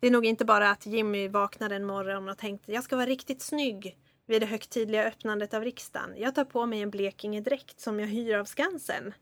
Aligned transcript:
Det 0.00 0.06
är 0.06 0.10
nog 0.10 0.26
inte 0.26 0.44
bara 0.44 0.70
att 0.70 0.86
Jimmy 0.86 1.28
vaknade 1.28 1.76
en 1.76 1.86
morgon 1.86 2.28
och 2.28 2.38
tänkte 2.38 2.72
jag 2.72 2.84
ska 2.84 2.96
vara 2.96 3.06
riktigt 3.06 3.42
snygg 3.42 3.98
vid 4.26 4.42
det 4.42 4.46
högtidliga 4.46 5.04
öppnandet 5.04 5.54
av 5.54 5.64
riksdagen. 5.64 6.14
Jag 6.16 6.34
tar 6.34 6.44
på 6.44 6.66
mig 6.66 6.80
en 6.80 6.90
Blekingedräkt 6.90 7.80
som 7.80 8.00
jag 8.00 8.06
hyr 8.06 8.36
av 8.36 8.44
Skansen. 8.44 9.14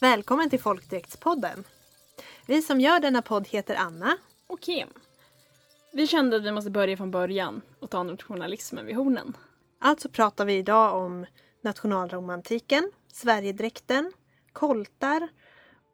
Välkommen 0.00 0.50
till 0.50 0.60
Folkdräktspodden. 0.60 1.64
Vi 2.46 2.62
som 2.62 2.80
gör 2.80 3.00
denna 3.00 3.22
podd 3.22 3.48
heter 3.48 3.74
Anna. 3.74 4.16
Och 4.46 4.60
Kim. 4.60 4.88
Vi 5.92 6.06
kände 6.06 6.36
att 6.36 6.44
vi 6.44 6.52
måste 6.52 6.70
börja 6.70 6.96
från 6.96 7.10
början 7.10 7.62
och 7.80 7.90
ta 7.90 8.02
nationalismen 8.02 8.86
vid 8.86 8.96
hornen. 8.96 9.36
Alltså 9.78 10.08
pratar 10.08 10.44
vi 10.44 10.54
idag 10.54 10.96
om 10.96 11.26
nationalromantiken, 11.62 12.90
Sverigedräkten, 13.12 14.12
koltar 14.52 15.28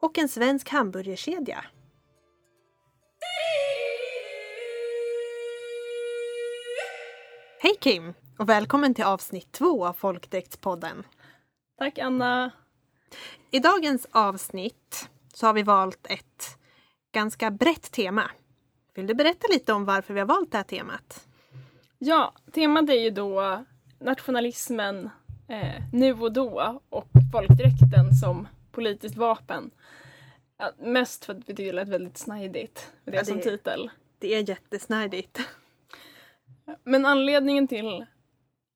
och 0.01 0.19
en 0.19 0.29
svensk 0.29 0.69
hamburgerkedja. 0.69 1.65
Hej 7.61 7.77
Kim 7.81 8.15
och 8.39 8.49
välkommen 8.49 8.95
till 8.95 9.05
avsnitt 9.05 9.53
två 9.53 9.87
av 9.87 9.93
Folkdräktspodden. 9.93 11.03
Tack 11.79 11.99
Anna. 11.99 12.51
I 13.51 13.59
dagens 13.59 14.07
avsnitt 14.11 15.09
så 15.37 15.47
har 15.47 15.55
vi 15.55 15.63
valt 15.63 16.07
ett 16.07 16.59
ganska 17.13 17.51
brett 17.51 17.93
tema. 17.93 18.31
Vill 18.95 19.07
du 19.07 19.15
berätta 19.15 19.47
lite 19.53 19.73
om 19.73 19.85
varför 19.85 20.15
vi 20.15 20.21
har 20.21 20.27
valt 20.27 20.53
det 20.53 20.57
här 20.57 20.65
temat? 20.65 21.27
Ja, 21.99 22.33
temat 22.53 22.91
är 22.91 23.01
ju 23.01 23.11
då 23.11 23.65
nationalismen 23.99 25.11
eh, 25.49 25.83
nu 25.93 26.13
och 26.13 26.33
då 26.33 26.81
och 26.89 27.09
folkdräkten 27.33 28.15
som 28.15 28.49
politiskt 28.73 29.17
vapen. 29.17 29.71
Ja, 30.59 30.73
mest 30.79 31.25
för 31.25 31.33
att 31.33 31.39
vi 31.39 31.55
tycker 31.55 31.65
det 31.65 31.73
lät 31.73 31.89
väldigt 31.89 32.19
snajdigt 32.19 32.93
med 33.05 33.15
det, 33.15 33.17
Ja, 33.17 33.23
det 33.23 33.27
som 33.27 33.41
titel. 33.41 33.91
Det 34.19 34.35
är 34.35 34.49
jättesnajdigt. 34.49 35.41
Men 36.85 37.07
anledningen 37.07 37.69
till 37.69 38.07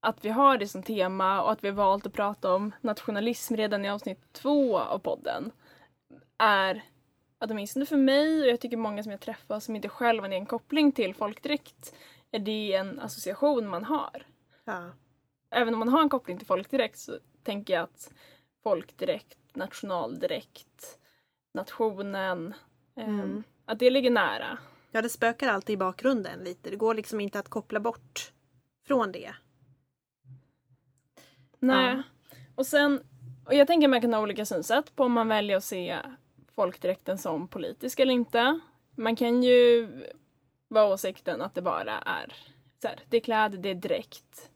att 0.01 0.25
vi 0.25 0.29
har 0.29 0.59
det 0.59 0.69
som 0.69 0.83
tema 0.83 1.43
och 1.43 1.53
att 1.53 1.65
vi 1.65 1.69
har 1.69 1.77
valt 1.77 2.07
att 2.07 2.13
prata 2.13 2.55
om 2.55 2.73
nationalism 2.81 3.57
redan 3.57 3.85
i 3.85 3.91
avsnitt 3.91 4.33
två 4.33 4.79
av 4.79 4.99
podden 4.99 5.53
är 6.41 6.83
att 7.39 7.51
åtminstone 7.51 7.87
för 7.87 7.97
mig 7.97 8.41
och 8.43 8.49
jag 8.49 8.61
tycker 8.61 8.77
många 8.77 9.03
som 9.03 9.13
jag 9.13 9.21
träffar 9.21 9.61
som 9.61 9.77
inte 9.77 9.89
själva 9.89 10.27
har 10.27 10.35
en 10.35 10.47
koppling 10.47 10.93
till 10.93 11.15
folkdräkt 11.15 11.95
är 12.31 12.39
det 12.39 12.75
en 12.75 13.01
association 13.01 13.69
man 13.69 13.85
har. 13.85 14.27
Ja. 14.65 14.91
Även 15.51 15.75
om 15.75 15.79
man 15.79 15.89
har 15.89 16.03
en 16.03 16.09
koppling 16.09 16.39
till 16.39 16.47
folkdräkt 16.47 16.99
så 16.99 17.19
tänker 17.43 17.75
jag 17.75 17.83
att 17.83 18.13
folkdräkt, 18.63 19.39
nationaldräkt, 19.55 20.99
nationen, 21.55 22.55
ehm, 22.97 23.21
Mm. 23.21 23.43
att 23.65 23.79
det 23.79 23.91
ligger 23.91 24.11
nära. 24.11 24.59
ja, 24.91 25.03
det 25.03 25.09
spökar 25.09 25.49
alltid 25.49 25.75
i 25.75 25.77
bakgrunden 25.77 26.39
lite. 26.45 26.71
Det 26.71 26.77
går 26.77 26.95
liksom 26.95 27.21
inte 27.21 27.39
att 27.39 27.49
koppla 27.49 27.81
bort 27.81 28.33
från 28.87 29.13
det. 29.13 29.35
Nej. 31.59 31.95
Ja. 31.97 32.03
Och 32.55 32.67
sen, 32.67 33.01
och 33.47 33.55
jag 33.55 33.67
tänker 33.67 33.89
man 33.89 34.01
kan 34.01 34.15
ha 34.15 34.23
olika 34.23 34.47
synsätt 34.47 34.97
på 34.97 35.05
om 35.05 35.13
man 35.13 35.29
väljer 35.29 35.57
att 35.57 35.65
se 35.65 35.99
folkdräkten 36.55 37.19
som 37.19 37.49
politisk 37.49 38.01
eller 38.01 38.13
inte. 38.13 38.61
Man 38.97 39.17
kan 39.17 39.43
ju 39.43 39.89
vara 40.69 40.85
åsikten 40.87 41.43
att 41.43 41.55
det 41.55 41.63
bara 41.63 41.99
är 41.99 42.35
så 42.83 42.89
här, 42.89 43.01
det 43.09 43.17
är 43.17 43.21
kläder, 43.21 43.59
det 43.59 43.69
är 43.69 43.75
dräkt 43.75 44.51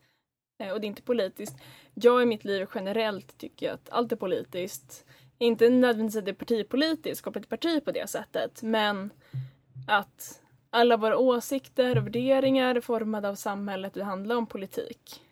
eh, 0.58 0.72
och 0.72 0.80
det 0.80 0.86
är 0.86 0.88
inte 0.88 1.02
politiskt. 1.02 1.56
Jag 1.94 2.22
i 2.22 2.26
mitt 2.26 2.44
liv 2.44 2.66
generellt 2.74 3.38
tycker 3.38 3.72
att 3.72 3.90
allt 3.90 4.12
är 4.12 4.16
politiskt. 4.16 5.06
Inte 5.38 5.70
nödvändigtvis 5.70 6.18
att 6.18 6.24
det 6.24 6.30
är 6.30 6.34
partipolitiskt, 6.34 7.24
kopplat 7.24 7.42
till 7.42 7.58
parti 7.58 7.84
på 7.84 7.92
det 7.92 8.10
sättet, 8.10 8.62
men 8.62 9.10
att 9.88 10.42
alla 10.70 10.96
våra 10.96 11.18
åsikter 11.18 11.98
och 11.98 12.06
värderingar 12.06 12.74
är 12.74 12.80
formade 12.80 13.28
av 13.28 13.34
samhället 13.34 13.94
det 13.94 14.04
handlar 14.04 14.36
om 14.36 14.46
politik 14.46 15.22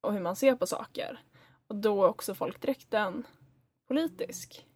och 0.00 0.12
hur 0.12 0.20
man 0.20 0.36
ser 0.36 0.54
på 0.54 0.66
saker. 0.66 1.20
Och 1.66 1.76
då 1.76 2.04
är 2.04 2.08
också 2.08 2.34
folkdräkten 2.34 3.26
politisk. 3.88 4.66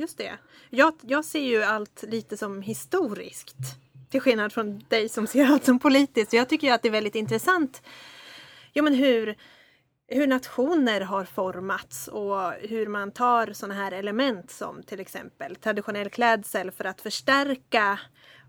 Just 0.00 0.18
det. 0.18 0.38
Jag, 0.70 0.94
jag 1.02 1.24
ser 1.24 1.40
ju 1.40 1.62
allt 1.62 2.02
lite 2.02 2.36
som 2.36 2.62
historiskt. 2.62 3.56
Till 4.10 4.20
skillnad 4.20 4.52
från 4.52 4.84
dig 4.88 5.08
som 5.08 5.26
ser 5.26 5.46
allt 5.46 5.64
som 5.64 5.78
politiskt. 5.78 6.32
Jag 6.32 6.48
tycker 6.48 6.66
ju 6.66 6.72
att 6.72 6.82
det 6.82 6.88
är 6.88 6.92
väldigt 6.92 7.14
intressant 7.14 7.82
ja, 8.72 8.82
men 8.82 8.94
hur, 8.94 9.36
hur 10.08 10.26
nationer 10.26 11.00
har 11.00 11.24
formats 11.24 12.08
och 12.08 12.52
hur 12.52 12.86
man 12.86 13.12
tar 13.12 13.52
sådana 13.52 13.74
här 13.74 13.92
element 13.92 14.50
som 14.50 14.82
till 14.82 15.00
exempel 15.00 15.56
traditionell 15.56 16.10
klädsel 16.10 16.70
för 16.70 16.84
att 16.84 17.00
förstärka 17.00 18.00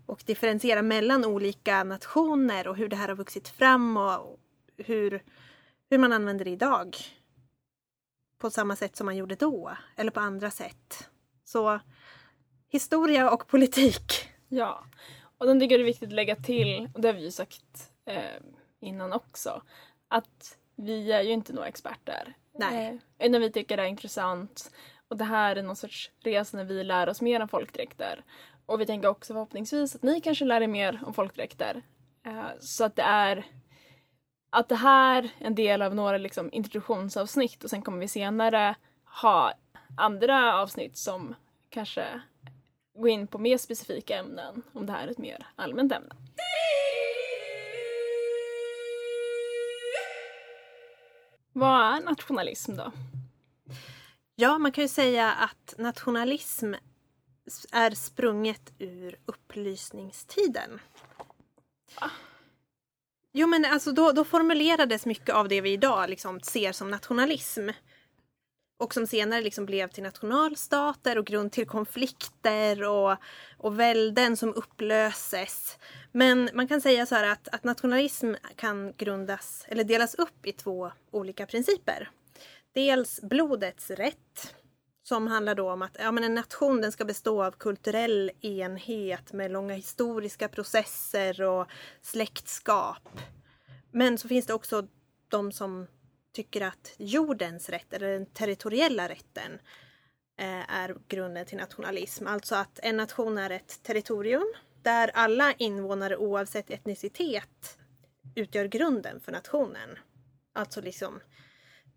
och 0.06 0.22
differentiera 0.26 0.82
mellan 0.82 1.24
olika 1.24 1.84
nationer 1.84 2.68
och 2.68 2.76
hur 2.76 2.88
det 2.88 2.96
här 2.96 3.08
har 3.08 3.16
vuxit 3.16 3.48
fram 3.48 3.96
och 3.96 4.38
hur, 4.76 5.22
hur 5.90 5.98
man 5.98 6.12
använder 6.12 6.44
det 6.44 6.50
idag. 6.50 6.96
På 8.38 8.50
samma 8.50 8.76
sätt 8.76 8.96
som 8.96 9.04
man 9.04 9.16
gjorde 9.16 9.34
då, 9.34 9.72
eller 9.96 10.10
på 10.10 10.20
andra 10.20 10.50
sätt. 10.50 11.08
Så 11.52 11.80
historia 12.68 13.30
och 13.30 13.48
politik. 13.48 14.28
Ja. 14.48 14.84
Och 15.38 15.46
den 15.46 15.60
tycker 15.60 15.74
jag 15.74 15.80
det 15.80 15.84
är 15.84 15.92
viktigt 15.92 16.08
att 16.08 16.14
lägga 16.14 16.36
till, 16.36 16.88
och 16.94 17.00
det 17.00 17.08
har 17.08 17.14
vi 17.14 17.22
ju 17.22 17.30
sagt 17.30 17.92
eh, 18.06 18.40
innan 18.80 19.12
också, 19.12 19.62
att 20.08 20.58
vi 20.76 21.12
är 21.12 21.22
ju 21.22 21.32
inte 21.32 21.52
några 21.52 21.68
experter. 21.68 22.34
Nej. 22.58 23.00
Eh, 23.18 23.26
utan 23.26 23.40
vi 23.40 23.52
tycker 23.52 23.76
det 23.76 23.82
är 23.82 23.86
intressant. 23.86 24.72
Och 25.08 25.16
det 25.16 25.24
här 25.24 25.56
är 25.56 25.62
någon 25.62 25.76
sorts 25.76 26.10
resa 26.20 26.56
när 26.56 26.64
vi 26.64 26.84
lär 26.84 27.08
oss 27.08 27.20
mer 27.20 27.40
om 27.42 27.48
folkdräkter. 27.48 28.24
Och 28.66 28.80
vi 28.80 28.86
tänker 28.86 29.08
också 29.08 29.32
förhoppningsvis 29.32 29.94
att 29.94 30.02
ni 30.02 30.20
kanske 30.20 30.44
lär 30.44 30.60
er 30.60 30.66
mer 30.66 31.02
om 31.06 31.14
folkdräkter. 31.14 31.82
Eh, 32.26 32.44
så 32.60 32.84
att 32.84 32.96
det 32.96 33.02
är 33.02 33.46
att 34.50 34.68
det 34.68 34.76
här 34.76 35.22
är 35.22 35.46
en 35.46 35.54
del 35.54 35.82
av 35.82 35.94
några 35.94 36.18
liksom, 36.18 36.52
introduktionsavsnitt 36.52 37.64
och 37.64 37.70
sen 37.70 37.82
kommer 37.82 37.98
vi 37.98 38.08
senare 38.08 38.74
ha 39.22 39.52
andra 39.96 40.60
avsnitt 40.60 40.96
som 40.96 41.34
kanske 41.68 42.20
gå 42.94 43.08
in 43.08 43.26
på 43.26 43.38
mer 43.38 43.58
specifika 43.58 44.16
ämnen 44.16 44.62
om 44.72 44.86
det 44.86 44.92
här 44.92 45.06
är 45.06 45.10
ett 45.10 45.18
mer 45.18 45.46
allmänt 45.56 45.92
ämne. 45.92 46.14
Vad 51.52 51.96
är 51.96 52.00
nationalism 52.00 52.76
då? 52.76 52.92
Ja, 54.34 54.58
man 54.58 54.72
kan 54.72 54.84
ju 54.84 54.88
säga 54.88 55.32
att 55.32 55.74
nationalism 55.78 56.74
är 57.72 57.90
sprunget 57.90 58.72
ur 58.78 59.18
upplysningstiden. 59.26 60.80
Jo 63.32 63.46
men 63.46 63.64
alltså 63.64 63.92
då, 63.92 64.12
då 64.12 64.24
formulerades 64.24 65.06
mycket 65.06 65.34
av 65.34 65.48
det 65.48 65.60
vi 65.60 65.72
idag 65.72 66.10
liksom 66.10 66.40
ser 66.40 66.72
som 66.72 66.90
nationalism. 66.90 67.68
Och 68.82 68.94
som 68.94 69.06
senare 69.06 69.40
liksom 69.40 69.66
blev 69.66 69.88
till 69.88 70.02
nationalstater 70.02 71.18
och 71.18 71.26
grund 71.26 71.52
till 71.52 71.66
konflikter 71.66 72.82
och, 72.82 73.16
och 73.58 73.80
välden 73.80 74.36
som 74.36 74.54
upplöses. 74.54 75.78
Men 76.12 76.50
man 76.54 76.68
kan 76.68 76.80
säga 76.80 77.06
så 77.06 77.14
här 77.14 77.32
att, 77.32 77.48
att 77.48 77.64
nationalism 77.64 78.34
kan 78.56 78.92
grundas 78.96 79.64
eller 79.68 79.84
delas 79.84 80.14
upp 80.14 80.46
i 80.46 80.52
två 80.52 80.92
olika 81.10 81.46
principer. 81.46 82.10
Dels 82.74 83.20
blodets 83.22 83.90
rätt 83.90 84.54
som 85.02 85.26
handlar 85.26 85.54
då 85.54 85.72
om 85.72 85.82
att 85.82 85.96
ja, 85.98 86.12
men 86.12 86.24
en 86.24 86.34
nation 86.34 86.80
den 86.80 86.92
ska 86.92 87.04
bestå 87.04 87.44
av 87.44 87.52
kulturell 87.52 88.30
enhet 88.40 89.32
med 89.32 89.50
långa 89.50 89.74
historiska 89.74 90.48
processer 90.48 91.42
och 91.42 91.66
släktskap. 92.00 93.08
Men 93.90 94.18
så 94.18 94.28
finns 94.28 94.46
det 94.46 94.54
också 94.54 94.86
de 95.28 95.52
som 95.52 95.86
tycker 96.32 96.60
att 96.60 96.94
jordens 96.98 97.68
rätt, 97.68 97.92
eller 97.92 98.12
den 98.12 98.26
territoriella 98.26 99.08
rätten, 99.08 99.58
eh, 100.38 100.74
är 100.74 100.96
grunden 101.08 101.46
till 101.46 101.58
nationalism. 101.58 102.26
Alltså 102.26 102.54
att 102.54 102.78
en 102.82 102.96
nation 102.96 103.38
är 103.38 103.50
ett 103.50 103.82
territorium 103.82 104.54
där 104.82 105.10
alla 105.14 105.52
invånare 105.52 106.16
oavsett 106.16 106.70
etnicitet 106.70 107.78
utgör 108.34 108.64
grunden 108.64 109.20
för 109.20 109.32
nationen. 109.32 109.98
Alltså 110.52 110.80
liksom 110.80 111.20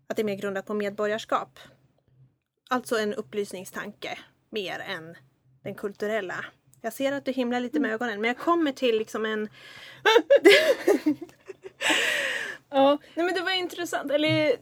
att 0.06 0.16
det 0.16 0.22
är 0.22 0.24
mer 0.24 0.34
grundat 0.34 0.66
på 0.66 0.74
medborgarskap. 0.74 1.58
Alltså 2.68 2.98
en 2.98 3.14
upplysningstanke 3.14 4.18
mer 4.50 4.78
än 4.78 5.16
den 5.62 5.74
kulturella. 5.74 6.44
Jag 6.80 6.92
ser 6.92 7.12
att 7.12 7.24
du 7.24 7.32
himlar 7.32 7.60
lite 7.60 7.80
med 7.80 7.90
ögonen 7.90 8.20
men 8.20 8.28
jag 8.28 8.38
kommer 8.38 8.72
till 8.72 8.98
liksom 8.98 9.26
en... 9.26 9.48
Ja, 12.70 12.98
nej 13.14 13.26
men 13.26 13.34
det 13.34 13.40
var 13.40 13.58
intressant. 13.58 14.10
Eller 14.10 14.56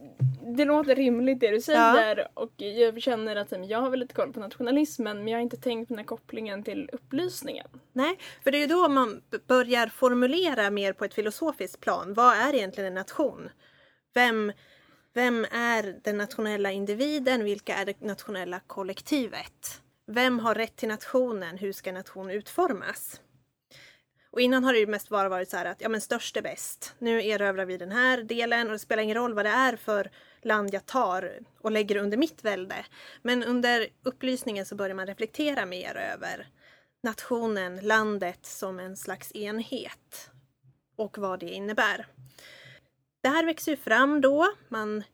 det 0.57 0.65
låter 0.65 0.95
rimligt 0.95 1.41
det 1.41 1.51
du 1.51 1.61
säger 1.61 2.29
och 2.35 2.53
jag 2.57 3.03
känner 3.03 3.37
att 3.37 3.53
jag 3.69 3.81
har 3.81 3.91
väl 3.91 4.01
lite 4.01 4.15
koll 4.15 4.33
på 4.33 4.41
nationalismen 4.41 5.19
men 5.19 5.29
jag 5.29 5.39
har 5.39 5.43
inte 5.43 5.57
tänkt 5.57 5.89
på 5.89 5.95
den 5.95 5.99
här 5.99 6.05
kopplingen 6.05 6.63
till 6.63 6.91
upplysningen. 6.93 7.67
Nej, 7.93 8.19
för 8.45 8.51
det 8.51 8.59
är 8.59 8.61
ju 8.61 8.67
då 8.67 8.89
man 8.89 9.23
börjar 9.47 9.87
formulera 9.87 10.71
mer 10.71 10.93
på 10.93 11.05
ett 11.05 11.15
filosofiskt 11.15 11.81
plan. 11.81 12.15
Vad 12.15 12.37
är 12.37 12.55
egentligen 12.55 12.89
en 12.89 12.95
nation? 12.95 13.49
Vem, 14.15 14.53
vem 15.15 15.45
är 15.45 16.01
den 16.05 16.17
nationella 16.17 16.73
individen? 16.73 17.45
Vilka 17.45 17.75
är 17.75 17.85
det 17.85 18.01
nationella 18.01 18.61
kollektivet? 18.67 19.81
Vem 20.07 20.39
har 20.39 20.55
rätt 20.55 20.77
till 20.77 20.89
nationen? 20.89 21.59
Hur 21.59 21.73
ska 21.73 21.93
nationen 21.93 22.31
utformas? 22.31 23.21
Och 24.35 24.41
innan 24.41 24.65
har 24.65 24.73
det 24.73 24.79
ju 24.79 24.87
mest 24.87 25.09
bara 25.09 25.29
varit 25.29 25.51
så 25.51 25.57
här 25.57 25.65
att 25.65 25.81
ja 25.81 25.89
men 25.89 26.01
störst 26.01 26.37
är 26.37 26.43
bäst. 26.43 26.95
Nu 26.99 27.27
erövrar 27.27 27.65
vi 27.65 27.77
den 27.77 27.93
här 27.93 28.23
delen 28.23 28.67
och 28.67 28.73
det 28.73 28.79
spelar 28.79 29.03
ingen 29.03 29.17
roll 29.17 29.35
vad 29.35 29.45
det 29.45 29.51
är 29.51 29.77
för 29.77 30.11
land 30.43 30.75
jag 30.75 30.87
tar 30.87 31.39
och 31.61 31.73
lägger 31.73 31.97
under 31.97 32.17
mitt 32.17 32.45
välde. 32.45 32.75
Men 33.23 33.45
under 33.45 33.87
upplysningen 34.03 34.67
så 34.67 34.75
börjar 34.75 34.95
man 34.95 35.07
reflektera 35.07 35.67
mer 35.67 35.97
över 35.97 36.49
nationen, 37.03 37.77
landet 37.77 38.47
som 38.47 38.81
en 38.81 38.97
slags 38.97 39.33
enhet 39.33 40.31
och 40.97 41.19
vad 41.19 41.41
det 41.41 41.51
innebär. 41.51 42.07
Det 43.23 43.29
här 43.29 43.45
växer 43.45 43.73
ju 43.73 43.77
fram 43.77 44.21
då. 44.21 44.47
Man 44.69 45.05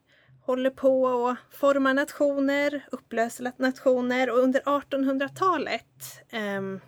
håller 0.42 0.70
på 0.70 1.02
och 1.02 1.36
formar 1.50 1.94
nationer, 1.94 2.86
upplöser 2.92 3.52
nationer 3.56 4.30
och 4.30 4.38
under 4.38 4.60
1800-talet 4.60 6.22
ehm, 6.30 6.80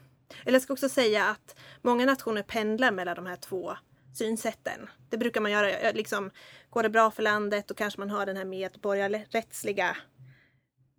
eller 0.44 0.52
jag 0.52 0.62
ska 0.62 0.72
också 0.72 0.88
säga 0.88 1.24
att 1.24 1.56
många 1.82 2.06
nationer 2.06 2.42
pendlar 2.42 2.92
mellan 2.92 3.16
de 3.16 3.26
här 3.26 3.36
två 3.36 3.76
synsätten. 4.14 4.90
Det 5.08 5.18
brukar 5.18 5.40
man 5.40 5.50
göra. 5.52 5.70
Eh, 5.70 5.94
liksom, 5.94 6.30
går 6.70 6.82
det 6.82 6.90
bra 6.90 7.10
för 7.10 7.22
landet 7.22 7.68
då 7.68 7.74
kanske 7.74 8.00
man 8.00 8.10
har 8.10 8.26
den 8.26 8.36
här 8.36 8.44
medborgarrättsliga 8.44 9.96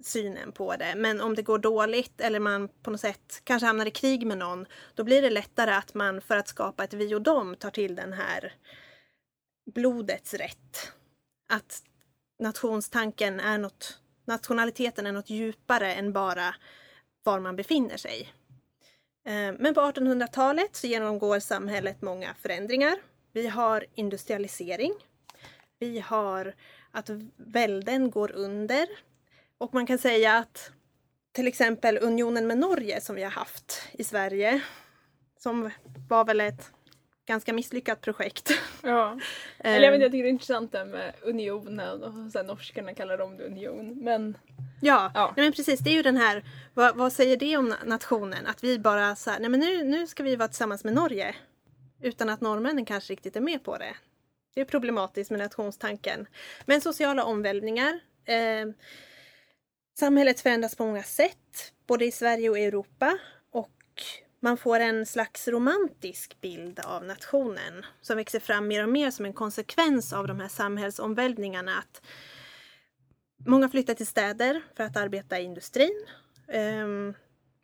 synen 0.04 0.52
på 0.52 0.76
det. 0.76 0.94
Men 0.98 1.22
om 1.22 1.36
det 1.36 1.42
går 1.42 1.60
dåligt 1.60 2.22
eller 2.22 2.40
man 2.40 2.68
på 2.68 2.92
något 2.92 3.02
sätt 3.02 3.42
kanske 3.44 3.66
hamnar 3.66 3.86
i 3.86 3.92
krig 3.92 4.28
med 4.28 4.38
någon, 4.38 4.66
då 4.96 5.04
blir 5.04 5.22
det 5.22 5.30
lättare 5.30 5.72
att 5.72 5.94
man 5.94 6.22
för 6.22 6.38
att 6.38 6.48
skapa 6.48 6.84
ett 6.84 6.94
vi 6.94 7.16
och 7.16 7.22
dem 7.22 7.56
tar 7.56 7.70
till 7.70 7.96
den 7.96 8.14
här 8.14 8.54
blodets 9.76 10.34
rätt. 10.34 10.92
Att 11.50 11.84
nationstanken 12.40 13.40
är 13.40 13.58
något, 13.58 14.00
nationaliteten 14.26 15.06
är 15.06 15.12
något 15.12 15.30
djupare 15.30 15.94
än 15.94 16.14
bara 16.14 16.56
var 17.24 17.40
man 17.40 17.56
befinner 17.56 17.98
sig. 17.98 18.34
Eh, 19.26 19.54
men 19.60 19.74
på 19.74 19.82
1800-talet 19.82 20.76
så 20.76 20.88
genomgår 20.88 21.40
samhället 21.40 22.02
många 22.02 22.34
förändringar. 22.42 22.96
Vi 23.32 23.48
har 23.48 23.86
industrialisering. 23.96 24.94
Vi 25.80 26.00
har 26.00 26.54
att 26.92 27.10
välden 27.36 28.12
går 28.12 28.32
under. 28.32 28.88
Och 29.58 29.74
man 29.74 29.86
kan 29.86 29.98
säga 29.98 30.38
att 30.38 30.72
till 31.32 31.48
exempel 31.48 32.00
unionen 32.02 32.48
med 32.48 32.58
Norge 32.58 33.02
som 33.02 33.16
vi 33.16 33.24
har 33.24 33.32
haft 33.32 33.90
i 33.92 34.04
Sverige, 34.04 34.62
som 35.40 35.70
var 36.10 36.26
väl 36.26 36.42
ett 36.42 36.72
ganska 37.26 37.54
misslyckat 37.54 38.02
projekt. 38.02 38.50
Ja. 38.86 39.20
Eller 39.60 39.86
jag, 39.86 39.92
vet, 39.92 40.02
jag 40.02 40.12
tycker 40.12 40.24
det 40.24 40.30
är 40.30 40.32
intressant 40.32 40.72
det 40.72 40.86
med 40.86 41.14
unionen 41.22 42.04
och 42.04 42.32
sen 42.32 42.46
norskarna 42.46 42.94
kallar 42.94 43.18
dem 43.18 43.38
det 43.38 43.44
union. 43.44 44.04
Men 44.04 44.38
Ja, 44.82 45.12
Ja. 45.16 45.34
Nej, 45.38 45.46
men 45.46 45.54
precis. 45.54 45.80
Det 45.80 45.90
är 45.90 45.94
ju 45.94 46.02
den 46.04 46.18
här, 46.18 46.44
vad, 46.74 46.96
vad 46.96 47.14
säger 47.14 47.38
det 47.38 47.58
om 47.58 47.74
na- 47.74 47.86
nationen? 47.86 48.48
Att 48.48 48.64
vi 48.64 48.80
bara 48.80 49.16
så 49.16 49.30
här, 49.32 49.40
nej 49.40 49.50
men 49.50 49.60
nu, 49.60 49.84
nu 49.84 50.08
ska 50.08 50.24
vi 50.24 50.36
vara 50.36 50.48
tillsammans 50.48 50.84
med 50.84 50.94
Norge. 50.94 51.36
Utan 52.02 52.30
att 52.30 52.42
norrmännen 52.42 52.86
kanske 52.86 53.14
riktigt 53.14 53.36
är 53.36 53.42
med 53.42 53.64
på 53.64 53.78
det. 53.78 53.96
Det 54.56 54.62
är 54.62 54.66
problematiskt 54.66 55.32
med 55.32 55.40
nationstanken. 55.40 56.28
Men 56.66 56.82
sociala 56.82 57.24
omvälvningar. 57.24 58.00
Eh, 58.26 58.68
samhället 60.00 60.40
förändras 60.42 60.76
på 60.76 60.86
många 60.86 61.04
sätt, 61.04 61.72
både 61.88 62.06
i 62.06 62.12
Sverige 62.12 62.50
och 62.50 62.60
i 62.60 62.64
Europa. 62.66 63.18
Och 63.52 63.72
man 64.44 64.58
får 64.58 64.80
en 64.80 65.06
slags 65.06 65.48
romantisk 65.48 66.42
bild 66.42 66.80
av 66.80 67.06
nationen 67.06 67.86
som 68.02 68.18
växer 68.18 68.40
fram 68.40 68.68
mer 68.68 68.84
och 68.84 68.90
mer 68.90 69.12
som 69.12 69.26
en 69.26 69.34
konsekvens 69.34 70.14
av 70.14 70.28
de 70.28 70.40
här 70.40 70.48
samhällsomvälvningarna. 70.48 71.78
Att 71.80 72.02
Många 73.46 73.70
flyttar 73.70 73.94
till 73.94 74.08
städer 74.08 74.62
för 74.78 74.84
att 74.84 74.98
arbeta 74.98 75.40
i 75.40 75.44
industrin. 75.44 76.06
Ehm, 76.48 77.14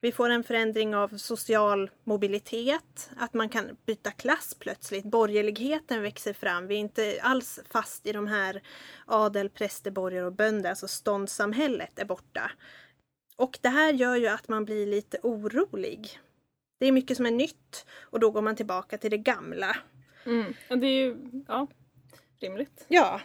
vi 0.01 0.11
får 0.11 0.29
en 0.29 0.43
förändring 0.43 0.95
av 0.95 1.17
social 1.17 1.89
mobilitet, 2.03 3.09
att 3.17 3.33
man 3.33 3.49
kan 3.49 3.77
byta 3.85 4.11
klass 4.11 4.55
plötsligt. 4.59 5.05
Borgerligheten 5.05 6.01
växer 6.01 6.33
fram. 6.33 6.67
Vi 6.67 6.75
är 6.75 6.79
inte 6.79 7.19
alls 7.21 7.59
fast 7.69 8.07
i 8.07 8.11
de 8.11 8.27
här 8.27 8.61
adel, 9.05 9.49
präster, 9.49 9.91
borgare 9.91 10.25
och 10.25 10.33
bönder, 10.33 10.69
alltså 10.69 10.87
ståndssamhället 10.87 11.99
är 11.99 12.05
borta. 12.05 12.51
Och 13.35 13.59
det 13.61 13.69
här 13.69 13.93
gör 13.93 14.15
ju 14.15 14.27
att 14.27 14.47
man 14.47 14.65
blir 14.65 14.87
lite 14.87 15.17
orolig. 15.23 16.19
Det 16.79 16.85
är 16.87 16.91
mycket 16.91 17.17
som 17.17 17.25
är 17.25 17.31
nytt 17.31 17.85
och 18.01 18.19
då 18.19 18.31
går 18.31 18.41
man 18.41 18.55
tillbaka 18.55 18.97
till 18.97 19.11
det 19.11 19.17
gamla. 19.17 19.77
mm. 20.25 20.53
och 20.69 20.77
det 20.77 20.87
är 20.87 21.05
ju 21.05 21.15
ja, 21.47 21.67
rimligt. 22.39 22.85
Ja. 22.87 23.21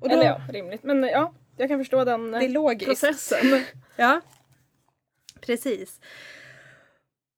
Då, 0.00 0.08
Eller 0.08 0.24
ja, 0.24 0.40
rimligt. 0.48 0.82
Men 0.82 1.02
ja, 1.02 1.34
jag 1.56 1.68
kan 1.68 1.78
förstå 1.80 2.04
den 2.04 2.30
det 2.30 2.44
är 2.44 2.48
logiskt. 2.48 2.88
processen. 2.88 3.64
Ja, 3.96 4.20
precis. 5.40 6.00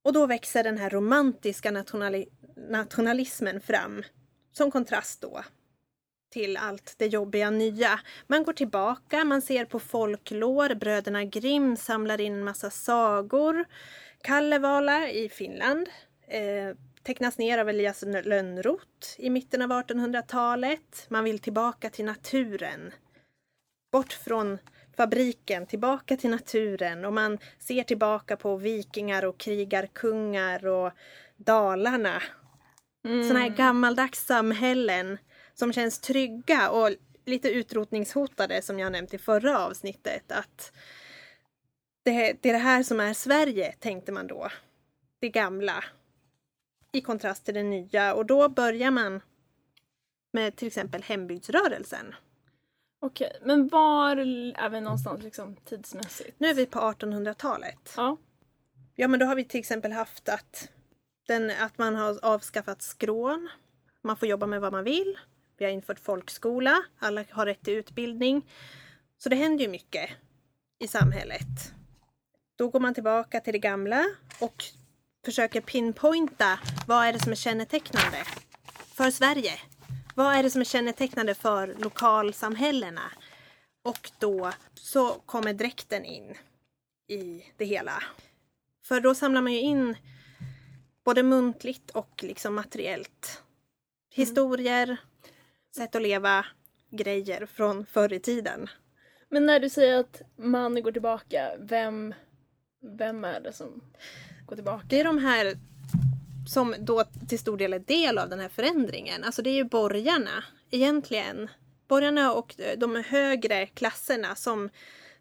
Och 0.05 0.12
då 0.12 0.27
växer 0.27 0.65
den 0.65 0.79
här 0.79 0.91
romantiska 0.91 1.71
nationali- 1.71 2.29
nationalismen 2.69 3.61
fram 3.61 4.03
som 4.53 4.71
kontrast 4.71 5.21
då 5.21 5.43
till 6.31 6.56
allt 6.56 6.95
det 6.99 7.06
jobbiga 7.06 7.51
nya. 7.51 8.01
Man 8.27 8.45
går 8.45 8.53
tillbaka, 8.53 9.25
man 9.25 9.43
ser 9.43 9.65
på 9.65 9.79
folklår, 9.79 10.75
bröderna 10.75 11.25
Grimm 11.25 11.77
samlar 11.77 12.21
in 12.21 12.33
en 12.35 12.45
massa 12.45 12.71
sagor. 12.71 13.65
Kalevala 14.25 15.11
i 15.11 15.29
Finland 15.29 15.88
eh, 16.29 16.76
tecknas 17.03 17.38
ner 17.38 17.59
av 17.59 17.69
Elias 17.69 18.05
Lönnroth 18.25 19.09
i 19.19 19.31
mitten 19.31 19.62
av 19.62 19.71
1800-talet. 19.71 21.06
Man 21.09 21.25
vill 21.25 21.38
tillbaka 21.38 21.91
till 21.91 22.05
naturen. 22.05 22.93
Bort 23.93 24.12
från 24.12 24.59
fabriken, 24.97 25.67
tillbaka 25.67 26.17
till 26.17 26.31
naturen 26.31 27.05
och 27.05 27.12
man 27.12 27.38
ser 27.59 27.82
tillbaka 27.82 28.37
på 28.37 28.56
vikingar 28.56 29.25
och 29.25 29.38
krigarkungar 29.38 30.67
och 30.67 30.93
Dalarna. 31.37 32.23
Mm. 33.05 33.23
Sådana 33.23 33.41
här 33.41 33.56
gammaldags 33.56 34.27
samhällen 34.27 35.19
som 35.55 35.73
känns 35.73 36.00
trygga 36.00 36.70
och 36.70 36.91
lite 37.25 37.49
utrotningshotade 37.49 38.62
som 38.62 38.79
jag 38.79 38.93
nämnt 38.93 39.15
i 39.15 39.19
förra 39.19 39.59
avsnittet. 39.59 40.32
Att 40.32 40.73
det, 42.05 42.37
det 42.41 42.49
är 42.49 42.53
det 42.53 42.59
här 42.59 42.83
som 42.83 43.01
är 43.01 43.15
Sverige, 43.15 43.73
tänkte 43.73 44.12
man 44.12 44.27
då. 44.27 44.49
Det 45.19 45.29
gamla. 45.29 45.85
I 46.93 47.01
kontrast 47.01 47.44
till 47.44 47.55
det 47.55 47.63
nya 47.63 48.15
och 48.15 48.27
då 48.27 48.49
börjar 48.49 48.91
man 48.91 49.20
med 50.32 50.56
till 50.56 50.69
exempel 50.69 51.03
hembygdsrörelsen. 51.03 52.15
Okej, 53.01 53.39
men 53.43 53.69
var 53.69 54.17
är 54.17 54.69
vi 54.69 54.81
någonstans 54.81 55.23
liksom 55.23 55.56
tidsmässigt? 55.56 56.41
Nu 56.41 56.49
är 56.49 56.55
vi 56.55 56.67
på 56.67 56.79
1800-talet. 56.79 57.94
Ja. 57.96 58.17
Ja 58.94 59.08
men 59.08 59.20
då 59.20 59.27
har 59.27 59.37
vi 59.37 59.44
till 59.44 59.61
exempel 59.61 59.93
haft 59.93 60.29
att, 60.29 60.69
den, 61.27 61.51
att 61.61 61.79
man 61.79 61.96
har 61.96 62.25
avskaffat 62.25 62.82
skrån. 62.82 63.49
Man 64.03 64.17
får 64.17 64.29
jobba 64.29 64.46
med 64.46 64.61
vad 64.61 64.73
man 64.73 64.84
vill. 64.84 65.19
Vi 65.56 65.65
har 65.65 65.73
infört 65.73 66.01
folkskola. 66.01 66.84
Alla 66.99 67.25
har 67.31 67.46
rätt 67.46 67.63
till 67.63 67.75
utbildning. 67.75 68.51
Så 69.19 69.29
det 69.29 69.37
händer 69.37 69.65
ju 69.65 69.70
mycket 69.70 70.11
i 70.79 70.89
samhället. 70.89 71.75
Då 72.56 72.69
går 72.69 72.81
man 72.81 72.94
tillbaka 72.94 73.41
till 73.41 73.53
det 73.53 73.58
gamla 73.58 74.06
och 74.41 74.65
försöker 75.25 75.61
pinpointa 75.61 76.58
vad 76.87 77.06
är 77.06 77.13
det 77.13 77.19
som 77.19 77.32
är 77.32 77.37
kännetecknande 77.37 78.25
för 78.94 79.11
Sverige. 79.11 79.53
Vad 80.15 80.34
är 80.34 80.43
det 80.43 80.51
som 80.51 80.61
är 80.61 80.65
kännetecknande 80.65 81.34
för 81.34 81.75
lokalsamhällena? 81.79 83.13
Och 83.84 84.11
då 84.19 84.53
så 84.75 85.08
kommer 85.08 85.53
dräkten 85.53 86.05
in 86.05 86.34
i 87.08 87.44
det 87.56 87.65
hela. 87.65 88.03
För 88.84 89.01
då 89.01 89.15
samlar 89.15 89.43
man 89.43 89.53
ju 89.53 89.61
in 89.61 89.96
både 91.05 91.23
muntligt 91.23 91.91
och 91.91 92.20
liksom 92.23 92.55
materiellt. 92.55 93.43
Historier, 94.11 94.96
sätt 95.77 95.94
att 95.94 96.03
leva, 96.03 96.46
grejer 96.91 97.46
från 97.46 97.87
förr 97.87 98.13
i 98.13 98.20
tiden. 98.20 98.69
Men 99.29 99.46
när 99.46 99.61
du 99.61 99.70
säger 99.70 100.01
att 100.01 100.23
man 100.37 100.82
går 100.82 100.93
tillbaka, 100.93 101.51
vem, 101.58 102.15
vem 102.84 103.24
är 103.24 103.41
det 103.41 103.53
som 103.53 103.81
går 104.46 104.56
tillbaka? 104.56 104.84
Det 104.88 105.00
är 105.00 105.05
de 105.05 105.19
här 105.19 105.56
som 106.46 106.74
då 106.79 107.05
till 107.29 107.38
stor 107.38 107.56
del 107.56 107.72
är 107.72 107.79
del 107.79 108.19
av 108.19 108.29
den 108.29 108.41
här 108.41 108.48
förändringen. 108.48 109.24
Alltså 109.24 109.43
det 109.43 109.50
är 109.50 109.55
ju 109.55 109.64
borgarna 109.64 110.44
egentligen. 110.70 111.48
Borgarna 111.88 112.32
och 112.32 112.60
eh, 112.60 112.79
de 112.79 113.05
högre 113.06 113.67
klasserna 113.67 114.34
som, 114.34 114.70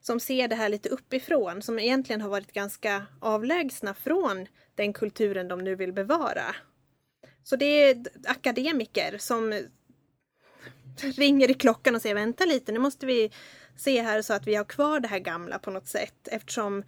som 0.01 0.19
ser 0.19 0.47
det 0.47 0.55
här 0.55 0.69
lite 0.69 0.89
uppifrån. 0.89 1.61
Som 1.61 1.79
egentligen 1.79 2.21
har 2.21 2.29
varit 2.29 2.53
ganska 2.53 3.05
avlägsna 3.19 3.93
från 3.93 4.47
den 4.75 4.93
kulturen 4.93 5.47
de 5.47 5.59
nu 5.59 5.75
vill 5.75 5.93
bevara. 5.93 6.55
Så 7.43 7.55
det 7.55 7.65
är 7.65 8.03
akademiker 8.25 9.17
som 9.17 9.53
ringer 11.17 11.51
i 11.51 11.53
klockan 11.53 11.95
och 11.95 12.01
säger 12.01 12.15
vänta 12.15 12.45
lite, 12.45 12.71
nu 12.71 12.79
måste 12.79 13.05
vi 13.05 13.31
se 13.77 14.01
här 14.01 14.21
så 14.21 14.33
att 14.33 14.47
vi 14.47 14.55
har 14.55 14.63
kvar 14.63 14.99
det 14.99 15.07
här 15.07 15.19
gamla 15.19 15.59
på 15.59 15.71
något 15.71 15.87
sätt 15.87 16.27
eftersom 16.31 16.83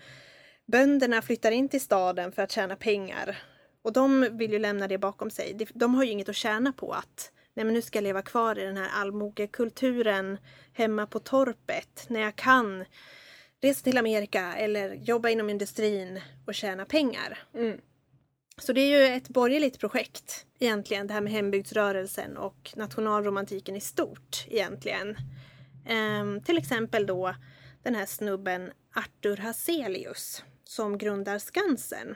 bönderna 0.66 1.22
flyttar 1.22 1.52
in 1.52 1.70
till 1.70 1.82
staden 1.82 2.32
för 2.32 2.42
att 2.42 2.52
tjäna 2.52 2.76
pengar. 2.76 3.38
Och 3.82 3.94
de 3.94 4.38
vill 4.38 4.52
ju 4.52 4.60
lämna 4.60 4.88
det 4.88 4.98
bakom 4.98 5.30
sig. 5.30 5.68
De 5.74 5.96
har 5.96 6.04
ju 6.04 6.12
inget 6.12 6.30
att 6.30 6.36
tjäna 6.36 6.74
på 6.74 6.92
att 6.92 7.32
nej 7.54 7.66
men 7.66 7.74
nu 7.74 7.82
ska 7.82 7.98
jag 7.98 8.04
leva 8.04 8.22
kvar 8.22 8.60
i 8.60 8.64
den 8.64 8.78
här 8.78 8.90
allmogekulturen 8.94 10.38
hemma 10.74 11.08
på 11.08 11.20
torpet 11.20 12.06
när 12.08 12.22
jag 12.22 12.36
kan 12.36 12.86
resa 13.62 13.84
till 13.84 13.98
Amerika 13.98 14.56
eller 14.56 14.94
jobba 14.94 15.30
inom 15.30 15.50
industrin 15.50 16.22
och 16.46 16.56
tjäna 16.56 16.86
pengar. 16.86 17.40
Mm. 17.54 17.80
Så 18.58 18.74
det 18.74 18.82
är 18.82 19.00
ju 19.00 19.16
ett 19.16 19.30
borgerligt 19.30 19.80
projekt 19.80 20.46
egentligen, 20.60 21.08
det 21.08 21.14
här 21.14 21.22
med 21.22 21.34
hembygdsrörelsen 21.34 22.38
och 22.38 22.74
nationalromantiken 22.76 23.76
i 23.76 23.82
stort 23.82 24.46
egentligen. 24.48 25.16
Ehm, 25.86 26.42
till 26.42 26.58
exempel 26.58 27.06
då 27.06 27.36
den 27.86 27.96
här 27.96 28.06
snubben 28.06 28.72
Artur 28.94 29.38
Hazelius 29.38 30.44
som 30.64 30.98
grundar 30.98 31.40
Skansen. 31.40 32.16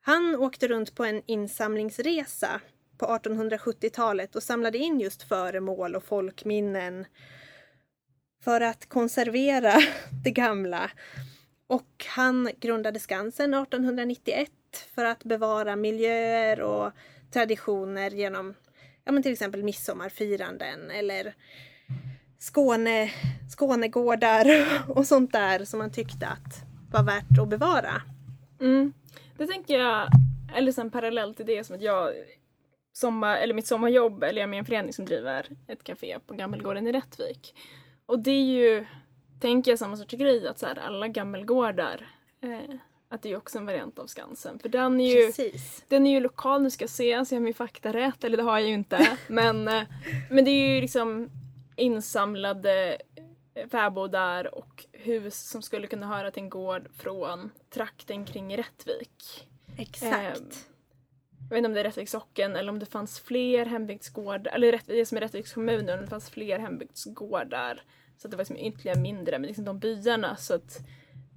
Han 0.00 0.36
åkte 0.36 0.68
runt 0.68 0.94
på 0.94 1.04
en 1.04 1.22
insamlingsresa 1.26 2.60
på 2.98 3.06
1870-talet 3.06 4.36
och 4.36 4.42
samlade 4.42 4.78
in 4.78 5.00
just 5.00 5.22
föremål 5.22 5.96
och 5.96 6.04
folkminnen 6.04 7.06
för 8.42 8.60
att 8.60 8.88
konservera 8.88 9.74
det 10.24 10.30
gamla. 10.30 10.90
Och 11.66 12.06
han 12.08 12.50
grundade 12.60 13.00
Skansen 13.00 13.54
1891 13.54 14.50
för 14.94 15.04
att 15.04 15.24
bevara 15.24 15.76
miljöer 15.76 16.60
och 16.60 16.92
traditioner 17.30 18.10
genom 18.10 18.54
ja, 19.04 19.12
men 19.12 19.22
till 19.22 19.32
exempel 19.32 19.62
midsommarfiranden 19.62 20.90
eller 20.90 21.34
Skåne, 22.44 23.10
Skånegårdar 23.48 24.46
och 24.88 25.06
sånt 25.06 25.32
där 25.32 25.64
som 25.64 25.78
man 25.78 25.92
tyckte 25.92 26.26
att 26.26 26.64
var 26.92 27.02
värt 27.02 27.38
att 27.42 27.48
bevara. 27.48 28.02
Mm. 28.60 28.92
Det 29.36 29.46
tänker 29.46 29.78
jag, 29.78 30.08
eller 30.56 30.72
sen 30.72 30.90
parallellt 30.90 31.36
till 31.36 31.46
det 31.46 31.64
som 31.64 31.76
att 31.76 31.82
jag 31.82 32.12
sommar, 32.92 33.36
eller 33.36 33.54
mitt 33.54 33.66
sommarjobb, 33.66 34.22
eller 34.22 34.40
jag 34.40 34.46
är 34.46 34.46
med 34.46 34.56
i 34.56 34.58
en 34.58 34.64
förening 34.64 34.92
som 34.92 35.04
driver 35.04 35.46
ett 35.68 35.84
café 35.84 36.18
på 36.26 36.34
Gammelgården 36.34 36.86
i 36.86 36.92
Rättvik. 36.92 37.54
Och 38.06 38.18
det 38.18 38.30
är 38.30 38.44
ju, 38.44 38.86
tänker 39.40 39.70
jag, 39.70 39.78
samma 39.78 39.96
sorts 39.96 40.14
grej 40.14 40.48
att 40.48 40.58
så 40.58 40.66
här, 40.66 40.78
alla 40.78 41.08
gammelgårdar 41.08 42.08
eh, 42.42 42.76
att 43.08 43.22
det 43.22 43.32
är 43.32 43.36
också 43.36 43.58
en 43.58 43.66
variant 43.66 43.98
av 43.98 44.06
Skansen. 44.06 44.58
För 44.58 44.68
den 44.68 45.00
är 45.00 45.14
ju, 45.16 45.26
Precis. 45.26 45.84
den 45.88 46.06
är 46.06 46.10
ju 46.10 46.20
lokal, 46.20 46.62
nu 46.62 46.70
ska 46.70 46.82
jag 46.82 46.90
se 46.90 47.24
så 47.24 47.34
jag 47.34 47.40
har 47.40 47.44
min 47.44 47.54
fakta 47.54 47.92
rätt, 47.92 48.24
eller 48.24 48.36
det 48.36 48.42
har 48.42 48.58
jag 48.58 48.68
ju 48.68 48.74
inte. 48.74 49.18
men, 49.28 49.68
eh, 49.68 49.82
men 50.30 50.44
det 50.44 50.50
är 50.50 50.74
ju 50.74 50.80
liksom 50.80 51.30
insamlade 51.76 52.98
eh, 53.54 53.68
fäbodar 53.68 54.54
och 54.54 54.86
hus 54.92 55.48
som 55.50 55.62
skulle 55.62 55.86
kunna 55.86 56.06
höra 56.06 56.30
till 56.30 56.42
en 56.42 56.48
gård 56.50 56.88
från 56.96 57.50
trakten 57.70 58.24
kring 58.24 58.56
Rättvik. 58.56 59.48
Exakt. 59.78 60.12
Ehm, 60.38 60.48
Jag 61.40 61.48
vet 61.50 61.58
inte 61.58 61.68
om 61.68 61.74
det 61.74 61.80
är 61.80 61.84
Rättviks 61.84 62.12
socken 62.12 62.56
eller 62.56 62.72
om 62.72 62.78
det 62.78 62.86
fanns 62.86 63.20
fler 63.20 63.66
hembygdsgårdar, 63.66 64.52
eller 64.52 64.80
det 64.86 65.06
som 65.06 65.16
är 65.16 65.20
Rättviks 65.20 65.52
kommun, 65.52 65.90
om 65.90 66.00
det 66.00 66.06
fanns 66.06 66.30
fler 66.30 66.58
hembygdsgårdar. 66.58 67.82
Så 68.18 68.26
att 68.26 68.30
det 68.30 68.36
var 68.36 68.42
liksom 68.42 68.56
ytterligare 68.56 68.98
mindre, 69.00 69.38
men 69.38 69.46
liksom 69.46 69.64
de 69.64 69.78
byarna. 69.78 70.36
Så 70.36 70.54
att 70.54 70.78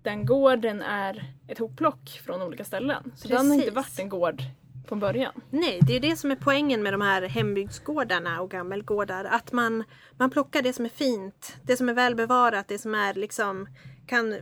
den 0.03 0.25
gården 0.25 0.82
är 0.82 1.34
ett 1.48 1.58
hopplock 1.58 2.10
från 2.25 2.41
olika 2.41 2.63
ställen. 2.63 3.13
Så 3.15 3.27
den 3.27 3.38
har 3.38 3.44
inte 3.44 3.58
Precis. 3.58 3.75
varit 3.75 4.00
en 4.00 4.10
gård 4.10 4.41
från 4.88 5.00
början. 5.00 5.34
Nej, 5.50 5.79
det 5.88 5.96
är 5.96 6.00
det 6.00 6.15
som 6.15 6.32
är 6.32 6.36
poängen 6.36 6.84
med 6.84 6.94
de 6.94 7.01
här 7.01 7.22
hembygdsgårdarna 7.22 8.41
och 8.41 8.51
gammelgårdar. 8.51 9.25
Att 9.25 9.51
man, 9.51 9.84
man 10.17 10.29
plockar 10.29 10.62
det 10.62 10.74
som 10.74 10.86
är 10.86 10.89
fint, 10.89 11.58
det 11.63 11.77
som 11.77 11.89
är 11.89 11.94
välbevarat, 11.94 12.67
det 12.67 12.79
som 12.79 12.96
är 12.96 13.13
liksom 13.13 13.67
kan 14.08 14.36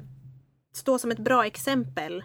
stå 0.73 0.99
som 0.99 1.11
ett 1.11 1.19
bra 1.19 1.45
exempel 1.45 2.23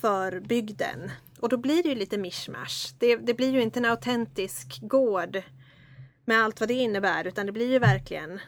för 0.00 0.40
bygden. 0.40 1.10
Och 1.40 1.48
då 1.48 1.56
blir 1.56 1.82
det 1.82 1.88
ju 1.88 1.94
lite 1.94 2.18
mischmasch. 2.18 2.94
Det, 2.98 3.16
det 3.16 3.34
blir 3.34 3.50
ju 3.50 3.62
inte 3.62 3.80
en 3.80 3.84
autentisk 3.84 4.78
gård 4.80 5.42
med 6.24 6.42
allt 6.42 6.60
vad 6.60 6.68
det 6.68 6.74
innebär 6.74 7.26
utan 7.26 7.46
det 7.46 7.52
blir 7.52 7.70
ju 7.70 7.78
verkligen 7.78 8.40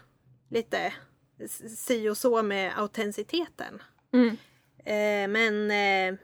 lite 0.51 0.93
si 1.79 2.09
och 2.09 2.17
så 2.17 2.43
med 2.43 2.73
autenticiteten. 2.79 3.83
Mm. 4.13 4.37
Eh, 4.85 5.29
men 5.29 5.71
eh, 5.71 6.19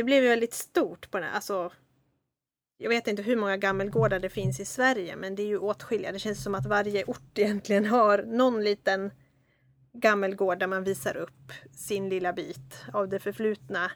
det 0.00 0.04
blev 0.04 0.22
ju 0.22 0.28
väldigt 0.28 0.54
stort 0.54 1.10
på 1.10 1.18
den 1.18 1.26
här, 1.28 1.34
alltså 1.34 1.72
jag 2.76 2.88
vet 2.88 3.06
inte 3.06 3.22
hur 3.22 3.36
många 3.36 3.56
gammelgårdar 3.56 4.20
det 4.20 4.28
finns 4.28 4.60
i 4.60 4.64
Sverige 4.64 5.16
men 5.16 5.34
det 5.34 5.42
är 5.42 5.46
ju 5.46 5.58
åtskilliga. 5.58 6.12
Det 6.12 6.18
känns 6.18 6.42
som 6.42 6.54
att 6.54 6.66
varje 6.66 7.04
ort 7.04 7.38
egentligen 7.38 7.86
har 7.86 8.22
någon 8.22 8.64
liten 8.64 9.10
gammelgård 9.92 10.58
där 10.58 10.66
man 10.66 10.84
visar 10.84 11.16
upp 11.16 11.52
sin 11.72 12.08
lilla 12.08 12.32
bit 12.32 12.84
av 12.92 13.08
det 13.08 13.18
förflutna. 13.18 13.90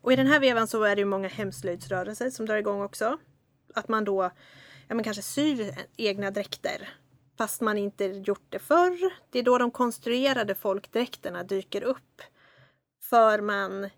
Och 0.00 0.12
i 0.12 0.16
den 0.16 0.26
här 0.26 0.40
vevan 0.40 0.68
så 0.68 0.82
är 0.82 0.96
det 0.96 1.00
ju 1.00 1.06
många 1.06 1.28
hemslöjdsrörelser 1.28 2.30
som 2.30 2.46
drar 2.46 2.56
igång 2.56 2.82
också. 2.82 3.18
Att 3.74 3.88
man 3.88 4.04
då 4.04 4.30
ja, 4.88 4.94
men 4.94 5.04
kanske 5.04 5.22
syr 5.22 5.74
egna 5.96 6.30
dräkter 6.30 6.88
fast 7.38 7.60
man 7.60 7.78
inte 7.78 8.04
gjort 8.04 8.46
det 8.48 8.58
förr. 8.58 9.12
Det 9.30 9.38
är 9.38 9.42
då 9.42 9.58
de 9.58 9.70
konstruerade 9.70 10.54
folkdräkterna 10.54 11.42
dyker 11.42 11.82
upp. 11.82 12.22
För 13.10 13.40
man, 13.40 13.90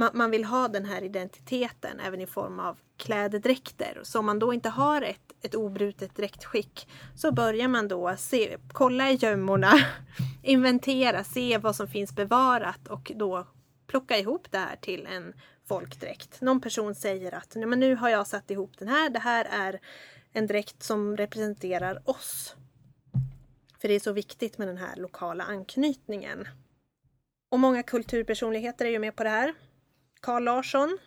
man, 0.00 0.10
man 0.14 0.30
vill 0.30 0.44
ha 0.44 0.68
den 0.68 0.84
här 0.84 1.02
identiteten 1.02 2.00
även 2.00 2.20
i 2.20 2.26
form 2.26 2.60
av 2.60 2.78
klädedräkter. 2.96 4.00
Så 4.02 4.18
om 4.18 4.26
man 4.26 4.38
då 4.38 4.54
inte 4.54 4.68
har 4.68 5.02
ett, 5.02 5.32
ett 5.42 5.54
obrutet 5.54 6.16
dräktskick 6.16 6.88
så 7.16 7.32
börjar 7.32 7.68
man 7.68 7.88
då 7.88 8.14
se, 8.18 8.56
kolla 8.72 9.10
i 9.10 9.14
gömmorna, 9.14 9.72
inventera, 10.42 11.24
se 11.24 11.58
vad 11.58 11.76
som 11.76 11.88
finns 11.88 12.12
bevarat 12.12 12.88
och 12.88 13.12
då 13.14 13.46
plocka 13.86 14.18
ihop 14.18 14.50
det 14.50 14.58
här 14.58 14.76
till 14.76 15.06
en 15.06 15.32
folkdräkt. 15.68 16.40
Någon 16.40 16.60
person 16.60 16.94
säger 16.94 17.34
att 17.34 17.54
"Nej, 17.54 17.66
men 17.66 17.80
nu 17.80 17.96
har 17.96 18.08
jag 18.08 18.26
satt 18.26 18.50
ihop 18.50 18.78
den 18.78 18.88
här, 18.88 19.10
det 19.10 19.18
här 19.18 19.44
är 19.50 19.80
en 20.32 20.46
dräkt 20.46 20.82
som 20.82 21.16
representerar 21.16 22.02
oss. 22.04 22.56
För 23.80 23.88
det 23.88 23.94
är 23.94 24.00
så 24.00 24.12
viktigt 24.12 24.58
med 24.58 24.68
den 24.68 24.76
här 24.76 24.96
lokala 24.96 25.44
anknytningen. 25.44 26.48
Och 27.50 27.58
många 27.58 27.82
kulturpersonligheter 27.82 28.84
är 28.84 28.90
ju 28.90 28.98
med 28.98 29.16
på 29.16 29.24
det 29.24 29.30
här. 29.30 29.54
Carl 30.22 30.44
Larsson 30.44 30.98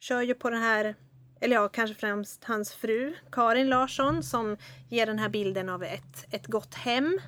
kör 0.00 0.22
ju 0.22 0.34
på 0.34 0.50
den 0.50 0.62
här, 0.62 0.94
eller 1.40 1.56
ja, 1.56 1.68
kanske 1.68 1.94
främst 1.94 2.44
hans 2.44 2.72
fru 2.72 3.14
Karin 3.32 3.68
Larsson 3.68 4.22
som 4.22 4.56
ger 4.88 5.06
den 5.06 5.18
här 5.18 5.28
bilden 5.28 5.68
av 5.68 5.82
ett, 5.82 6.34
ett 6.34 6.46
gott 6.46 6.74
hem 6.74 7.20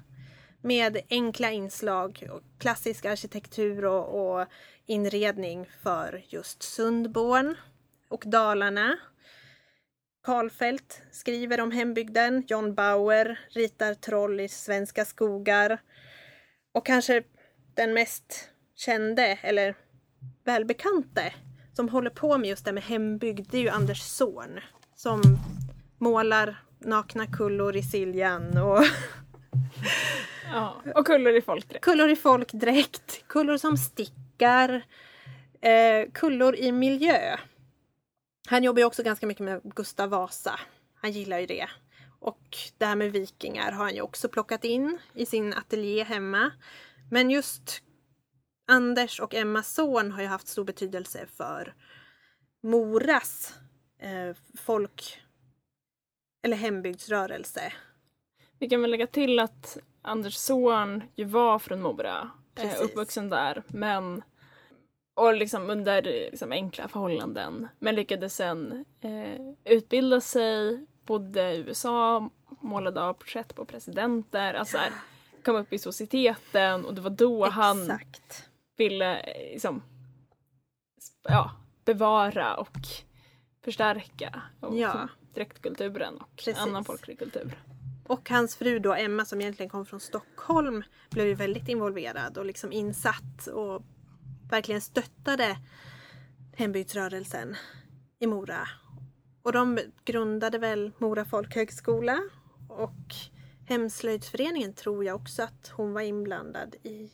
med 0.62 1.01
enkla 1.11 1.51
inslag, 1.51 2.29
och 2.31 2.43
klassisk 2.59 3.05
arkitektur 3.05 3.85
och, 3.85 4.39
och 4.41 4.47
inredning 4.87 5.71
för 5.83 6.25
just 6.29 6.62
Sundborn 6.62 7.57
och 8.09 8.23
Dalarna. 8.27 8.99
Karlfeldt 10.23 11.03
skriver 11.11 11.61
om 11.61 11.71
hembygden. 11.71 12.45
John 12.49 12.75
Bauer 12.75 13.41
ritar 13.51 13.95
troll 13.95 14.41
i 14.41 14.49
svenska 14.49 15.05
skogar. 15.05 15.79
Och 16.73 16.87
kanske 16.87 17.23
den 17.75 17.95
mest 17.95 18.51
kände, 18.77 19.39
eller 19.43 19.75
välbekante, 20.45 21.35
som 21.73 21.88
håller 21.88 22.11
på 22.11 22.38
med 22.38 22.50
just 22.50 22.64
det 22.64 22.73
med 22.73 22.83
hembygd, 22.83 23.47
det 23.50 23.57
är 23.59 23.62
ju 23.62 23.69
Anders 23.69 24.02
Zorn. 24.02 24.61
Som 24.95 25.23
målar 25.99 26.62
nakna 26.79 27.26
kullor 27.26 27.76
i 27.76 27.83
Siljan 27.83 28.59
och 28.59 28.85
Ja. 30.52 30.83
Och 30.95 31.07
kullor 31.07 31.35
i 31.35 31.43
folkdräkt. 31.43 31.85
kullor 31.85 32.11
i 32.11 32.17
folkdräkt, 32.17 33.25
kullor 33.26 33.57
som 33.57 33.76
stickar, 33.76 34.83
eh, 35.61 36.11
kullor 36.14 36.57
i 36.57 36.73
miljö. 36.73 37.37
Han 38.49 38.64
jobbar 38.64 38.79
ju 38.79 38.85
också 38.85 39.02
ganska 39.02 39.26
mycket 39.26 39.45
med 39.45 39.61
Gustav 39.64 40.09
Vasa. 40.09 40.61
Han 40.95 41.12
gillar 41.12 41.38
ju 41.38 41.47
det. 41.47 41.67
Och 42.21 42.57
det 42.79 42.85
här 42.87 42.97
med 42.97 43.12
vikingar 43.12 43.73
har 43.73 43.85
han 43.85 43.95
ju 43.95 44.00
också 44.00 44.29
plockat 44.29 44.64
in 44.64 44.99
i 45.14 45.26
sin 45.26 45.55
ateljé 45.55 46.05
hemma. 46.05 46.50
Men 47.11 47.31
just 47.31 47.83
Anders 48.66 49.21
och 49.21 49.35
Emmas 49.35 49.75
son 49.75 50.12
har 50.12 50.23
ju 50.23 50.28
haft 50.28 50.49
stor 50.49 50.64
betydelse 50.64 51.26
för 51.26 51.75
Moras 52.62 53.54
eh, 53.99 54.37
folk 54.59 55.21
eller 56.42 56.57
hembygdsrörelse. 56.57 57.73
Vi 58.59 58.69
kan 58.69 58.81
väl 58.83 58.90
lägga 58.90 59.07
till 59.07 59.38
att 59.38 59.78
Anders 60.02 60.35
son 60.35 61.02
ju 61.14 61.25
var 61.25 61.59
från 61.59 61.83
Mora, 61.83 62.31
eh, 62.57 62.62
Precis. 62.62 62.81
uppvuxen 62.81 63.28
där, 63.31 63.62
men 63.66 64.23
och 65.14 65.35
liksom 65.35 65.71
under 65.71 66.02
liksom 66.02 66.52
enkla 66.52 66.88
förhållanden. 66.88 67.69
Men 67.78 67.95
lyckades 67.95 68.35
sen 68.35 68.85
eh, 69.00 69.54
utbilda 69.64 70.21
sig, 70.21 70.87
bodde 71.07 71.52
i 71.52 71.59
USA, 71.59 72.31
målade 72.61 73.02
av 73.02 73.14
porträtt 73.14 73.54
på 73.54 73.64
presidenter, 73.64 74.54
alltså 74.54 74.78
här, 74.78 74.92
kom 75.45 75.57
upp 75.57 75.73
i 75.73 75.78
societeten 75.78 76.85
och 76.85 76.95
det 76.95 77.00
var 77.00 77.11
då 77.11 77.47
han 77.47 77.83
Exakt. 77.83 78.49
Ville 78.85 79.21
eh, 79.21 79.53
liksom, 79.53 79.83
ja, 81.23 81.51
bevara 81.85 82.57
och 82.57 82.79
förstärka 83.65 84.43
och 84.61 84.77
Ja. 84.79 85.09
dräktkulturen 85.35 86.17
och 86.19 86.37
Precis. 86.37 86.59
annan 86.59 86.85
folklig 86.85 87.19
kultur. 87.19 87.62
Och 88.07 88.31
hans 88.31 88.57
fru 88.57 88.79
då, 88.79 88.95
Emma, 88.95 89.25
som 89.25 89.41
egentligen 89.41 89.71
kom 89.71 89.87
från 89.87 90.01
Stockholm, 90.01 90.83
blev 91.11 91.27
ju 91.27 91.35
väldigt 91.35 91.69
involverad 91.69 92.39
och 92.39 92.45
liksom 92.47 92.73
insatt 92.73 93.47
och 93.47 93.83
verkligen 94.51 94.81
stöttade 94.81 95.57
hembygdsrörelsen 96.57 97.57
i 98.19 98.27
Mora. 98.27 98.69
Och 99.43 99.53
de 99.53 99.79
grundade 100.05 100.59
väl 100.59 100.93
Mora 100.99 101.25
folkhögskola 101.25 102.19
och 102.69 103.15
Hemslöjdsföreningen 103.69 104.75
tror 104.75 105.05
jag 105.05 105.17
också 105.17 105.43
att 105.43 105.69
hon 105.77 105.93
var 105.93 106.01
inblandad 106.01 106.75
i. 106.83 107.11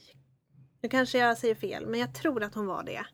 Nu 0.81 0.89
kanske 0.89 1.19
jag 1.19 1.39
säger 1.39 1.55
fel, 1.55 1.87
men 1.87 2.01
jag 2.01 2.15
tror 2.15 2.43
att 2.43 2.55
hon 2.55 2.67
var 2.67 2.83
det. 2.83 3.07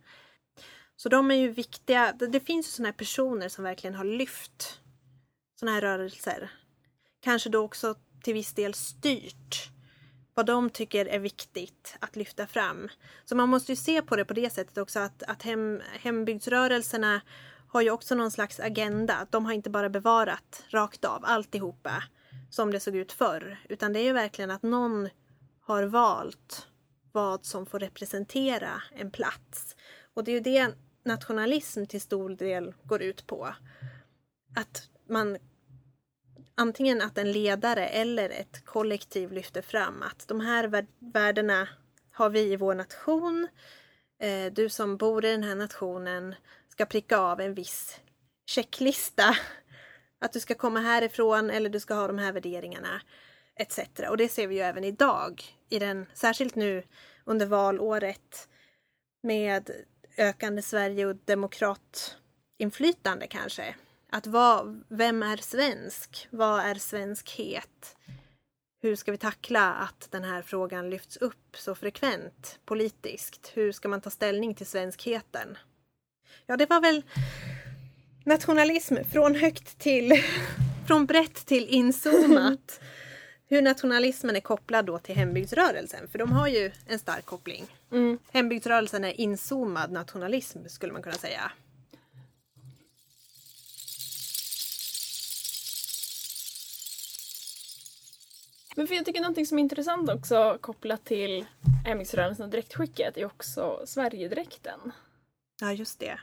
Så 0.96 1.08
de 1.08 1.30
är 1.30 1.34
ju 1.34 1.48
viktiga. 1.48 2.12
Det 2.12 2.40
finns 2.40 2.66
ju 2.66 2.70
sådana 2.70 2.88
här 2.88 2.96
personer 2.96 3.48
som 3.48 3.64
verkligen 3.64 3.94
har 3.94 4.04
lyft 4.04 4.80
sådana 5.60 5.74
här 5.74 5.82
rörelser. 5.82 6.50
Kanske 7.20 7.50
då 7.50 7.64
också 7.64 7.94
till 8.22 8.34
viss 8.34 8.52
del 8.52 8.74
styrt 8.74 9.70
vad 10.34 10.46
de 10.46 10.70
tycker 10.70 11.06
är 11.06 11.18
viktigt 11.18 11.96
att 12.00 12.16
lyfta 12.16 12.46
fram. 12.46 12.88
Så 13.24 13.36
man 13.36 13.48
måste 13.48 13.72
ju 13.72 13.76
se 13.76 14.02
på 14.02 14.16
det 14.16 14.24
på 14.24 14.34
det 14.34 14.50
sättet 14.50 14.78
också 14.78 15.00
att, 15.00 15.22
att 15.22 15.42
hem, 15.42 15.80
hembygdsrörelserna 16.00 17.20
har 17.68 17.82
ju 17.82 17.90
också 17.90 18.14
någon 18.14 18.30
slags 18.30 18.60
agenda. 18.60 19.26
De 19.30 19.46
har 19.46 19.52
inte 19.52 19.70
bara 19.70 19.88
bevarat 19.88 20.64
rakt 20.68 21.04
av 21.04 21.24
alltihopa 21.24 22.02
som 22.50 22.70
det 22.70 22.80
såg 22.80 22.96
ut 22.96 23.12
förr. 23.12 23.58
Utan 23.68 23.92
det 23.92 24.00
är 24.00 24.04
ju 24.04 24.12
verkligen 24.12 24.50
att 24.50 24.62
någon 24.62 25.08
har 25.60 25.82
valt 25.82 26.68
vad 27.14 27.44
som 27.44 27.66
får 27.66 27.78
representera 27.78 28.82
en 28.92 29.10
plats. 29.10 29.76
Och 30.14 30.24
det 30.24 30.30
är 30.30 30.34
ju 30.34 30.40
det 30.40 30.74
nationalism 31.04 31.84
till 31.84 32.00
stor 32.00 32.30
del 32.30 32.74
går 32.82 33.02
ut 33.02 33.26
på. 33.26 33.54
Att 34.56 34.88
man 35.08 35.38
antingen 36.54 37.02
att 37.02 37.18
en 37.18 37.32
ledare 37.32 37.86
eller 37.86 38.30
ett 38.30 38.64
kollektiv 38.64 39.32
lyfter 39.32 39.62
fram 39.62 40.02
att 40.02 40.28
de 40.28 40.40
här 40.40 40.86
värdena 40.98 41.68
har 42.12 42.30
vi 42.30 42.40
i 42.40 42.56
vår 42.56 42.74
nation. 42.74 43.48
Eh, 44.20 44.52
du 44.52 44.68
som 44.68 44.96
bor 44.96 45.24
i 45.24 45.30
den 45.30 45.42
här 45.42 45.54
nationen 45.54 46.34
ska 46.68 46.86
pricka 46.86 47.18
av 47.18 47.40
en 47.40 47.54
viss 47.54 48.00
checklista. 48.46 49.36
Att 50.20 50.32
du 50.32 50.40
ska 50.40 50.54
komma 50.54 50.80
härifrån 50.80 51.50
eller 51.50 51.70
du 51.70 51.80
ska 51.80 51.94
ha 51.94 52.06
de 52.06 52.18
här 52.18 52.32
värderingarna 52.32 53.00
etc. 53.56 53.78
Och 54.08 54.16
det 54.16 54.28
ser 54.28 54.46
vi 54.46 54.54
ju 54.54 54.60
även 54.60 54.84
idag, 54.84 55.44
i 55.74 55.78
den, 55.78 56.06
särskilt 56.14 56.54
nu 56.54 56.82
under 57.24 57.46
valåret 57.46 58.48
med 59.22 59.70
ökande 60.16 60.62
Sverige 60.62 61.06
och 61.06 61.16
demokratinflytande 61.24 63.26
kanske. 63.26 63.74
Att 64.10 64.26
vad, 64.26 64.84
vem 64.88 65.22
är 65.22 65.36
svensk? 65.36 66.28
Vad 66.30 66.60
är 66.60 66.74
svenskhet? 66.74 67.96
Hur 68.82 68.96
ska 68.96 69.12
vi 69.12 69.18
tackla 69.18 69.74
att 69.74 70.08
den 70.10 70.24
här 70.24 70.42
frågan 70.42 70.90
lyfts 70.90 71.16
upp 71.16 71.56
så 71.56 71.74
frekvent 71.74 72.58
politiskt? 72.64 73.52
Hur 73.54 73.72
ska 73.72 73.88
man 73.88 74.00
ta 74.00 74.10
ställning 74.10 74.54
till 74.54 74.66
svenskheten? 74.66 75.58
Ja, 76.46 76.56
det 76.56 76.70
var 76.70 76.80
väl 76.80 77.02
nationalism 78.24 78.96
från 79.12 79.34
högt 79.34 79.78
till 79.78 80.22
från 80.86 81.06
brett 81.06 81.46
till 81.46 81.68
inzoomat. 81.68 82.80
Hur 83.48 83.62
nationalismen 83.62 84.36
är 84.36 84.40
kopplad 84.40 84.84
då 84.86 84.98
till 84.98 85.14
hembygdsrörelsen, 85.14 86.08
för 86.08 86.18
de 86.18 86.32
har 86.32 86.48
ju 86.48 86.72
en 86.86 86.98
stark 86.98 87.24
koppling. 87.24 87.66
Mm. 87.92 88.18
Hembygdsrörelsen 88.32 89.04
är 89.04 89.20
inzoomad 89.20 89.90
nationalism 89.90 90.58
skulle 90.68 90.92
man 90.92 91.02
kunna 91.02 91.14
säga. 91.14 91.52
Men 98.76 98.86
för 98.86 98.94
jag 98.94 99.04
tycker 99.04 99.20
någonting 99.20 99.46
som 99.46 99.58
är 99.58 99.62
intressant 99.62 100.10
också 100.10 100.58
kopplat 100.60 101.04
till 101.04 101.46
hembygdsrörelsen 101.84 102.44
och 102.44 102.50
dräktskicket 102.50 103.16
är 103.16 103.24
också 103.24 103.82
Sverigedräkten. 103.86 104.92
Ja, 105.60 105.72
just 105.72 106.00
det. 106.00 106.20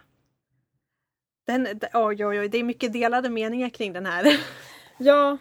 Den, 1.47 1.67
oj, 1.93 2.25
oj, 2.25 2.39
oj, 2.39 2.49
det 2.49 2.57
är 2.57 2.63
mycket 2.63 2.93
delade 2.93 3.29
meningar 3.29 3.69
kring 3.69 3.93
den 3.93 4.05
här. 4.05 4.39
Ja, 4.97 5.37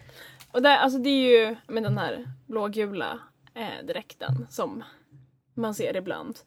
och 0.53 0.63
där, 0.63 0.77
alltså 0.77 0.99
det 0.99 1.11
är 1.11 1.49
ju 1.49 1.57
med 1.67 1.83
den 1.83 1.99
här 1.99 2.29
blågula 2.47 3.19
eh, 3.55 3.87
dräkten 3.87 4.47
som 4.51 4.85
man 5.55 5.75
ser 5.75 5.97
ibland. 5.97 6.39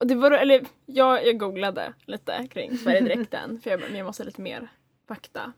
Och 0.00 0.06
det 0.06 0.14
var, 0.14 0.30
eller 0.30 0.66
jag, 0.86 1.26
jag 1.26 1.38
googlade 1.38 1.94
lite 2.04 2.48
kring 2.50 2.78
Sverigedräkten 2.78 3.60
för 3.62 3.70
jag, 3.70 3.96
jag 3.96 4.06
måste 4.06 4.22
ha 4.22 4.26
lite 4.26 4.40
mer 4.40 4.68
fakta 5.08 5.52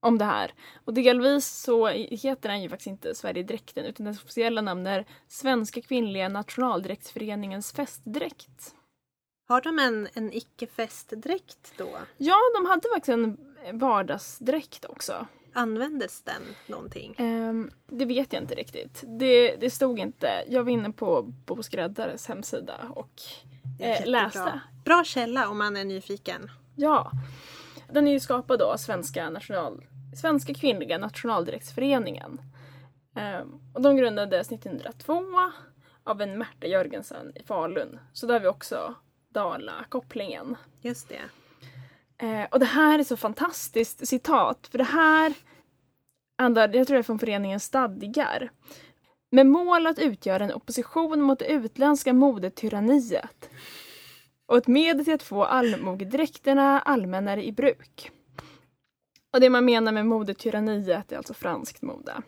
om 0.00 0.18
det 0.18 0.24
här. 0.24 0.54
Och 0.84 0.94
delvis 0.94 1.46
så 1.46 1.86
heter 1.86 2.48
den 2.48 2.62
ju 2.62 2.68
faktiskt 2.68 2.86
inte 2.86 3.14
Sverigedräkten 3.14 3.84
utan 3.84 4.06
dess 4.06 4.22
officiella 4.22 4.60
namn 4.60 4.86
är 4.86 5.04
Svenska 5.28 5.80
kvinnliga 5.82 6.28
nationaldräktsföreningens 6.28 7.72
festdräkt. 7.72 8.74
Har 9.48 9.60
de 9.60 9.78
en, 9.78 10.08
en 10.14 10.32
icke-festdräkt 10.32 11.72
då? 11.76 11.98
Ja, 12.16 12.36
de 12.54 12.66
hade 12.66 12.88
faktiskt 12.88 13.08
en 13.08 13.38
vardagsdräkt 13.72 14.84
också. 14.84 15.26
Användes 15.56 16.22
den 16.22 16.42
någonting? 16.66 17.14
Ehm, 17.18 17.70
det 17.86 18.04
vet 18.04 18.32
jag 18.32 18.42
inte 18.42 18.54
riktigt. 18.54 19.04
Det, 19.06 19.56
det 19.56 19.70
stod 19.70 19.98
inte. 19.98 20.44
Jag 20.48 20.64
var 20.64 20.70
inne 20.70 20.92
på 20.92 21.22
Bo 21.22 21.62
Skräddares 21.62 22.26
hemsida 22.28 22.74
och 22.94 23.22
eh, 23.80 24.06
läste. 24.06 24.60
Bra 24.84 25.04
källa 25.04 25.48
om 25.48 25.58
man 25.58 25.76
är 25.76 25.84
nyfiken. 25.84 26.50
Ja. 26.74 27.10
Den 27.92 28.08
är 28.08 28.12
ju 28.12 28.20
skapad 28.20 28.58
då 28.58 28.64
av 28.64 28.76
Svenska, 28.76 29.30
national, 29.30 29.84
Svenska 30.20 30.54
kvinnliga 30.54 30.98
nationaldräktsföreningen. 30.98 32.40
Ehm, 33.14 33.60
och 33.74 33.82
de 33.82 33.96
grundades 33.96 34.52
1902 34.52 35.22
av 36.04 36.22
en 36.22 36.38
Märta 36.38 36.66
Jörgensen 36.66 37.32
i 37.36 37.42
Falun. 37.42 37.98
Så 38.12 38.26
där 38.26 38.34
har 38.34 38.40
vi 38.40 38.48
också 38.48 38.94
Dala-kopplingen. 39.28 40.56
Just 40.80 41.08
det. 41.08 41.22
Eh, 42.18 42.44
och 42.50 42.58
det 42.58 42.66
här 42.66 42.98
är 42.98 43.04
så 43.04 43.16
fantastiskt 43.16 44.08
citat, 44.08 44.68
för 44.70 44.78
det 44.78 44.84
här 44.84 45.34
andra, 46.36 46.74
jag 46.74 46.86
tror 46.86 46.94
det 46.94 47.00
är 47.00 47.02
från 47.02 47.18
föreningens 47.18 47.64
stadgar. 47.64 48.50
Med 49.30 49.46
mål 49.46 49.86
att 49.86 49.98
utgöra 49.98 50.44
en 50.44 50.52
opposition 50.52 51.22
mot 51.22 51.38
det 51.38 51.46
utländska 51.46 52.12
modetyranniet 52.12 53.50
och 54.46 54.56
ett 54.56 54.66
medel 54.66 55.04
till 55.04 55.14
att 55.14 55.22
få 55.22 55.44
allmogedräkterna 55.44 56.80
allmännare 56.80 57.46
i 57.46 57.52
bruk. 57.52 58.10
Och 59.32 59.40
det 59.40 59.50
man 59.50 59.64
menar 59.64 59.92
med 59.92 60.06
modetyranniet 60.06 61.12
är 61.12 61.16
alltså 61.16 61.34
franskt 61.34 61.82
mode. 61.82 62.22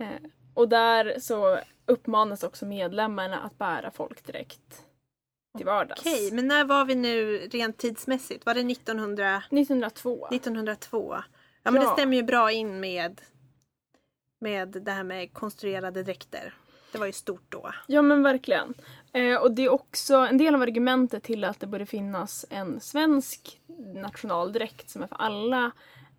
Eh, 0.00 0.06
och 0.54 0.68
där 0.68 1.14
så 1.20 1.58
uppmanas 1.86 2.42
också 2.42 2.66
medlemmarna 2.66 3.38
att 3.38 3.58
bära 3.58 3.90
folkdräkt 3.90 4.82
till 5.56 5.66
vardags. 5.66 6.00
Okej, 6.00 6.32
men 6.32 6.48
när 6.48 6.64
var 6.64 6.84
vi 6.84 6.94
nu 6.94 7.38
rent 7.38 7.78
tidsmässigt? 7.78 8.46
Var 8.46 8.54
det 8.54 8.60
1900, 8.60 9.42
1902. 9.50 10.28
1902? 10.30 11.16
Ja, 11.64 11.70
men 11.70 11.82
det 11.82 11.88
stämmer 11.88 12.16
ju 12.16 12.22
bra 12.22 12.52
in 12.52 12.80
med, 12.80 13.20
med 14.40 14.68
det 14.68 14.90
här 14.90 15.04
med 15.04 15.32
konstruerade 15.32 16.02
dräkter. 16.02 16.54
Det 16.92 16.98
var 16.98 17.06
ju 17.06 17.12
stort 17.12 17.46
då. 17.48 17.70
Ja 17.86 18.02
men 18.02 18.22
verkligen. 18.22 18.74
Eh, 19.12 19.36
och 19.36 19.52
det 19.52 19.64
är 19.64 19.68
också 19.68 20.14
en 20.14 20.38
del 20.38 20.54
av 20.54 20.62
argumentet 20.62 21.22
till 21.22 21.44
att 21.44 21.60
det 21.60 21.66
borde 21.66 21.86
finnas 21.86 22.46
en 22.50 22.80
svensk 22.80 23.60
nationaldräkt 23.94 24.90
som 24.90 25.02
är 25.02 25.06
för 25.06 25.16
alla 25.16 25.70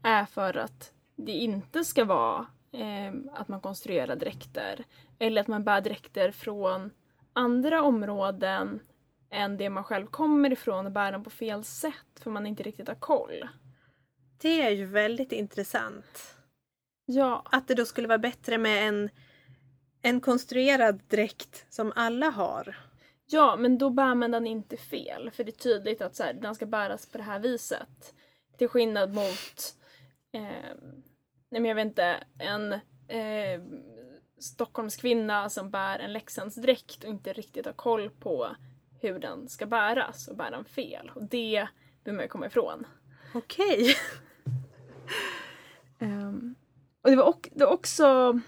är 0.03 0.25
för 0.25 0.57
att 0.57 0.91
det 1.15 1.31
inte 1.31 1.83
ska 1.83 2.05
vara 2.05 2.45
eh, 2.71 3.13
att 3.33 3.47
man 3.47 3.61
konstruerar 3.61 4.15
dräkter 4.15 4.85
eller 5.19 5.41
att 5.41 5.47
man 5.47 5.63
bär 5.63 5.81
dräkter 5.81 6.31
från 6.31 6.91
andra 7.33 7.81
områden 7.83 8.79
än 9.29 9.57
det 9.57 9.69
man 9.69 9.83
själv 9.83 10.05
kommer 10.05 10.53
ifrån 10.53 10.85
och 10.85 10.91
bär 10.91 11.11
dem 11.11 11.23
på 11.23 11.29
fel 11.29 11.63
sätt 11.63 12.19
för 12.21 12.31
man 12.31 12.47
inte 12.47 12.63
riktigt 12.63 12.87
har 12.87 12.95
koll. 12.95 13.47
Det 14.45 14.61
är 14.61 14.69
ju 14.69 14.85
väldigt 14.85 15.31
intressant. 15.31 16.35
Ja, 17.05 17.45
Att 17.51 17.67
det 17.67 17.75
då 17.75 17.85
skulle 17.85 18.07
vara 18.07 18.17
bättre 18.17 18.57
med 18.57 18.87
en, 18.87 19.09
en 20.01 20.21
konstruerad 20.21 21.01
dräkt 21.07 21.65
som 21.69 21.93
alla 21.95 22.29
har. 22.29 22.77
Ja, 23.25 23.55
men 23.59 23.77
då 23.77 23.89
bär 23.89 24.15
man 24.15 24.31
den 24.31 24.47
inte 24.47 24.77
fel. 24.77 25.31
För 25.31 25.43
det 25.43 25.51
är 25.51 25.59
tydligt 25.59 26.01
att 26.01 26.15
så 26.15 26.23
här, 26.23 26.33
den 26.33 26.55
ska 26.55 26.65
bäras 26.65 27.05
på 27.05 27.17
det 27.17 27.23
här 27.23 27.39
viset. 27.39 28.13
Till 28.57 28.67
skillnad 28.67 29.13
mot, 29.13 29.75
eh, 30.31 30.75
nej 31.51 31.61
men 31.61 31.65
jag 31.65 31.75
vet 31.75 31.85
inte, 31.85 32.23
en 32.39 32.73
eh, 33.07 33.61
Stockholmskvinna 34.39 35.49
som 35.49 35.71
bär 35.71 35.99
en 35.99 36.13
Leksandsdräkt 36.13 37.03
och 37.03 37.09
inte 37.09 37.33
riktigt 37.33 37.65
har 37.65 37.73
koll 37.73 38.09
på 38.09 38.55
hur 39.01 39.19
den 39.19 39.49
ska 39.49 39.65
bäras 39.65 40.27
och 40.27 40.37
bär 40.37 40.51
den 40.51 40.65
fel. 40.65 41.11
Och 41.15 41.23
det 41.23 41.67
vill 42.03 42.13
man 42.13 42.23
ju 42.23 42.29
komma 42.29 42.47
ifrån. 42.47 42.87
Okej. 43.33 43.95
Ehm, 45.99 46.55
och 47.01 47.09
det 47.09 47.15
var, 47.15 47.27
och, 47.27 47.49
det 47.53 47.65
var 47.65 47.73
också... 47.73 48.39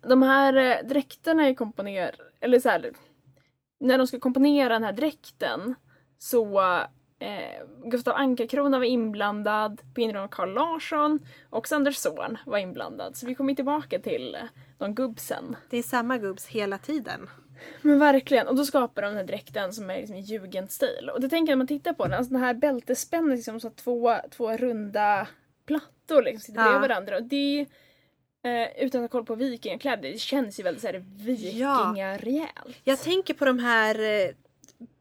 De 0.00 0.22
här 0.22 0.56
eh, 0.56 0.88
dräkterna 0.88 1.48
är 1.48 1.54
komponer... 1.54 2.14
Eller 2.40 2.60
så 2.60 2.68
här, 2.68 2.92
när 3.80 3.98
de 3.98 4.06
ska 4.06 4.20
komponera 4.20 4.68
den 4.68 4.84
här 4.84 4.92
dräkten 4.92 5.74
så 6.18 6.60
Eh, 7.22 7.66
Gustav 7.84 8.14
Anka-Krona 8.16 8.78
var 8.78 8.84
inblandad, 8.84 9.82
på 9.94 10.00
inrådan 10.00 10.22
av 10.22 10.28
Carl 10.28 10.52
Larsson 10.52 11.18
och 11.50 11.68
Sanders 11.68 11.96
son 11.96 12.38
var 12.46 12.58
inblandad. 12.58 13.16
Så 13.16 13.26
vi 13.26 13.34
kommer 13.34 13.54
tillbaka 13.54 13.98
till 13.98 14.36
de 14.78 14.94
gubbsen. 14.94 15.56
Det 15.70 15.76
är 15.76 15.82
samma 15.82 16.18
gubbs 16.18 16.46
hela 16.46 16.78
tiden. 16.78 17.30
Men 17.82 17.98
verkligen, 17.98 18.48
och 18.48 18.56
då 18.56 18.64
skapar 18.64 19.02
de 19.02 19.08
den 19.08 19.16
här 19.16 19.24
dräkten 19.24 19.72
som 19.72 19.90
är 19.90 19.96
liksom 19.96 20.16
i 20.16 20.20
jugendstil. 20.20 21.10
Och 21.14 21.20
det 21.20 21.28
tänker 21.28 21.52
jag 21.52 21.56
när 21.56 21.60
man 21.60 21.66
tittar 21.66 21.92
på 21.92 22.04
den, 22.04 22.12
alltså 22.12 22.32
den 22.32 22.42
här 22.42 22.54
bältesspännet 22.54 23.36
liksom 23.36 23.60
så 23.60 23.70
två, 23.70 24.16
två 24.30 24.56
runda 24.56 25.26
plattor 25.80 26.22
liksom 26.22 26.40
sitter 26.40 26.60
Ja. 26.60 26.64
bredvid 26.68 26.88
varandra. 26.90 27.16
Och 27.16 27.22
det, 27.22 27.66
eh, 28.44 28.84
utan 28.84 29.04
att 29.04 29.10
ha 29.12 29.18
koll 29.18 29.24
på 29.26 29.34
vikingakläder, 29.34 30.12
det 30.12 30.18
känns 30.18 30.58
ju 30.60 30.62
väldigt 30.62 30.80
såhär 30.82 31.04
vikingarejält. 31.24 32.76
Jag 32.84 33.00
tänker 33.00 33.34
på 33.34 33.44
de 33.44 33.58
här 33.58 33.94
eh, 33.98 34.30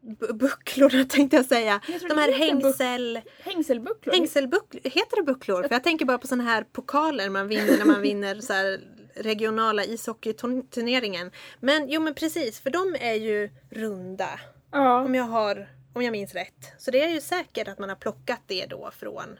bu- 0.02 0.34
bucklorna 0.34 1.06
tänkte 1.10 1.36
jag 1.38 1.46
säga. 1.46 1.82
Jag 1.88 2.10
De 2.10 2.18
här 2.18 2.32
hängsel... 2.32 3.22
Hängselbucklor. 3.44 4.14
Hängselbucklor, 4.14 4.82
heter 4.84 5.16
det 5.18 5.24
bucklor? 5.24 5.64
För 5.64 5.76
jag 5.76 5.84
tänker 5.84 6.06
bara 6.06 6.18
på 6.18 6.28
såna 6.28 6.44
här 6.44 6.64
pokaler 6.72 7.30
man 7.30 7.48
vinner 7.48 7.78
när 7.78 7.86
man 7.86 8.02
vinner 8.02 8.36
så 8.42 8.54
här 8.54 8.80
regionala 9.16 9.84
ishockeyturneringen. 9.86 11.32
Men 11.60 11.90
jo 11.90 12.02
men 12.02 12.14
precis, 12.14 12.60
för 12.60 12.70
de 12.70 12.96
är 13.00 13.14
ju 13.14 13.50
runda. 13.70 14.40
ja. 14.72 15.02
Om 15.02 15.16
jag, 15.16 15.24
har, 15.24 15.70
om 15.94 16.02
jag 16.02 16.12
minns 16.12 16.34
rätt. 16.34 16.74
Så 16.78 16.92
det 16.92 17.02
är 17.04 17.10
ju 17.10 17.22
säkert 17.22 17.68
att 17.68 17.80
man 17.80 17.90
har 17.90 17.96
plockat 17.96 18.42
det 18.48 18.66
då 18.66 18.92
från 19.00 19.40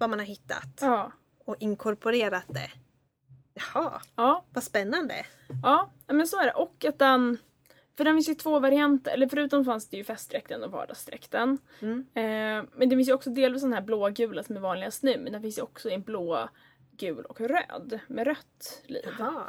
vad 0.00 0.10
man 0.10 0.18
har 0.18 0.26
hittat 0.26 0.78
ja. 0.80 1.12
och 1.44 1.56
inkorporerat 1.58 2.44
det. 2.48 2.70
Jaha, 3.54 4.00
Ja. 4.16 4.44
vad 4.52 4.64
spännande. 4.64 5.26
Ja, 5.62 5.90
men 6.06 6.26
så 6.26 6.40
är 6.40 6.44
det. 6.44 6.52
Och 6.52 6.84
att 6.84 6.98
den... 6.98 7.38
För 7.96 8.04
den 8.04 8.14
finns 8.16 8.28
ju 8.28 8.34
två 8.34 8.58
varianter, 8.58 9.10
eller 9.10 9.28
förutom 9.28 9.64
fanns 9.64 9.88
det 9.88 9.96
ju 9.96 10.04
festdräkten 10.04 10.64
och 10.64 10.70
vardagsdräkten. 10.70 11.58
Mm. 11.80 11.98
Eh, 12.14 12.70
men 12.76 12.88
det 12.88 12.96
finns 12.96 13.08
ju 13.08 13.12
också 13.12 13.30
delvis 13.30 13.62
den 13.62 13.72
här 13.72 13.80
blågula 13.80 14.42
som 14.42 14.56
är 14.56 14.60
vanligast 14.60 15.02
nu, 15.02 15.18
men 15.18 15.32
den 15.32 15.42
finns 15.42 15.58
ju 15.58 15.62
också 15.62 15.90
i 15.90 15.98
blå, 15.98 16.48
gul 16.90 17.24
och 17.24 17.40
röd 17.40 18.00
med 18.06 18.26
rött 18.26 18.82
liv. 18.86 19.08
Jaha. 19.18 19.44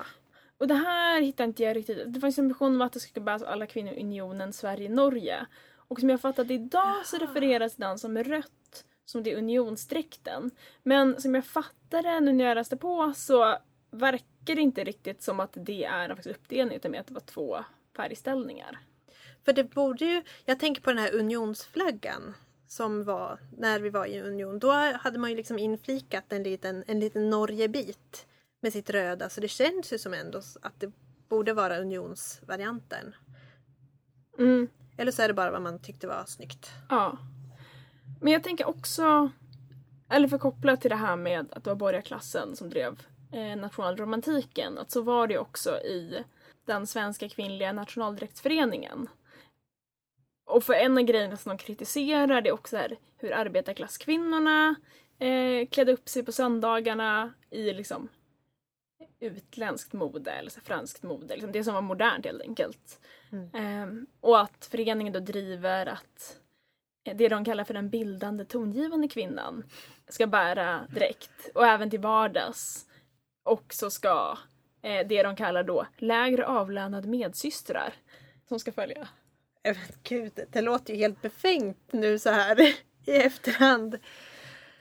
Och 0.58 0.68
det 0.68 0.74
här 0.76 1.22
hittar 1.22 1.44
inte 1.44 1.64
jag 1.64 1.76
riktigt. 1.76 2.14
Det 2.14 2.20
fanns 2.20 2.38
en 2.38 2.48
vision 2.48 2.76
om 2.76 2.82
att 2.82 2.94
det 2.94 3.00
skulle 3.00 3.24
bäras 3.24 3.42
av 3.42 3.48
alla 3.48 3.68
kvinnor 3.68 3.94
i 3.94 4.02
unionen 4.02 4.54
Sverige-Norge. 4.54 5.46
Och 5.76 6.00
som 6.00 6.10
jag 6.10 6.22
fattat 6.22 6.52
idag 6.52 7.06
så 7.06 7.18
refereras 7.18 7.76
den 7.76 8.00
som 8.00 8.18
rött 8.18 8.86
som 9.10 9.24
det 9.24 9.32
är 9.32 9.38
unionsdräkten. 9.38 10.52
Men 10.84 11.22
som 11.22 11.36
jag 11.36 11.46
fattar 11.46 12.04
det 12.04 12.20
nu 12.20 12.34
när 12.34 12.46
jag 12.46 12.56
läste 12.56 12.78
på 12.78 13.14
så 13.16 13.58
verkar 13.92 14.56
det 14.56 14.62
inte 14.62 14.84
riktigt 14.84 15.22
som 15.22 15.40
att 15.40 15.54
det 15.54 15.86
är 15.86 16.10
en 16.10 16.18
uppdelning 16.32 16.78
utan 16.78 16.92
mer 16.92 17.00
att 17.00 17.08
det 17.08 17.14
var 17.14 17.22
två 17.22 17.58
färgställningar. 17.96 18.80
För 19.46 19.54
det 19.54 19.64
borde 19.64 20.06
ju, 20.06 20.24
jag 20.46 20.60
tänker 20.60 20.82
på 20.82 20.90
den 20.90 21.00
här 21.00 21.16
unionsflaggan 21.16 22.34
som 22.68 23.04
var 23.04 23.40
när 23.58 23.80
vi 23.80 23.90
var 23.90 24.06
i 24.06 24.22
union. 24.22 24.60
Då 24.60 24.72
hade 24.72 25.20
man 25.20 25.30
ju 25.30 25.36
liksom 25.36 25.60
inflikat 25.60 26.34
en 26.34 26.44
liten, 26.44 26.84
en 26.88 27.00
liten 27.00 27.30
Norgebit 27.30 28.28
med 28.62 28.74
sitt 28.74 28.90
röda. 28.90 29.30
Så 29.30 29.42
det 29.42 29.48
känns 29.48 29.94
ju 29.94 29.98
som 29.98 30.14
ändå 30.14 30.42
att 30.62 30.80
det 30.80 30.92
borde 31.30 31.54
vara 31.54 31.80
unionsvarianten. 31.80 33.16
Mm. 34.38 34.68
Eller 34.98 35.12
så 35.12 35.22
är 35.22 35.28
det 35.28 35.34
bara 35.34 35.52
vad 35.52 35.62
man 35.62 35.82
tyckte 35.82 36.08
var 36.08 36.26
snyggt. 36.28 36.72
Ja. 36.90 37.18
Men 38.22 38.34
jag 38.34 38.44
tänker 38.44 38.68
också, 38.68 39.32
eller 40.10 40.28
för 40.28 40.38
kopplat 40.38 40.82
till 40.82 40.90
det 40.90 40.96
här 40.96 41.16
med 41.16 41.48
att 41.52 41.64
det 41.64 41.70
var 41.70 41.76
borgarklassen 41.76 42.56
som 42.56 42.70
drev 42.70 43.00
eh, 43.34 43.58
nationalromantiken, 43.58 44.78
att 44.78 44.92
så 44.92 45.02
var 45.02 45.28
det 45.28 45.38
också 45.38 45.70
i 45.70 46.24
den 46.66 46.88
svenska 46.88 47.30
kvinnliga 47.30 47.74
nationaldräktsföreningen. 47.74 49.10
Och 50.46 50.64
för 50.64 50.74
en 50.74 50.98
av 50.98 51.04
grejerna 51.04 51.38
som 51.38 51.50
de 51.50 51.58
kritiserar 51.58 52.42
det 52.42 52.50
är 52.50 52.54
också 52.54 52.78
här, 52.78 52.98
hur 53.18 53.34
arbetarklasskvinnorna 53.34 54.76
eh, 55.20 55.68
klädde 55.68 55.94
upp 55.94 56.10
sig 56.10 56.24
på 56.24 56.32
söndagarna 56.32 57.34
i 57.50 57.74
liksom 57.74 58.10
utländskt 59.20 59.94
mode 59.94 60.32
eller 60.32 60.50
så 60.50 60.62
franskt 60.62 61.04
mode, 61.04 61.34
liksom 61.34 61.52
det 61.52 61.64
som 61.64 61.74
var 61.74 61.82
modernt 61.82 62.26
helt 62.26 62.42
enkelt. 62.42 63.00
Ehm, 63.54 64.08
och 64.22 64.42
att 64.42 64.66
föreningen 64.72 65.14
då 65.14 65.20
driver 65.20 65.86
att 65.86 66.40
det 67.04 67.30
de 67.30 67.46
kallar 67.46 67.64
för 67.64 67.74
den 67.74 67.90
bildande 67.90 68.46
tongivande 68.46 69.08
kvinnan 69.08 69.64
ska 70.08 70.28
bära 70.28 70.88
dräkt 70.90 71.50
och 71.56 71.66
även 71.66 71.90
till 71.90 72.00
vardags 72.00 72.86
också 73.44 73.90
ska 73.90 74.38
eh, 74.82 75.08
det 75.08 75.24
de 75.24 75.36
kallar 75.36 75.64
då 75.64 75.88
lägre 75.98 76.46
avlönade 76.46 77.08
medsystrar 77.08 77.94
som 78.48 78.60
ska 78.60 78.72
följa. 78.72 79.08
Eh, 79.64 79.78
gud, 80.04 80.40
det 80.50 80.62
låter 80.62 80.94
ju 80.94 81.00
helt 81.00 81.22
befängt 81.22 81.94
nu 81.94 82.20
så 82.20 82.30
här 82.30 82.62
i 83.06 83.12
efterhand. 83.12 83.98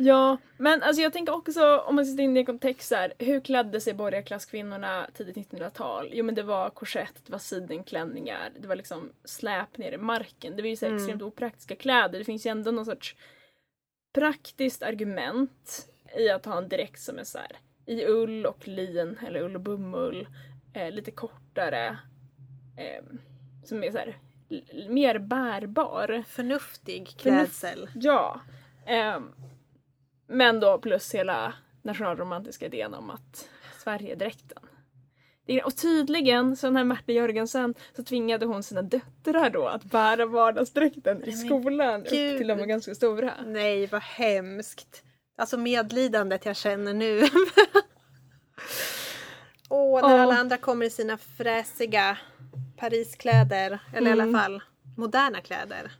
Ja, 0.00 0.36
men 0.56 0.82
alltså 0.82 1.02
jag 1.02 1.12
tänker 1.12 1.34
också 1.34 1.78
om 1.78 1.94
man 1.96 2.06
sätter 2.06 2.22
in 2.22 2.34
det 2.34 2.40
i 2.40 2.44
kontext 2.44 2.90
här, 2.92 3.12
hur 3.18 3.40
klädde 3.40 3.80
sig 3.80 3.94
borgarklasskvinnorna 3.94 5.06
tidigt 5.14 5.36
1900-tal? 5.36 6.10
Jo 6.12 6.24
men 6.24 6.34
det 6.34 6.42
var 6.42 6.70
korsett, 6.70 7.14
det 7.26 7.32
var 7.32 7.38
sidenklänningar, 7.38 8.50
det 8.60 8.68
var 8.68 8.76
liksom 8.76 9.12
släp 9.24 9.78
ner 9.78 9.92
i 9.92 9.96
marken. 9.98 10.56
Det 10.56 10.62
var 10.62 10.68
ju 10.68 10.76
så 10.76 10.86
Mm. 10.86 10.96
extremt 10.96 11.22
opraktiska 11.22 11.76
kläder. 11.76 12.18
Det 12.18 12.24
finns 12.24 12.46
ju 12.46 12.50
ändå 12.50 12.70
någon 12.70 12.84
sorts 12.86 13.16
praktiskt 14.14 14.82
argument 14.82 15.88
i 16.18 16.28
att 16.30 16.44
ha 16.44 16.58
en 16.58 16.68
dräkt 16.68 17.00
som 17.00 17.18
är 17.18 17.24
så 17.24 17.38
här 17.38 17.52
i 17.86 18.06
ull 18.06 18.46
och 18.46 18.68
lin 18.68 19.18
eller 19.26 19.40
ull 19.42 19.54
och 19.54 19.60
bomull, 19.60 20.28
eh, 20.74 20.90
lite 20.90 21.10
kortare, 21.10 21.98
eh, 22.76 23.04
som 23.64 23.84
är 23.84 23.90
så 23.90 23.98
här 23.98 24.16
mer 24.88 25.18
bärbar. 25.18 26.24
Förnuftig 26.28 27.08
klädsel. 27.18 27.88
Ja. 27.94 28.40
ehm, 28.86 29.32
men 30.28 30.60
då 30.60 30.78
plus 30.78 31.14
hela 31.14 31.52
nationalromantiska 31.82 32.66
idén 32.66 32.94
om 32.94 33.10
att 33.10 33.48
Sverigedräkten. 33.82 34.58
Och 35.64 35.76
tydligen, 35.76 36.56
så 36.56 36.66
den 36.66 36.76
här 36.76 36.84
Märta 36.84 37.12
Jörgensen, 37.12 37.74
så 37.96 38.04
tvingade 38.04 38.46
hon 38.46 38.62
sina 38.62 38.82
döttrar 38.82 39.50
då 39.50 39.66
att 39.66 39.84
bära 39.84 40.26
vardagsdräkten 40.26 41.24
i 41.24 41.32
skolan 41.32 42.00
upp 42.00 42.08
till 42.08 42.46
de 42.46 42.58
var 42.58 42.66
ganska 42.66 42.94
stora. 42.94 43.34
Nej, 43.46 43.86
vad 43.86 44.02
hemskt. 44.02 45.02
Alltså 45.36 45.56
medlidandet 45.58 46.46
jag 46.46 46.56
känner 46.56 46.94
nu. 46.94 47.20
Åh, 49.68 50.02
när 50.08 50.16
Ja. 50.16 50.22
alla 50.22 50.34
andra 50.38 50.56
kommer 50.56 50.86
i 50.86 50.90
sina 50.90 51.16
fräsiga 51.18 52.18
Pariskläder. 52.76 53.78
Eller 53.94 54.10
i 54.10 54.12
Mm. 54.14 54.34
alla 54.34 54.38
fall 54.42 54.62
moderna 54.96 55.40
kläder. 55.40 55.92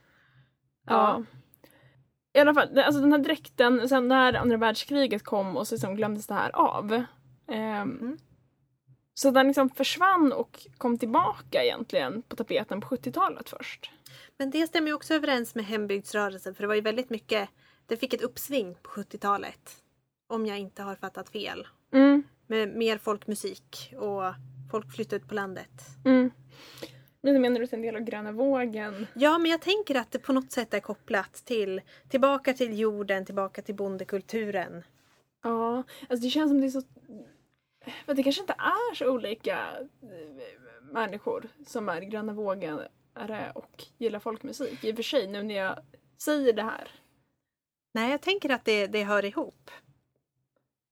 Ja. 0.87 1.23
I 2.33 2.39
alla 2.39 2.53
fall, 2.53 2.79
alltså 2.79 3.01
den 3.01 3.11
här 3.11 3.19
dräkten, 3.19 3.89
sen 3.89 4.07
när 4.07 4.33
andra 4.33 4.57
världskriget 4.57 5.23
kom 5.23 5.57
och 5.57 5.67
så 5.67 5.75
liksom 5.75 5.95
glömdes 5.95 6.27
det 6.27 6.33
här 6.33 6.51
av. 6.55 6.93
Ehm, 7.47 7.97
Mm. 7.99 8.17
Så 9.13 9.31
den 9.31 9.47
liksom 9.47 9.69
försvann 9.69 10.33
och 10.33 10.67
kom 10.77 10.97
tillbaka 10.97 11.63
egentligen 11.63 12.21
på 12.21 12.35
tapeten 12.35 12.81
på 12.81 12.87
70-talet 12.87 13.49
först. 13.49 13.91
Men 14.37 14.49
det 14.51 14.67
stämmer 14.67 14.87
ju 14.87 14.93
också 14.93 15.13
överens 15.13 15.55
med 15.55 15.65
hembygdsrörelsen 15.65 16.55
för 16.55 16.63
det 16.63 16.67
var 16.67 16.75
ju 16.75 16.81
väldigt 16.81 17.09
mycket, 17.09 17.49
det 17.85 17.97
fick 17.97 18.13
ett 18.13 18.21
uppsving 18.21 18.75
på 18.81 18.89
70-talet. 18.89 19.75
Om 20.27 20.45
jag 20.45 20.59
inte 20.59 20.83
har 20.83 20.95
fattat 20.95 21.29
fel. 21.29 21.67
Mm, 21.93 22.23
Med 22.47 22.75
mer 22.75 22.97
folkmusik 22.97 23.93
och 23.97 24.23
folk 24.71 24.95
flyttade 24.95 25.15
ut 25.21 25.27
på 25.29 25.35
landet. 25.35 25.71
mm. 26.05 26.31
Men 27.21 27.41
menar 27.41 27.59
du 27.59 27.65
att 27.65 27.73
en 27.73 27.81
del 27.81 27.95
av 27.95 28.01
gröna 28.01 28.31
vågen? 28.31 29.07
Ja, 29.13 29.37
men 29.37 29.51
jag 29.51 29.61
tänker 29.61 29.95
att 29.95 30.11
det 30.11 30.19
på 30.19 30.33
något 30.33 30.51
sätt 30.51 30.73
är 30.73 30.79
kopplat 30.79 31.33
till 31.33 31.81
tillbaka 32.09 32.53
till 32.53 32.79
jorden, 32.79 33.25
tillbaka 33.25 33.61
till 33.61 33.75
bondekulturen. 33.75 34.83
Ja, 35.43 35.83
alltså 36.09 36.25
det 36.25 36.29
känns 36.29 36.49
som 36.49 36.61
det 36.61 36.67
är 36.67 36.69
så... 36.69 36.81
För 38.05 38.13
det 38.13 38.23
kanske 38.23 38.41
inte 38.41 38.55
är 38.57 38.95
så 38.95 39.11
olika 39.11 39.57
eh, 40.01 40.91
människor 40.91 41.49
som 41.67 41.89
är 41.89 42.01
gröna 42.01 42.33
vågare 42.33 42.87
och 43.55 43.83
gillar 43.97 44.19
folkmusik. 44.19 44.83
I 44.83 44.91
och 44.91 44.95
för 44.95 45.03
sig, 45.03 45.27
nu 45.27 45.43
när 45.43 45.55
jag 45.55 45.79
säger 46.17 46.53
det 46.53 46.63
här. 46.63 46.91
Nej, 47.91 48.11
jag 48.11 48.21
tänker 48.21 48.49
att 48.49 48.65
det, 48.65 48.87
det 48.87 49.03
hör 49.03 49.25
ihop. 49.25 49.71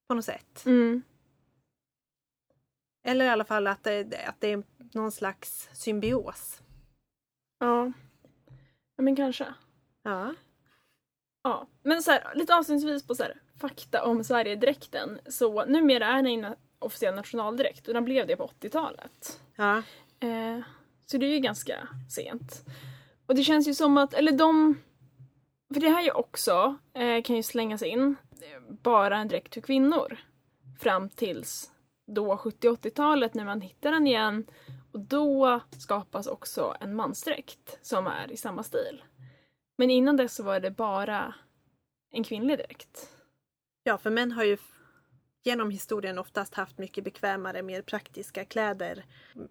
På 0.08 0.14
något 0.14 0.26
sätt. 0.26 0.66
Mm. 0.66 1.02
Eller 3.08 3.26
i 3.26 3.30
alla 3.30 3.46
fall 3.46 3.68
att 3.68 3.84
det, 3.84 4.26
att 4.28 4.36
det 4.42 4.52
är 4.52 4.64
någon 4.94 5.12
slags 5.12 5.70
symbios. 5.74 6.62
Ja. 7.60 7.92
ja, 8.96 9.04
men 9.04 9.16
kanske. 9.16 9.46
Ja. 10.04 10.34
Ja, 11.44 11.68
men 11.84 12.04
så 12.04 12.12
här, 12.12 12.36
lite 12.36 12.56
avslutningsvis 12.56 13.08
på 13.08 13.16
så 13.16 13.24
här, 13.24 13.42
fakta 13.60 14.06
om 14.06 14.24
Sverigedräkten. 14.24 15.20
Så 15.30 15.66
numera 15.66 16.08
är 16.08 16.16
den 16.16 16.28
en 16.28 16.56
officiell 16.80 17.16
nationaldräkt 17.16 17.88
och 17.88 17.94
den 17.94 18.06
blev 18.06 18.28
det 18.28 18.36
på 18.36 18.52
80-talet. 18.60 19.42
Ja. 19.56 19.78
Eh, 20.20 20.60
så 21.06 21.18
det 21.18 21.26
är 21.26 21.34
ju 21.34 21.40
ganska 21.40 21.88
sent. 22.10 22.66
Och 23.26 23.36
det 23.36 23.44
känns 23.44 23.68
ju 23.68 23.74
som 23.74 23.98
att, 23.98 24.14
eller 24.14 24.32
de... 24.32 24.82
För 25.74 25.82
det 25.82 25.90
här 25.90 26.00
är 26.00 26.06
ju 26.06 26.12
också, 26.12 26.78
eh, 26.94 27.22
kan 27.24 27.36
ju 27.36 27.44
slängas 27.44 27.84
in, 27.84 28.16
eh, 28.42 28.74
bara 28.84 29.18
en 29.18 29.28
dräkt 29.28 29.54
för 29.54 29.62
kvinnor. 29.62 30.18
Fram 30.80 31.10
tills 31.10 31.72
då 32.08 32.36
70-80-talet 32.36 33.34
när 33.34 33.46
man 33.46 33.62
hittar 33.62 33.92
den 33.92 34.08
igen. 34.08 34.46
Och 34.92 35.00
då 35.00 35.60
skapas 35.78 36.28
också 36.28 36.76
en 36.80 36.96
mansdräkt 36.96 37.80
som 37.82 38.08
är 38.08 38.32
i 38.32 38.38
samma 38.38 38.64
stil. 38.64 39.04
Men 39.78 39.90
innan 39.90 40.18
dess 40.18 40.36
så 40.36 40.44
var 40.44 40.60
det 40.60 40.72
bara 40.72 41.34
en 42.12 42.24
kvinnlig 42.24 42.58
dräkt. 42.58 43.10
Ja, 43.84 43.98
för 43.98 44.10
män 44.10 44.32
har 44.32 44.44
ju 44.44 44.58
genom 45.44 45.70
historien 45.72 46.20
oftast 46.20 46.54
haft 46.54 46.78
mycket 46.78 47.04
bekvämare, 47.04 47.62
mer 47.62 47.82
praktiska 47.82 48.46
kläder. 48.46 49.06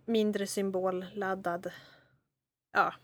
Mindre 0.04 0.46
symbolladdad. 0.46 1.70
Ja. 2.72 2.94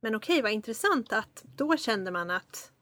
Men 0.00 0.14
okej, 0.14 0.42
vad 0.42 0.52
intressant 0.52 1.12
att 1.12 1.42
då 1.56 1.76
kände 1.76 2.10
man 2.10 2.30
att 2.30 2.72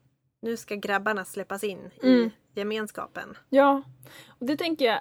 nu 0.43 0.57
ska 0.57 0.75
grabbarna 0.75 1.25
släppas 1.25 1.65
in 1.65 1.91
i 2.03 2.07
Mm. 2.17 2.31
gemenskapen. 2.55 3.37
Ja, 3.49 3.83
och 4.29 4.47
det 4.47 4.57
tänker 4.57 4.85
jag 4.85 5.01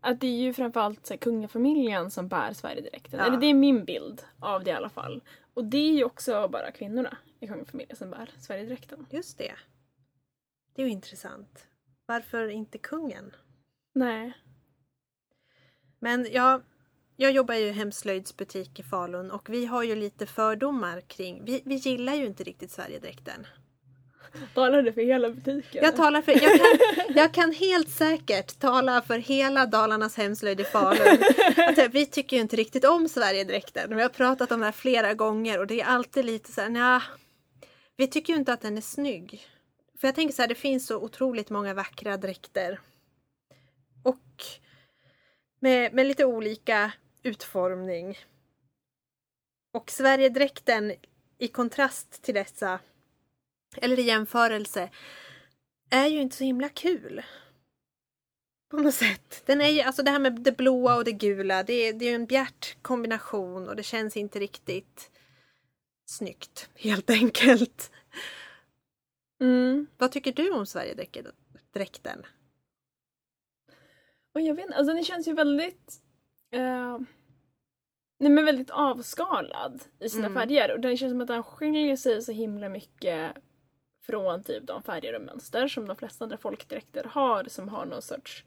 att 0.00 0.20
det 0.20 0.26
är 0.26 0.40
ju 0.40 0.52
framförallt 0.52 1.06
så 1.06 1.14
här, 1.14 1.18
kungafamiljen 1.18 2.10
som 2.10 2.28
bär 2.28 2.52
Sverigedräkten. 2.52 3.20
Ja. 3.20 3.26
Eller 3.26 3.36
det 3.36 3.46
är 3.46 3.54
min 3.54 3.84
bild 3.84 4.22
av 4.38 4.64
det 4.64 4.70
i 4.70 4.74
alla 4.74 4.88
fall. 4.88 5.22
Och 5.54 5.64
det 5.64 5.78
är 5.78 5.92
ju 5.92 6.04
också 6.04 6.48
bara 6.48 6.70
kvinnorna 6.70 7.16
i 7.40 7.46
kungafamiljen 7.46 7.96
som 7.96 8.10
bär 8.10 8.30
Sverigedräkten. 8.38 9.06
Just 9.10 9.38
det. 9.38 9.54
Det 10.74 10.82
är 10.82 10.86
ju 10.86 10.92
intressant. 10.92 11.66
Varför 12.06 12.48
inte 12.48 12.78
kungen? 12.78 13.36
Nej. 13.94 14.32
Men 15.98 16.26
ja, 16.30 16.62
jag 17.16 17.32
jobbar 17.32 17.54
ju 17.54 17.66
i 17.66 17.72
hemslöjdsbutik 17.72 18.80
i 18.80 18.82
Falun 18.82 19.30
och 19.30 19.50
vi 19.50 19.66
har 19.66 19.82
ju 19.82 19.94
lite 19.94 20.26
fördomar 20.26 21.00
kring, 21.00 21.44
vi, 21.44 21.62
vi 21.64 21.74
gillar 21.74 22.14
ju 22.14 22.26
inte 22.26 22.44
riktigt 22.44 22.70
Sverigedräkten. 22.70 23.46
Talar 24.54 24.82
du 24.82 24.92
för 24.92 25.02
hela 25.02 25.30
butiken? 25.30 25.84
Jag, 25.84 25.96
talar 25.96 26.22
för, 26.22 26.32
jag, 26.32 26.40
kan, 26.42 27.16
jag 27.16 27.34
kan 27.34 27.52
helt 27.52 27.90
säkert 27.90 28.58
tala 28.58 29.02
för 29.02 29.18
hela 29.18 29.66
Dalarnas 29.66 30.16
hemslöjd 30.16 30.60
i 30.60 30.64
Falun. 30.64 31.18
Att 31.56 31.94
vi 31.94 32.06
tycker 32.06 32.36
ju 32.36 32.42
inte 32.42 32.56
riktigt 32.56 32.84
om 32.84 33.08
Sverigedräkten. 33.08 33.96
Vi 33.96 34.02
har 34.02 34.08
pratat 34.08 34.52
om 34.52 34.60
det 34.60 34.66
här 34.66 34.72
flera 34.72 35.14
gånger 35.14 35.58
och 35.58 35.66
det 35.66 35.80
är 35.80 35.86
alltid 35.86 36.24
lite 36.24 36.52
så 36.52 36.60
här, 36.60 36.68
nja, 36.68 37.02
vi 37.96 38.06
tycker 38.06 38.32
ju 38.32 38.38
inte 38.38 38.52
att 38.52 38.60
den 38.60 38.76
är 38.76 38.80
snygg. 38.80 39.46
För 40.00 40.08
jag 40.08 40.14
tänker 40.14 40.34
så 40.34 40.42
här, 40.42 40.48
det 40.48 40.54
finns 40.54 40.86
så 40.86 40.96
otroligt 40.96 41.50
många 41.50 41.74
vackra 41.74 42.16
dräkter. 42.16 42.80
Och 44.02 44.44
med, 45.60 45.94
med 45.94 46.06
lite 46.06 46.24
olika 46.24 46.92
utformning. 47.22 48.18
Och 49.72 49.90
Sverigedräkten 49.90 50.92
i 51.38 51.48
kontrast 51.48 52.22
till 52.22 52.34
dessa, 52.34 52.78
eller 53.76 53.98
i 53.98 54.02
jämförelse, 54.02 54.90
är 55.90 56.06
ju 56.06 56.20
inte 56.20 56.36
så 56.36 56.44
himla 56.44 56.68
kul. 56.68 57.22
På 58.70 58.76
något 58.76 58.94
sätt. 58.94 59.42
Den 59.46 59.60
är 59.60 59.68
ju, 59.68 59.80
alltså 59.80 60.02
det 60.02 60.10
här 60.10 60.18
med 60.18 60.40
det 60.40 60.56
blåa 60.56 60.96
och 60.96 61.04
det 61.04 61.12
gula, 61.12 61.62
det 61.62 61.72
är, 61.72 61.92
det 61.92 62.04
är 62.04 62.14
en 62.14 62.26
bjärt 62.26 62.82
kombination 62.82 63.68
och 63.68 63.76
det 63.76 63.82
känns 63.82 64.16
inte 64.16 64.38
riktigt 64.38 65.10
snyggt, 66.06 66.70
helt 66.74 67.10
enkelt. 67.20 67.92
Mm. 69.40 69.86
Vad 69.98 70.12
tycker 70.12 70.32
du 70.32 70.50
om 70.50 70.66
Sverigedräkten? 70.66 72.26
Och 74.34 74.40
jag 74.40 74.54
vet 74.54 74.64
inte, 74.64 74.76
alltså 74.76 74.94
den 74.94 75.04
känns 75.04 75.28
ju 75.28 75.32
väldigt... 75.32 76.02
Eh, 76.52 76.98
nej 78.18 78.30
men 78.30 78.44
väldigt 78.44 78.70
avskalad 78.70 79.82
i 80.00 80.08
sina 80.08 80.26
Mm. 80.26 80.38
färger. 80.40 80.72
Och 80.74 80.80
den 80.80 80.96
känns 80.96 81.12
som 81.12 81.20
att 81.20 81.26
den 81.28 81.42
skiljer 81.42 81.96
sig 81.96 82.22
så 82.22 82.32
himla 82.32 82.68
mycket 82.68 83.32
från 84.02 84.42
typ 84.42 84.66
de 84.66 84.82
färger 84.82 85.14
och 85.14 85.22
mönster 85.22 85.68
som 85.68 85.86
de 85.88 85.96
flesta 85.96 86.24
andra 86.24 86.36
folkdräkter 86.36 87.04
har 87.04 87.44
som 87.44 87.68
har 87.68 87.86
någon 87.86 88.02
sorts 88.02 88.44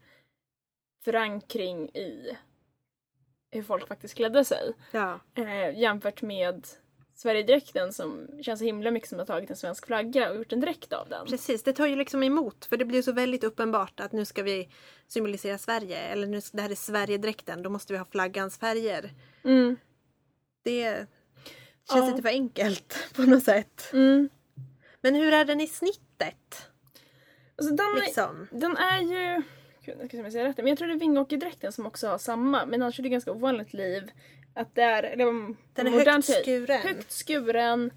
förankring 1.04 1.88
i 1.88 2.36
hur 3.50 3.62
folk 3.62 3.88
faktiskt 3.88 4.14
klädde 4.14 4.44
sig. 4.44 4.72
Ja. 4.90 5.20
Eh, 5.34 5.78
jämfört 5.78 6.22
med 6.22 6.66
Sverigedräkten 7.16 7.92
som 7.92 8.28
känns 8.42 8.58
så 8.60 8.64
himla 8.64 8.90
mycket 8.90 9.08
som 9.08 9.20
att 9.20 9.28
ha 9.28 9.34
tagit 9.34 9.50
en 9.50 9.56
svensk 9.56 9.86
flagga 9.86 10.30
och 10.30 10.36
gjort 10.36 10.52
en 10.52 10.60
dräkt 10.60 10.92
av 10.92 11.08
den. 11.08 11.26
Precis, 11.26 11.62
det 11.62 11.72
tar 11.72 11.86
ju 11.86 11.96
liksom 11.96 12.22
emot 12.22 12.64
för 12.64 12.76
det 12.76 12.84
blir 12.84 13.02
så 13.02 13.12
väldigt 13.12 13.44
uppenbart 13.44 14.00
att 14.00 14.12
nu 14.12 14.24
ska 14.24 14.42
vi 14.42 14.68
symbolisera 15.08 15.58
Sverige 15.58 15.98
eller 15.98 16.26
nu, 16.26 16.40
det 16.52 16.62
här 16.62 16.70
är 16.70 16.74
Sverigedräkten, 16.74 17.62
då 17.62 17.70
måste 17.70 17.92
vi 17.92 17.98
ha 17.98 18.06
flaggans 18.06 18.58
färger. 18.58 19.10
Mm. 19.44 19.76
Det 20.62 20.96
känns 21.90 22.04
Ja. 22.04 22.10
lite 22.10 22.22
för 22.22 22.28
enkelt 22.28 23.12
på 23.16 23.22
något 23.22 23.42
sätt. 23.44 23.90
Mm. 23.92 24.28
Men 25.04 25.14
hur 25.14 25.32
är 25.32 25.44
den 25.44 25.60
i 25.60 25.66
snittet? 25.66 26.68
Alltså 27.56 27.74
den, 27.74 27.86
är- 27.86 28.00
Liksom? 28.00 28.46
Den 28.50 28.76
är 28.76 29.00
ju... 29.00 29.42
Gud, 29.84 29.96
jag 30.00 30.08
ska 30.08 30.08
se 30.10 30.18
om 30.18 30.24
jag 30.24 30.32
säger 30.32 30.44
rätt. 30.46 30.56
Men 30.56 30.66
jag 30.66 30.78
tror 30.78 30.88
det 30.88 30.94
är 30.94 30.98
Vingåkerdräkten 30.98 31.72
som 31.72 31.86
också 31.86 32.08
har 32.08 32.18
samma. 32.18 32.66
Men 32.66 32.82
annars 32.82 32.98
är 32.98 33.02
det 33.02 33.08
ganska 33.08 33.32
ovanligt 33.32 33.72
liv. 33.72 34.10
Att 34.54 34.74
det 34.74 34.82
är... 34.82 35.02
Eller, 35.02 35.28
om- 35.28 35.56
Den 35.72 35.86
är 35.86 35.90
högt 35.90 36.26
tid. 36.26 36.36
skuren. 36.42 36.80
Högt 36.82 37.12
skuren. 37.12 37.90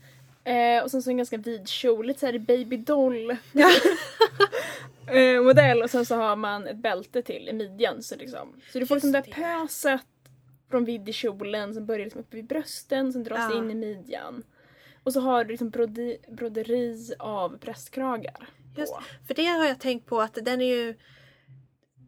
Eh, 0.43 0.83
och 0.83 0.91
sen 0.91 1.01
så 1.01 1.09
en 1.09 1.17
ganska 1.17 1.37
vid 1.37 1.67
kjol. 1.67 2.05
Lite 2.07 2.19
såhär 2.19 2.39
babydoll 2.39 3.35
Ja. 3.51 3.69
eh, 5.15 5.41
modell. 5.41 5.81
Och 5.83 5.89
sen 5.89 6.05
så 6.05 6.15
har 6.15 6.35
man 6.35 6.67
ett 6.67 6.77
bälte 6.77 7.21
till 7.21 7.49
i 7.49 7.53
midjan. 7.53 8.03
Så, 8.03 8.15
liksom. 8.15 8.61
så 8.71 8.79
du 8.79 8.85
får 8.85 8.95
liksom 8.95 9.11
det 9.11 9.19
där 9.21 9.31
pöset 9.61 10.01
från 10.69 10.85
vidd 10.85 11.09
i 11.09 11.13
kjolen 11.13 11.73
som 11.73 11.85
börjar 11.85 12.03
liksom 12.05 12.21
uppe 12.21 12.35
vid 12.35 12.45
brösten. 12.47 13.13
Sen 13.13 13.23
dras 13.23 13.51
Ja. 13.53 13.57
in 13.57 13.71
i 13.71 13.75
midjan. 13.75 14.43
Och 15.07 15.13
så 15.13 15.19
har 15.19 15.43
du 15.43 15.51
liksom 15.51 15.69
brodi, 15.69 16.17
broderi 16.27 17.13
av 17.19 17.57
prästkragar. 17.57 18.49
Just 18.75 18.93
på. 18.93 19.01
För 19.27 19.33
det 19.33 19.45
har 19.45 19.65
jag 19.65 19.79
tänkt 19.79 20.05
på 20.05 20.21
att 20.21 20.33
den 20.33 20.61
är 20.61 20.75
ju 20.75 20.95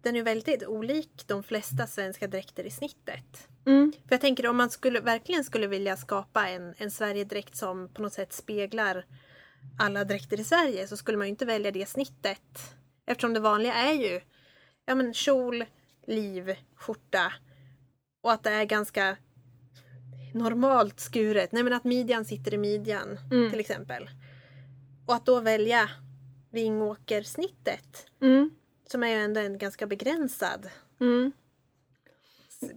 den 0.02 0.16
är 0.16 0.24
väldigt 0.24 0.68
olik 0.68 1.24
de 1.28 1.44
flesta 1.44 1.88
svenska 1.88 2.28
dräkter 2.28 2.64
i 2.64 2.70
snittet. 2.70 3.48
Mm. 3.66 3.92
För 3.92 4.16
jag 4.16 4.22
tänker 4.22 4.48
om 4.48 4.58
man 4.58 4.70
skulle, 4.70 5.00
verkligen 5.00 5.44
skulle 5.44 5.68
vilja 5.68 5.98
skapa 5.98 6.48
en, 6.50 6.74
en 6.78 6.92
Sverigedräkt 6.92 7.58
som 7.58 7.90
på 7.94 8.02
något 8.02 8.14
sätt 8.14 8.34
speglar 8.34 9.06
alla 9.80 10.04
dräkter 10.04 10.40
i 10.40 10.44
Sverige 10.44 10.88
så 10.88 10.98
skulle 10.98 11.18
man 11.18 11.28
ju 11.28 11.32
inte 11.32 11.46
välja 11.46 11.72
det 11.72 11.90
snittet. 11.90 12.76
Eftersom 13.06 13.34
det 13.34 13.40
vanliga 13.40 13.74
är 13.74 13.94
ju 13.94 14.22
ja, 14.86 14.96
men 14.96 15.14
kjol, 15.14 15.66
liv, 16.08 16.56
skjorta 16.76 17.34
och 18.24 18.32
att 18.32 18.44
det 18.44 18.52
är 18.52 18.66
ganska 18.66 19.18
normalt 20.34 21.00
skuret. 21.00 21.52
Nej 21.52 21.63
men 21.63 21.74
att 21.74 21.84
midjan 21.84 22.26
sitter 22.26 22.54
i 22.54 22.58
midjan 22.58 23.20
Mm. 23.32 23.50
till 23.52 23.60
exempel. 23.60 24.10
Och 25.06 25.15
att 25.15 25.26
då 25.26 25.39
välja 25.39 25.89
Vingåkersnittet 26.52 28.08
Mm. 28.22 28.50
som 28.88 29.04
är 29.04 29.08
ju 29.08 29.13
ändå 29.15 29.39
en 29.39 29.58
ganska 29.58 29.88
begränsad 29.88 30.70
Mm. 31.00 31.32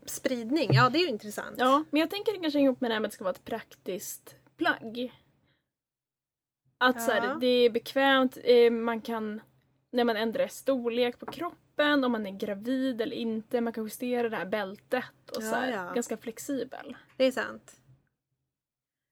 spridning. 0.06 0.70
Ja, 0.72 0.88
det 0.88 0.98
är 0.98 1.02
ju 1.02 1.08
intressant. 1.08 1.56
Ja, 1.58 1.84
men 1.90 2.00
jag 2.00 2.10
tänker 2.10 2.42
kanske 2.42 2.60
ihop 2.60 2.80
med 2.80 2.90
det 2.90 2.94
här 2.94 3.00
med 3.00 3.06
att 3.06 3.12
det 3.12 3.14
ska 3.14 3.24
vara 3.24 3.34
ett 3.34 3.44
praktiskt 3.44 4.36
plagg. 4.56 5.12
Att 6.78 7.02
så 7.02 7.10
Ja. 7.10 7.14
här, 7.14 7.36
det 7.40 7.46
är 7.46 7.70
bekvämt, 7.70 8.38
eh, 8.44 8.70
man 8.70 9.00
kan 9.00 9.40
när 9.92 10.04
man 10.04 10.16
ändrar 10.16 10.46
storlek 10.46 11.18
på 11.18 11.26
kroppen, 11.26 12.04
om 12.04 12.12
man 12.12 12.26
är 12.26 12.30
gravid 12.30 13.00
eller 13.00 13.16
inte, 13.16 13.60
man 13.60 13.72
kan 13.72 13.84
justera 13.84 14.28
det 14.28 14.36
här 14.36 14.46
bältet 14.46 15.04
och 15.36 15.42
Ja, 15.42 15.50
så 15.50 15.54
här, 15.54 15.72
ja. 15.72 15.92
ganska 15.92 16.16
flexibel. 16.16 16.96
Det 17.16 17.24
är 17.24 17.32
sant. 17.32 17.76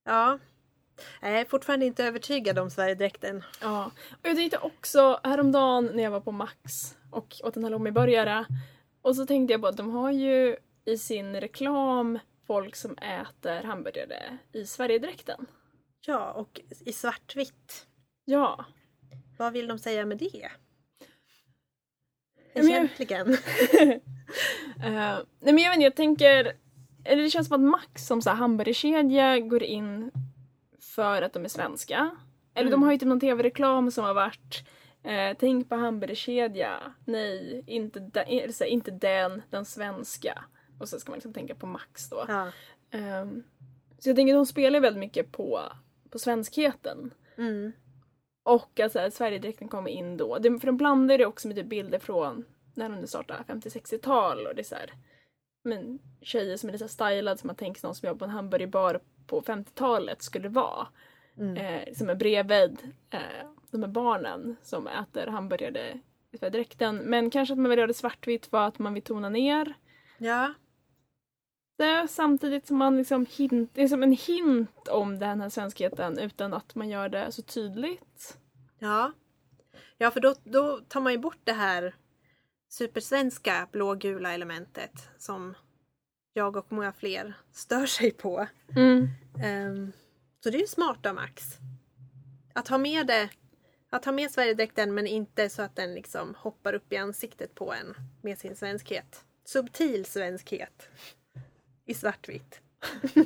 Ja. 0.04 0.38
Jag 1.20 1.40
är 1.40 1.44
fortfarande 1.44 1.86
inte 1.86 2.04
övertygad 2.04 2.58
om 2.58 2.70
Sverigedräkten. 2.70 3.44
Ja, 3.60 3.90
och 4.10 4.28
jag 4.28 4.36
tänkte 4.36 4.58
också 4.58 5.20
häromdagen 5.22 5.90
när 5.94 6.02
jag 6.02 6.10
var 6.10 6.20
på 6.20 6.32
Max 6.32 6.96
och 7.10 7.40
åt 7.44 7.56
en 7.56 7.64
halloumiburgare 7.64 8.46
och 9.02 9.16
så 9.16 9.26
tänkte 9.26 9.52
jag 9.52 9.60
på 9.60 9.66
att 9.66 9.76
de 9.76 9.90
har 9.90 10.10
ju 10.10 10.56
i 10.84 10.98
sin 10.98 11.40
reklam 11.40 12.18
folk 12.46 12.76
som 12.76 12.98
äter 12.98 13.62
hamburgare 13.62 14.38
i 14.52 14.66
Sverigedräkten. 14.66 15.46
Ja, 16.06 16.32
och 16.32 16.60
i 16.86 16.92
svartvitt. 16.92 17.86
Ja, 18.24 18.64
Vad 19.38 19.52
vill 19.52 19.68
de 19.68 19.78
säga 19.78 20.06
med 20.06 20.18
det? 20.18 20.50
Egentligen. 22.54 23.36
Eh, 24.84 25.18
nej 25.40 25.52
men 25.54 25.58
jag 25.58 25.70
vet 25.70 25.74
inte, 25.76 25.84
jag 25.84 25.94
tänker... 25.94 26.52
Eller 27.04 27.22
det 27.22 27.30
känns 27.30 27.48
som 27.48 27.54
att 27.54 27.70
Max 27.70 28.06
som 28.06 28.22
så 28.22 28.30
här 28.30 28.36
hamburgerkedja 28.36 29.38
går 29.38 29.62
in 29.62 30.10
för 30.80 31.22
att 31.22 31.32
de 31.32 31.44
är 31.44 31.48
svenska. 31.48 32.10
Eller 32.54 32.66
Mm. 32.68 32.70
de 32.70 32.82
har 32.82 32.92
ju 32.92 32.98
typ 32.98 33.08
någon 33.08 33.20
tv-reklam 33.20 33.90
som 33.90 34.04
har 34.04 34.14
varit 34.14 34.62
eh, 35.02 35.36
Tänk 35.38 35.68
på 35.68 35.74
hamburgerkedja. 35.76 36.76
Nej, 37.04 37.64
inte, 37.66 37.98
eller 38.26 38.52
så 38.52 38.64
här, 38.64 38.70
inte 38.70 38.90
den, 38.90 39.42
den 39.50 39.64
svenska. 39.64 40.44
Och 40.78 40.88
så 40.88 41.00
ska 41.00 41.10
man 41.10 41.16
liksom 41.16 41.32
tänka 41.32 41.54
på 41.54 41.66
Max 41.66 42.08
då. 42.10 42.24
Ja. 42.28 42.48
Ehm, 42.90 43.42
så 43.98 44.08
jag 44.08 44.16
tänker 44.16 44.34
att 44.34 44.38
de 44.38 44.46
spelar 44.46 44.80
väldigt 44.80 45.00
mycket 45.00 45.32
på, 45.32 45.60
på 46.10 46.18
svenskheten. 46.18 47.10
Mm. 47.38 47.72
Och 48.42 48.80
att 48.80 48.92
så 48.92 48.98
här, 48.98 49.10
Sverigedräkten 49.10 49.68
kommer 49.68 49.90
in 49.90 50.16
då. 50.16 50.38
Det, 50.38 50.58
för 50.58 50.66
de 50.66 50.76
blandar 50.76 51.18
det 51.18 51.26
också 51.26 51.48
med 51.48 51.56
typ 51.56 51.66
bilder 51.66 51.98
från 51.98 52.44
när 52.74 52.88
de 52.88 53.06
startade 53.06 53.42
50-60-tal 53.46 54.46
och 54.46 54.54
det 54.54 54.62
är 54.62 54.64
så 54.64 54.74
här, 54.74 54.92
men, 55.64 55.98
tjejer 56.20 56.56
som 56.56 56.68
är 56.68 56.72
lite 56.72 56.88
så 56.88 57.04
här 57.04 57.10
stylad 57.10 57.38
som 57.38 57.46
man 57.46 57.56
tänker 57.56 57.86
någon 57.86 57.94
som 57.94 58.06
jobbar 58.06 58.18
på 58.18 58.24
en 58.24 58.30
hamburgerbar 58.30 59.00
på 59.26 59.42
50-talet 59.42 60.22
skulle 60.22 60.48
vara. 60.48 60.86
Mm. 61.38 61.56
Eh, 61.56 61.94
som 61.94 62.10
är 62.10 62.14
bredvid 62.14 62.78
eh, 63.10 63.46
de 63.70 63.82
här 63.82 63.90
barnen 63.90 64.56
som 64.62 64.86
äter 64.86 65.26
hamburgare 65.26 66.00
i 66.30 66.38
Sverigedräkten. 66.38 66.96
Men 66.96 67.30
kanske 67.30 67.52
att 67.52 67.58
man 67.58 67.70
vill 67.70 67.78
göra 67.78 67.86
det 67.86 67.94
svartvitt 67.94 68.46
för 68.46 68.58
att 68.58 68.78
man 68.78 68.94
vill 68.94 69.02
tona 69.02 69.28
ner. 69.28 69.74
Ja. 70.18 70.54
Samtidigt 72.08 72.66
som 72.66 72.76
man 72.76 72.96
liksom 72.96 73.26
hint, 73.30 73.70
det 73.74 73.82
är 73.82 73.88
som 73.88 74.02
en 74.02 74.12
hint 74.12 74.88
om 74.88 75.18
den 75.18 75.40
här 75.40 75.48
svenskheten 75.48 76.18
utan 76.18 76.54
att 76.54 76.74
man 76.74 76.88
gör 76.88 77.08
det 77.08 77.32
så 77.32 77.42
tydligt. 77.42 78.38
Ja. 78.78 79.12
Ja, 79.98 80.10
för 80.10 80.20
då, 80.20 80.34
då 80.44 80.80
tar 80.88 81.00
man 81.00 81.12
ju 81.12 81.18
bort 81.18 81.40
det 81.44 81.52
här 81.52 81.94
supersvenska 82.68 83.68
blågula 83.72 84.34
elementet 84.34 84.92
som 85.18 85.54
jag 86.32 86.56
och 86.56 86.72
många 86.72 86.92
fler 86.92 87.34
stör 87.52 87.86
sig 87.86 88.10
på. 88.10 88.46
Mm. 88.76 89.08
Ehm, 89.42 89.92
så 90.44 90.50
det 90.50 90.56
är 90.56 90.60
ju 90.60 90.66
smart 90.66 91.06
av 91.06 91.14
Max. 91.14 91.44
Att 92.54 92.68
ha 92.68 92.78
med 92.78 93.06
det 93.06 93.30
att 93.90 94.04
ha 94.04 94.12
med 94.12 94.30
Sverigedräkten 94.30 94.94
men 94.94 95.06
inte 95.06 95.48
så 95.48 95.62
att 95.62 95.76
den 95.76 95.94
liksom 95.94 96.34
hoppar 96.38 96.72
upp 96.72 96.92
i 96.92 96.96
ansiktet 96.96 97.54
på 97.54 97.72
en 97.72 97.94
med 98.22 98.38
sin 98.38 98.56
svenskhet. 98.56 99.24
Subtil 99.44 100.04
svenskhet. 100.04 100.88
I 101.90 101.94
svartvitt. 101.94 102.60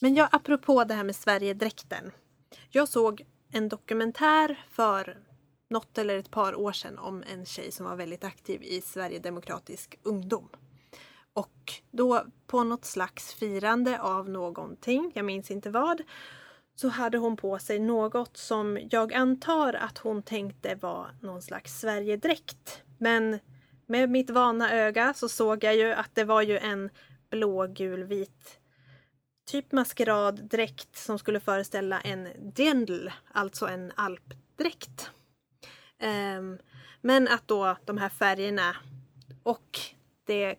men 0.00 0.14
ja, 0.14 0.28
apropå 0.32 0.84
det 0.84 0.94
här 0.94 1.04
med 1.04 1.16
Sverigedräkten. 1.16 2.12
Jag 2.68 2.88
såg 2.88 3.24
en 3.52 3.68
dokumentär 3.68 4.64
för 4.70 5.18
något 5.70 5.98
eller 5.98 6.18
ett 6.18 6.30
par 6.30 6.54
år 6.54 6.72
sedan 6.72 6.98
om 6.98 7.24
en 7.32 7.46
tjej 7.46 7.72
som 7.72 7.86
var 7.86 7.96
väldigt 7.96 8.24
aktiv 8.24 8.62
i 8.62 8.80
Sverigedemokratisk 8.80 9.98
ungdom. 10.02 10.48
Och 11.32 11.72
då 11.90 12.24
på 12.46 12.64
något 12.64 12.84
slags 12.84 13.34
firande 13.34 14.00
av 14.00 14.28
någonting, 14.28 15.12
jag 15.14 15.24
minns 15.24 15.50
inte 15.50 15.70
vad, 15.70 16.02
så 16.80 16.88
hade 16.88 17.18
hon 17.18 17.36
på 17.36 17.58
sig 17.58 17.78
något 17.78 18.36
som 18.36 18.78
jag 18.90 19.14
antar 19.14 19.72
att 19.74 19.98
hon 19.98 20.22
tänkte 20.22 20.74
var 20.74 21.10
någon 21.20 21.42
slags 21.42 21.80
Sverigedräkt. 21.80 22.82
Men 22.98 23.38
med 23.86 24.10
mitt 24.10 24.30
vana 24.30 24.72
öga 24.72 25.14
så 25.14 25.28
såg 25.28 25.64
jag 25.64 25.76
ju 25.76 25.92
att 25.92 26.14
det 26.14 26.24
var 26.24 26.42
ju 26.42 26.58
en 26.58 26.90
blågulvit 27.30 28.58
typ 29.50 29.72
maskeraddräkt 29.72 30.96
som 30.96 31.18
skulle 31.18 31.40
föreställa 31.40 32.00
en 32.00 32.28
dendl, 32.38 33.08
alltså 33.32 33.66
en 33.66 33.92
alpdräkt. 33.94 35.10
Um, 36.38 36.58
men 37.00 37.28
att 37.28 37.48
då 37.48 37.76
de 37.84 37.98
här 37.98 38.08
färgerna 38.08 38.76
och 39.42 39.80
det 40.26 40.56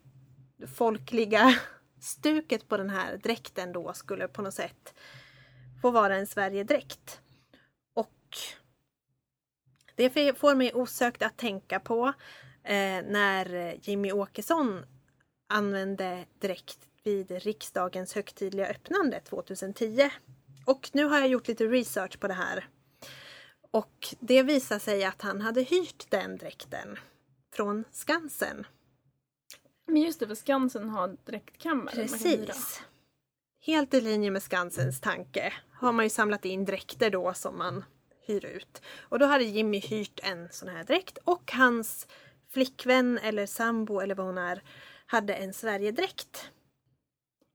folkliga 0.76 1.56
stuket 2.00 2.68
på 2.68 2.78
den 2.78 2.90
här 2.90 3.18
dräkten 3.18 3.72
då 3.72 3.94
skulle 3.94 4.28
på 4.28 4.42
något 4.42 4.54
sätt 4.54 4.94
få 5.82 5.92
vara 5.92 6.16
en 6.16 6.28
Sverigedräkt. 6.28 7.22
Och 7.94 8.38
det 9.96 10.10
får 10.40 10.56
mig 10.56 10.74
osökt 10.74 11.22
att 11.22 11.38
tänka 11.38 11.80
på 11.80 12.08
eh, 12.64 13.02
när 13.06 13.76
Jimmy 13.82 14.12
Åkesson 14.12 14.86
använde 15.50 16.26
dräkt 16.40 16.80
vid 17.04 17.32
riksdagens 17.32 18.16
högtidliga 18.16 18.68
öppnande 18.68 19.20
2010. 19.20 20.10
Och 20.66 20.90
nu 20.94 21.06
har 21.06 21.20
jag 21.20 21.28
gjort 21.28 21.48
lite 21.48 21.66
research 21.66 22.20
på 22.20 22.28
det 22.28 22.34
här. 22.34 22.68
Och 23.72 24.08
det 24.20 24.44
visar 24.44 24.80
sig 24.80 25.04
att 25.04 25.22
han 25.22 25.42
hade 25.42 25.62
hyrt 25.62 26.06
den 26.10 26.38
dräkten 26.38 27.00
från 27.54 27.84
Skansen. 27.92 28.66
Men 29.88 30.02
just 30.02 30.20
det, 30.20 30.28
för 30.28 30.36
Skansen 30.36 30.90
har 30.90 31.18
dräktkammare. 31.26 31.96
Precis. 31.96 32.82
Helt 33.64 33.94
i 33.94 34.02
linje 34.02 34.32
med 34.32 34.44
Skansens 34.44 35.02
tanke 35.02 35.54
har 35.74 35.92
man 35.92 36.06
ju 36.06 36.10
samlat 36.10 36.46
in 36.46 36.66
dräkter 36.66 37.10
då 37.10 37.34
som 37.34 37.58
man 37.58 37.84
hyr 38.28 38.46
ut. 38.46 38.82
Och 39.00 39.20
då 39.20 39.26
hade 39.26 39.44
Jimmy 39.44 39.80
hyrt 39.80 40.20
en 40.24 40.48
sån 40.52 40.70
här 40.70 40.84
dräkt 40.84 41.18
och 41.24 41.52
hans 41.52 42.08
flickvän 42.50 43.18
eller 43.18 43.46
sambo 43.46 44.00
eller 44.00 44.16
vad 44.16 44.26
hon 44.26 44.38
är 44.38 44.64
hade 45.06 45.34
en 45.34 45.54
Sverigedräkt. 45.54 46.52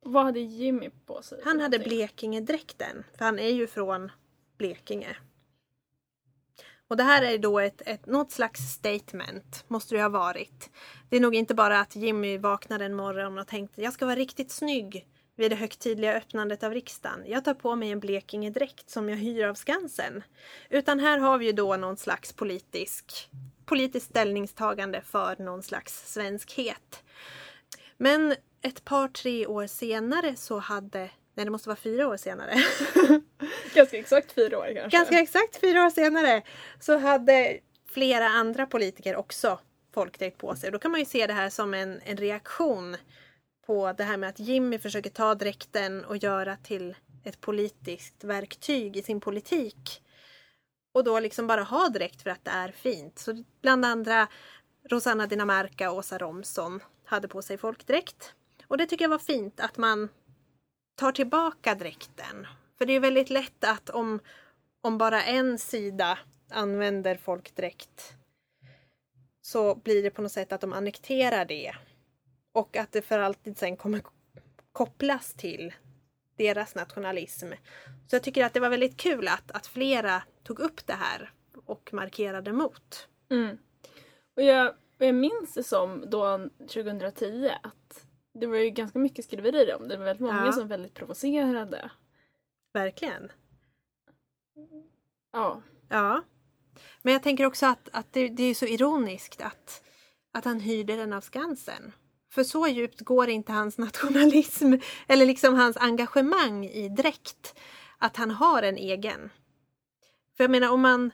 Vad 0.05 0.25
hade 0.25 0.41
Jimmy 0.41 0.91
på 1.07 1.23
sig? 1.23 1.41
Han 1.45 1.61
hade 1.61 1.79
Blekingedräkten, 1.79 3.05
för 3.19 3.25
han 3.25 3.39
är 3.39 3.51
ju 3.51 3.67
från 3.67 4.13
Blekinge. 4.59 5.17
Och 6.89 6.97
det 6.97 7.03
här 7.03 7.23
är 7.23 7.39
då 7.39 7.59
ett, 7.59 7.83
ett, 7.87 8.07
något 8.07 8.33
slags 8.33 8.61
statement, 8.61 9.65
måste 9.69 9.95
det 9.95 10.03
ha 10.03 10.09
varit. 10.09 10.71
Det 11.09 11.17
är 11.17 11.21
nog 11.21 11.35
inte 11.35 11.55
bara 11.55 11.81
att 11.81 11.97
Jimmy 11.97 12.39
vaknade 12.39 12.85
en 12.85 12.95
morgon 12.95 13.39
och 13.39 13.47
tänkte 13.47 13.83
jag 13.83 13.93
ska 13.93 14.07
vara 14.07 14.17
riktigt 14.17 14.51
snygg 14.51 15.07
vid 15.37 15.51
det 15.51 15.57
högtidliga 15.57 16.15
öppnandet 16.15 16.63
av 16.63 16.75
riksdagen. 16.75 17.25
Jag 17.27 17.45
tar 17.45 17.55
på 17.55 17.77
mig 17.77 17.91
en 17.91 18.01
Blekingedräkt 18.01 18.91
som 18.91 19.09
jag 19.09 19.17
hyr 19.17 19.45
av 19.45 19.55
Skansen. 19.55 20.23
Utan 20.71 21.01
här 21.01 21.19
har 21.19 21.39
vi 21.39 21.47
ju 21.47 21.53
då 21.53 21.77
någon 21.77 21.97
slags 21.97 22.33
politisk, 22.33 23.31
politiskt 23.67 24.11
ställningstagande 24.11 25.01
för 25.01 25.37
någon 25.43 25.63
slags 25.63 26.13
svenskhet. 26.13 27.03
Men 27.97 28.35
ett 28.63 28.85
par, 28.85 29.09
tre 29.09 29.47
år 29.47 29.67
senare 29.67 30.37
så 30.37 30.59
hade 30.59 31.11
Nej, 31.37 31.45
det 31.45 31.51
måste 31.51 31.69
vara 31.69 31.77
fyra 31.77 32.09
år 32.09 32.17
senare. 32.17 32.55
Ganska 33.75 33.99
exakt 33.99 34.33
fyra 34.33 34.59
år 34.59 34.75
kanske. 34.75 34.97
Ganska 34.99 35.21
exakt 35.21 35.61
fyra 35.61 35.87
år 35.87 35.91
senare 35.91 36.43
så 36.81 36.99
hade 36.99 37.59
flera 37.91 38.29
andra 38.29 38.67
politiker 38.67 39.17
också 39.17 39.59
folkdräkt 39.95 40.39
på 40.39 40.57
sig. 40.57 40.71
Då 40.71 40.79
kan 40.79 40.91
man 40.91 41.01
ju 41.01 41.07
se 41.07 41.27
det 41.27 41.33
här 41.33 41.51
som 41.51 41.75
en, 41.75 42.01
en 42.05 42.17
reaktion 42.17 42.97
på 43.67 43.93
det 43.93 44.05
här 44.05 44.17
med 44.17 44.29
att 44.29 44.39
Jimmy 44.39 44.79
försöker 44.79 45.11
ta 45.11 45.35
dräkten 45.35 46.05
och 46.05 46.17
göra 46.17 46.57
till 46.57 46.95
ett 47.25 47.41
politiskt 47.41 48.25
verktyg 48.25 48.97
i 48.97 49.03
sin 49.03 49.21
politik. 49.21 50.03
Och 50.95 51.05
då 51.05 51.21
liksom 51.21 51.47
bara 51.47 51.63
ha 51.63 51.89
dräkt 51.89 52.23
för 52.23 52.31
att 52.31 52.45
det 52.45 52.51
är 52.51 52.73
fint. 52.73 53.19
Så 53.19 53.45
bland 53.63 53.85
andra 53.85 54.29
Rosanna 54.91 55.27
Dinamarca 55.27 55.91
och 55.91 55.97
Åsa 55.97 56.19
Romson 56.19 56.81
hade 57.05 57.29
på 57.29 57.43
sig 57.43 57.59
folkdräkt. 57.59 58.35
Och 58.67 58.79
det 58.79 58.87
tycker 58.87 59.05
jag 59.05 59.11
var 59.11 59.19
fint 59.19 59.61
att 59.61 59.77
man 59.77 60.09
tar 60.95 61.13
tillbaka 61.13 61.75
dräkten. 61.75 62.47
För 62.79 62.87
det 62.87 62.93
är 62.93 63.01
väldigt 63.01 63.31
lätt 63.31 63.65
att 63.65 63.91
om, 63.91 64.21
om 64.81 64.99
bara 64.99 65.23
en 65.23 65.59
sida 65.59 66.19
använder 66.51 67.17
folkdräkt 67.17 68.13
så 69.43 69.75
blir 69.75 70.03
det 70.03 70.11
på 70.11 70.23
något 70.23 70.33
sätt 70.33 70.53
att 70.53 70.61
de 70.61 70.73
annekterar 70.73 71.45
det. 71.45 71.75
Och 72.57 72.77
att 72.77 72.93
det 72.93 73.03
för 73.03 73.19
alltid 73.19 73.59
sen 73.59 73.77
kommer 73.77 74.03
kopplas 74.73 75.35
till 75.35 75.75
deras 76.37 76.75
nationalism. 76.75 77.53
Så 78.07 78.17
jag 78.17 78.23
tycker 78.23 78.45
att 78.45 78.55
det 78.55 78.61
var 78.61 78.69
väldigt 78.69 78.97
kul 78.97 79.29
att, 79.29 79.51
att 79.51 79.67
flera 79.67 80.23
tog 80.43 80.61
upp 80.61 80.87
det 80.87 80.93
här 80.93 81.33
och 81.67 81.91
markerade 81.93 82.53
mot. 82.53 83.09
Mm. 83.31 83.59
Och 84.37 84.43
jag, 84.43 84.75
jag 84.99 85.15
minns 85.15 85.55
det 85.55 85.63
som 85.63 86.11
då 86.11 86.49
2010 86.59 87.51
att 87.63 88.07
det 88.33 88.47
var 88.47 88.57
ju 88.57 88.71
ganska 88.71 88.99
mycket 88.99 89.25
skriverier 89.25 89.77
om 89.77 89.89
det. 89.89 89.95
Det 89.95 89.99
var 89.99 90.05
väldigt 90.05 90.27
många 90.27 90.47
ja. 90.47 90.53
som 90.53 90.63
var 90.63 90.69
väldigt 90.69 90.95
provocerade. 90.95 91.91
Verkligen. 92.73 93.33
Ja. 95.33 95.63
Ja. 95.89 96.23
Men 97.03 97.13
jag 97.13 97.23
tänker 97.23 97.47
också 97.47 97.67
att, 97.67 97.89
att 97.93 98.13
det, 98.13 98.29
det 98.29 98.43
är 98.43 98.55
så 98.55 98.67
ironiskt 98.67 99.41
att, 99.41 99.85
att 100.33 100.45
han 100.45 100.61
hyrde 100.61 100.97
den 100.97 101.13
av 101.13 101.21
Skansen. 101.21 101.93
För 102.37 102.45
så 102.45 102.69
djupt 102.69 103.01
går 103.01 103.29
inte 103.29 103.53
hans 103.53 103.79
nationalism 103.87 104.75
eller 105.07 105.27
liksom 105.27 105.55
hans 105.55 105.77
engagemang 105.77 106.65
i 106.65 106.89
dräkt 106.89 107.55
att 107.99 108.17
han 108.17 108.31
har 108.31 108.63
en 108.63 108.77
egen. 108.77 109.31
För 110.37 110.45
jag 110.45 110.51
menar 110.51 110.71
om 110.71 110.81
man 110.81 111.13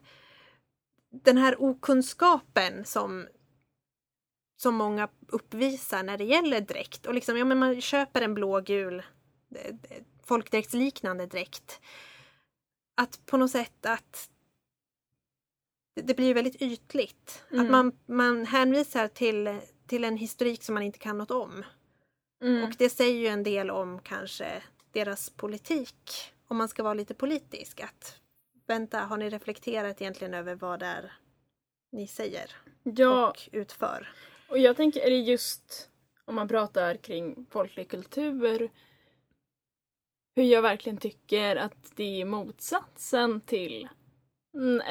den 1.25 1.39
här 1.39 1.63
okunskapen 1.63 2.85
som 2.85 3.27
som 4.57 4.75
många 4.75 5.09
uppvisar 5.29 6.03
när 6.03 6.19
det 6.19 6.25
gäller 6.25 6.61
dräkt. 6.61 7.07
Och 7.07 7.15
liksom, 7.15 7.37
ja, 7.37 7.45
men 7.45 7.59
man 7.59 7.81
köper 7.81 8.23
en 8.23 8.35
blågul 8.35 9.03
eh, 9.55 9.75
folkdräktsliknande 10.25 11.27
dräkt. 11.27 11.81
Att 12.95 13.27
på 13.27 13.37
något 13.37 13.51
sätt 13.51 13.87
att 13.87 14.31
det 15.95 16.15
blir 16.15 16.35
väldigt 16.35 16.63
ytligt. 16.63 17.45
Mm. 17.51 17.65
Att 17.65 17.71
man, 17.71 17.93
man 18.07 18.47
hänvisar 18.47 19.09
till, 19.09 19.61
till 19.93 20.05
en 20.05 20.17
historik 20.17 20.63
som 20.63 20.75
man 20.75 20.83
inte 20.83 20.99
kan 20.99 21.19
något 21.19 21.31
om. 21.31 21.65
Mm. 22.45 22.65
Och 22.65 22.75
det 22.79 22.91
säger 22.91 23.19
ju 23.19 23.27
en 23.27 23.43
del 23.43 23.71
om 23.71 23.99
kanske 23.99 24.63
deras 24.93 25.31
politik. 25.31 26.11
Om 26.49 26.57
man 26.57 26.69
ska 26.69 26.83
vara 26.83 26.95
lite 26.95 27.15
politisk. 27.15 27.81
Att 27.81 28.21
vänta, 28.67 29.01
har 29.01 29.17
ni 29.17 29.31
reflekterat 29.31 30.01
egentligen 30.01 30.35
över 30.35 30.55
vad 30.55 30.81
det 30.81 30.87
är 30.87 31.13
ni 31.93 32.07
säger 32.07 32.51
ja. 32.83 33.29
och 33.31 33.49
utför? 33.53 34.13
Och 34.49 34.59
jag 34.59 34.77
tänker, 34.77 35.01
är 35.01 35.11
det 35.11 35.17
just 35.17 35.91
om 36.25 36.35
man 36.35 36.49
pratar 36.49 36.97
kring 36.97 37.47
folklig 37.51 37.89
kultur 37.89 38.71
hur 40.37 40.45
jag 40.45 40.63
verkligen 40.63 40.99
tycker 40.99 41.57
att 41.57 41.97
det 41.97 42.21
är 42.21 42.25
motsatsen 42.25 43.41
till 43.41 43.89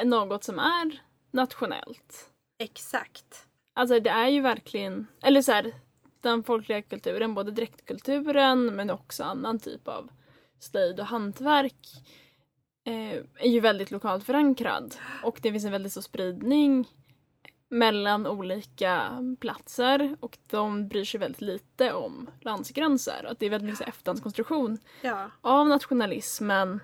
något 0.04 0.44
som 0.44 0.58
är 0.58 1.02
nationellt. 1.30 2.30
Exakt. 2.58 3.48
Alltså 3.74 4.00
det 4.00 4.10
är 4.10 4.28
ju 4.28 4.40
verkligen, 4.40 5.06
eller 5.22 5.42
så 5.42 5.52
här, 5.52 5.72
den 6.20 6.42
folkliga 6.42 6.82
kulturen, 6.82 7.34
både 7.34 7.50
dräktkulturen 7.50 8.66
men 8.66 8.90
också 8.90 9.24
annan 9.24 9.58
typ 9.58 9.88
av 9.88 10.08
slöjd 10.58 11.00
och 11.00 11.06
hantverk 11.06 11.88
eh, 12.86 13.12
är 13.38 13.48
ju 13.48 13.60
väldigt 13.60 13.90
lokalt 13.90 14.24
förankrad. 14.24 14.94
Och 15.24 15.38
det 15.42 15.52
finns 15.52 15.64
en 15.64 15.72
väldigt 15.72 15.92
stor 15.92 16.00
spridning 16.02 16.88
mellan 17.68 18.26
olika 18.26 19.18
platser 19.40 20.16
och 20.20 20.38
de 20.46 20.88
bryr 20.88 21.04
sig 21.04 21.20
väldigt 21.20 21.40
lite 21.40 21.92
om 21.92 22.30
landsgränser. 22.40 23.24
Att 23.28 23.38
det 23.38 23.46
är 23.46 23.50
väldigt 23.50 23.70
mycket 23.70 23.88
efterhandskonstruktion 23.88 24.78
Ja. 25.02 25.30
av 25.40 25.68
nationalismen. 25.68 26.80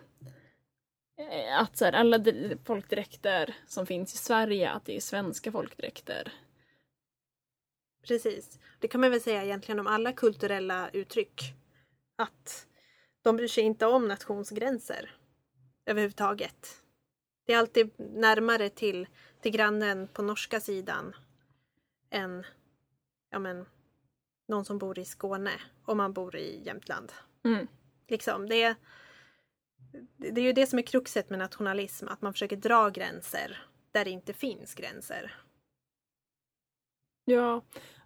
Eh, 1.18 1.61
Att 1.62 1.76
så 1.76 1.84
här, 1.84 1.93
alla 1.93 2.24
folkdräkter 2.64 3.55
som 3.66 3.86
finns 3.86 4.14
i 4.14 4.16
Sverige, 4.16 4.70
att 4.70 4.84
det 4.84 4.97
är 4.97 5.01
svenska 5.01 5.53
folkdräkter. 5.53 6.32
Precis. 8.09 8.59
Det 8.79 8.89
kan 8.89 9.01
man 9.01 9.11
väl 9.11 9.21
säga 9.21 9.45
egentligen 9.45 9.81
om 9.81 9.87
alla 9.87 10.13
kulturella 10.13 10.91
uttryck. 10.91 11.55
Att 12.17 12.67
de 13.23 13.37
bryr 13.37 13.49
sig 13.49 13.65
inte 13.65 13.87
om 13.87 14.09
nationsgränser 14.09 15.17
överhuvudtaget. 15.87 16.83
Det 17.47 17.53
är 17.53 17.59
alltid 17.59 17.91
närmare 17.99 18.69
till, 18.69 19.07
till 19.41 19.53
grannen 19.53 20.09
på 20.09 20.23
norska 20.23 20.61
sidan 20.61 21.17
än 22.11 22.47
ja, 23.31 23.39
men, 23.39 23.67
någon 24.49 24.65
som 24.65 24.79
bor 24.79 24.99
i 24.99 25.05
Skåne 25.05 25.53
om 25.85 25.97
man 25.97 26.13
bor 26.13 26.37
i 26.37 26.63
Jämtland. 26.65 27.13
Mm. 27.45 27.67
Liksom, 28.09 28.49
det, 28.49 28.63
är, 28.63 28.75
det 30.17 30.41
är 30.41 30.45
ju 30.45 30.53
det 30.53 30.67
som 30.67 30.79
är 30.79 30.83
kruxet 30.83 31.31
med 31.31 31.39
nationalism, 31.39 32.09
att 32.09 32.23
man 32.23 32.33
försöker 32.33 32.57
dra 32.57 32.89
gränser 32.89 33.63
där 33.93 34.05
det 34.05 34.11
inte 34.11 34.33
finns 34.33 34.75
gränser. 34.75 35.35
Ja, 37.25 37.63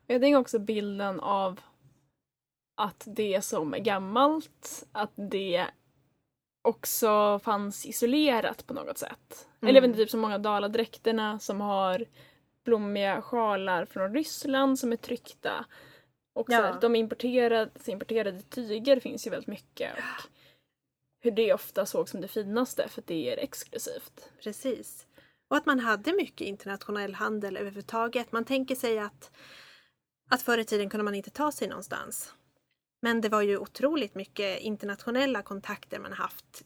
jag 0.07 0.21
tänker 0.21 0.39
också 0.39 0.59
bilden 0.59 1.21
av 1.21 1.61
att 2.77 3.05
det 3.07 3.43
som 3.43 3.75
är 3.75 3.79
gammalt, 3.79 4.85
att 4.93 5.13
det 5.15 5.67
också 6.63 7.39
fanns 7.39 7.87
isolerat 7.87 8.67
på 8.67 8.75
något 8.75 8.99
sätt. 8.99 9.49
Eller 9.61 9.73
jag 9.75 9.81
vet 9.83 9.89
inte, 9.89 9.99
typ 9.99 10.11
som 10.11 10.21
många 10.21 10.39
daladräkterna 10.39 11.39
som 11.39 11.61
har 11.61 12.05
blommiga 12.65 13.23
sjalar 13.23 13.85
från 13.85 14.15
Ryssland 14.15 14.79
som 14.79 14.93
är 14.93 14.97
tryckta. 14.97 15.65
Och 16.35 16.47
så 16.47 16.53
Ja. 16.53 16.61
här, 16.63 16.81
de 16.81 16.97
importerade, 16.97 17.71
importerade 17.87 18.41
tyger 18.43 19.01
finns 19.01 19.27
ju 19.27 19.31
väldigt 19.31 19.47
mycket. 19.49 19.93
Och 19.95 20.31
hur 21.21 21.31
det 21.31 21.53
ofta 21.53 21.87
sågs 21.87 22.11
som 22.11 22.21
det 22.21 22.29
finaste 22.29 22.89
för 22.89 23.03
det 23.07 23.33
är 23.33 23.37
exklusivt. 23.39 24.31
Precis. 24.43 25.07
Och 25.51 25.57
att 25.57 25.67
man 25.67 25.81
hade 25.81 26.13
mycket 26.13 26.47
internationell 26.47 27.15
handel 27.15 27.57
överhuvudtaget. 27.57 28.33
Man 28.33 28.45
tänker 28.45 28.75
sig 28.75 28.99
att, 28.99 29.31
att 30.33 30.43
förr 30.43 30.59
i 30.59 30.65
tiden 30.65 30.91
kunde 30.91 31.05
man 31.05 31.15
inte 31.15 31.31
ta 31.31 31.53
sig 31.53 31.69
någonstans. 31.69 32.35
Men 33.03 33.21
det 33.21 33.29
var 33.29 33.43
ju 33.43 33.59
otroligt 33.59 34.15
mycket 34.15 34.61
internationella 34.61 35.43
kontakter 35.43 35.99
man 35.99 36.13
haft 36.13 36.65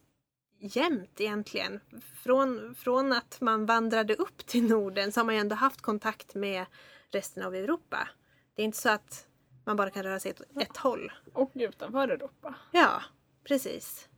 jämt 0.59 1.21
egentligen. 1.21 1.81
Från, 2.23 2.75
från 2.75 3.13
att 3.13 3.41
man 3.41 3.67
vandrade 3.67 4.15
upp 4.15 4.47
till 4.47 4.69
Norden 4.69 5.13
så 5.13 5.21
har 5.21 5.25
man 5.25 5.35
ju 5.35 5.41
ändå 5.41 5.57
haft 5.57 5.81
kontakt 5.81 6.35
med 6.35 6.67
resten 7.11 7.43
av 7.43 7.55
Europa. 7.55 8.09
Det 8.55 8.63
är 8.63 8.67
inte 8.67 8.79
så 8.79 8.89
att 8.89 9.27
man 9.65 9.77
bara 9.77 9.91
kan 9.91 10.03
röra 10.03 10.21
sig 10.21 10.33
åt 10.33 10.63
ett 10.63 10.77
håll. 10.77 11.13
Och 11.33 11.51
utanför 11.55 12.09
Europa. 12.09 12.55
Ja, 12.73 13.03
precis. 13.45 14.09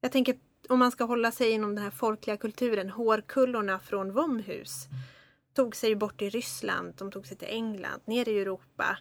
Jag 0.00 0.12
tänker 0.12 0.36
om 0.68 0.78
man 0.78 0.92
ska 0.92 1.04
hålla 1.04 1.32
sig 1.32 1.50
inom 1.50 1.74
den 1.74 1.84
här 1.84 1.90
folkliga 1.90 2.36
kulturen, 2.36 2.90
hårkullorna 2.90 3.78
från 3.78 4.12
Vomhus 4.12 4.88
tog 5.54 5.76
sig 5.76 5.96
bort 5.96 6.22
i 6.22 6.30
Ryssland, 6.30 6.94
de 6.94 7.10
tog 7.10 7.26
sig 7.26 7.36
till 7.36 7.48
England, 7.48 8.00
ner 8.04 8.28
i 8.28 8.40
Europa. 8.40 8.98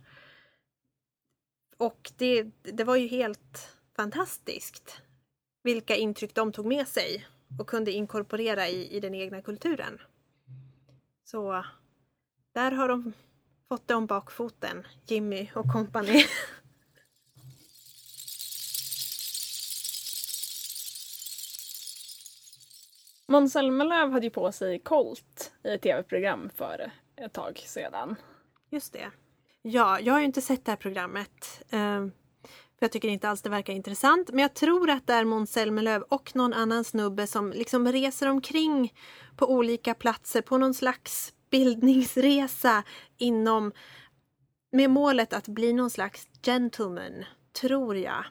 Och 1.78 2.12
det, 2.18 2.44
det 2.62 2.84
var 2.84 2.96
ju 2.96 3.08
helt 3.08 3.78
fantastiskt 3.96 5.02
vilka 5.64 5.96
intryck 5.96 6.36
de 6.36 6.52
tog 6.52 6.66
med 6.66 6.88
sig 6.88 7.28
och 7.60 7.68
kunde 7.68 7.92
inkorporera 7.92 8.68
i, 8.68 8.96
i 8.96 9.00
den 9.00 9.16
egna 9.16 9.42
kulturen. 9.42 10.02
Så 11.24 11.66
där 12.54 12.72
har 12.72 12.88
de 12.88 13.14
fått 13.70 13.88
det 13.88 13.96
om 13.96 14.06
bakfoten, 14.06 14.88
Jimmy 15.06 15.50
och 15.56 15.72
kompani. 15.72 16.26
Måns 23.34 23.54
Zelmerlöw 23.54 24.12
hade 24.12 24.26
ju 24.26 24.30
på 24.30 24.52
sig 24.52 24.80
Colt 24.80 25.54
i 25.64 25.70
ett 25.70 25.82
tv-program 25.82 26.50
för 26.56 26.92
ett 27.16 27.34
tag 27.34 27.58
sedan. 27.58 28.16
Just 28.70 28.94
det. 28.94 29.12
Ja, 29.62 30.00
jag 30.00 30.14
har 30.14 30.20
ju 30.20 30.26
inte 30.26 30.42
sett 30.42 30.66
det 30.66 30.72
här 30.72 30.78
programmet. 30.78 31.64
Ehm, 31.70 32.12
för 32.80 32.86
jag 32.86 32.92
tycker 32.92 33.08
inte 33.08 33.30
alls 33.30 33.42
det 33.42 33.50
verkar 33.50 33.74
intressant. 33.74 34.30
Men 34.30 34.40
jag 34.40 34.54
tror 34.54 34.90
att 34.90 35.08
det 35.08 35.14
är 35.14 35.26
Måns 35.26 35.52
Zelmerlöw 35.52 36.06
och 36.10 36.36
någon 36.36 36.54
annan 36.54 36.84
snubbe 36.84 37.28
som 37.28 37.52
liksom 37.52 37.92
reser 37.92 38.28
omkring 38.28 38.94
på 39.38 39.52
olika 39.52 39.94
platser 39.94 40.42
på 40.42 40.58
någon 40.58 40.74
slags 40.74 41.34
bildningsresa 41.50 42.84
inom 43.18 43.72
med 44.72 44.90
målet 44.90 45.34
att 45.34 45.48
bli 45.48 45.74
någon 45.74 45.90
slags 45.90 46.28
gentleman, 46.46 47.26
tror 47.62 47.98
jag. 47.98 48.26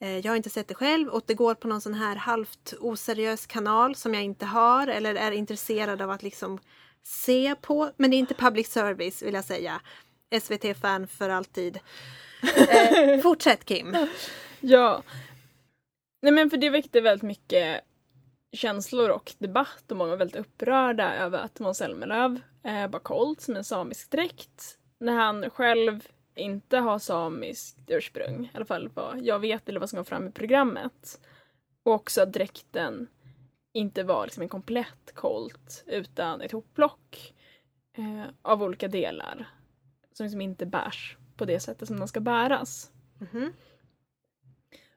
Eh, 0.00 0.18
Jag 0.18 0.32
har 0.32 0.36
inte 0.36 0.50
sett 0.50 0.68
det 0.68 0.74
själv 0.74 1.08
och 1.08 1.22
det 1.26 1.34
går 1.34 1.54
på 1.54 1.68
någon 1.68 1.80
sån 1.80 1.94
här 1.94 2.16
halvt 2.16 2.74
oseriös 2.80 3.46
kanal 3.46 3.94
som 3.94 4.14
jag 4.14 4.22
inte 4.22 4.46
har 4.46 4.86
eller 4.86 5.14
är 5.14 5.32
intresserad 5.32 6.02
av 6.02 6.10
att 6.10 6.22
liksom 6.22 6.58
se 7.02 7.54
på. 7.62 7.90
Men 7.96 8.10
det 8.10 8.16
är 8.16 8.18
inte 8.18 8.34
public 8.34 8.68
service 8.72 9.22
vill 9.22 9.34
jag 9.34 9.44
säga. 9.44 9.80
SVT-fan 10.40 11.08
för 11.08 11.28
alltid. 11.28 11.78
Eh, 12.56 13.20
fortsätt 13.22 13.64
Kim. 13.64 13.96
Ja. 14.60 15.02
Nej 16.22 16.32
men 16.32 16.50
för 16.50 16.56
det 16.56 16.70
väckte 16.70 17.00
väldigt 17.00 17.22
mycket 17.22 17.80
känslor 18.52 19.10
och 19.10 19.32
debatt 19.38 19.90
och 19.90 19.96
många 19.96 20.10
var 20.10 20.16
väldigt 20.16 20.36
upprörda 20.40 21.14
över 21.14 21.38
att 21.38 21.60
Måns 21.60 21.78
Zelmerlöw 21.78 22.40
eh, 22.64 22.88
bar 22.88 22.98
Colt 22.98 23.40
som 23.40 23.56
en 23.56 23.64
samisk 23.64 24.10
dräkt 24.10 24.78
när 25.00 25.12
han 25.12 25.50
själv 25.50 26.08
inte 26.36 26.78
har 26.78 26.98
samiskt 26.98 27.78
ursprung. 27.86 28.44
I 28.44 28.50
alla 28.56 28.64
fall 28.64 28.88
vad 28.94 29.20
jag 29.22 29.38
vet 29.38 29.68
eller 29.68 29.80
vad 29.80 29.90
som 29.90 29.96
kom 29.96 30.04
fram 30.04 30.28
i 30.28 30.30
programmet. 30.30 31.20
Och 31.82 31.92
också 31.92 32.22
att 32.22 32.32
dräkten 32.32 33.06
inte 33.72 34.02
var 34.02 34.24
liksom 34.24 34.42
en 34.42 34.48
komplett 34.48 35.14
Colt 35.14 35.84
utan 35.86 36.40
ett 36.40 36.52
hopplock 36.52 37.34
eh, 37.98 38.24
av 38.42 38.62
olika 38.62 38.88
delar 38.88 39.48
som 40.12 40.24
liksom 40.24 40.40
inte 40.40 40.66
bärs 40.66 41.16
på 41.36 41.44
det 41.44 41.60
sättet 41.60 41.88
som 41.88 41.98
de 41.98 42.08
ska 42.08 42.20
bäras. 42.20 42.90
Mhm. 43.18 43.52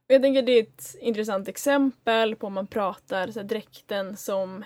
Och 0.08 0.14
Jag 0.14 0.22
tänker 0.22 0.42
det 0.42 0.52
är 0.52 0.64
ett 0.64 0.96
intressant 1.00 1.48
exempel 1.48 2.36
på 2.36 2.48
om 2.48 2.54
man 2.54 2.68
pratar 2.68 3.32
så 3.32 3.40
här, 3.40 3.48
dräkten 3.48 4.18
som 4.18 4.64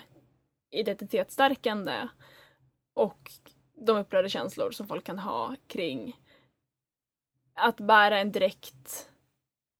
identitetsstärkande 0.70 2.08
och 2.94 3.32
de 3.74 3.96
upprörda 3.96 4.28
känslor 4.28 4.70
som 4.70 4.86
folk 4.86 5.04
kan 5.04 5.18
ha 5.18 5.56
kring 5.66 6.23
att 7.54 7.76
bära 7.76 8.18
en 8.18 8.32
dräkt 8.32 9.10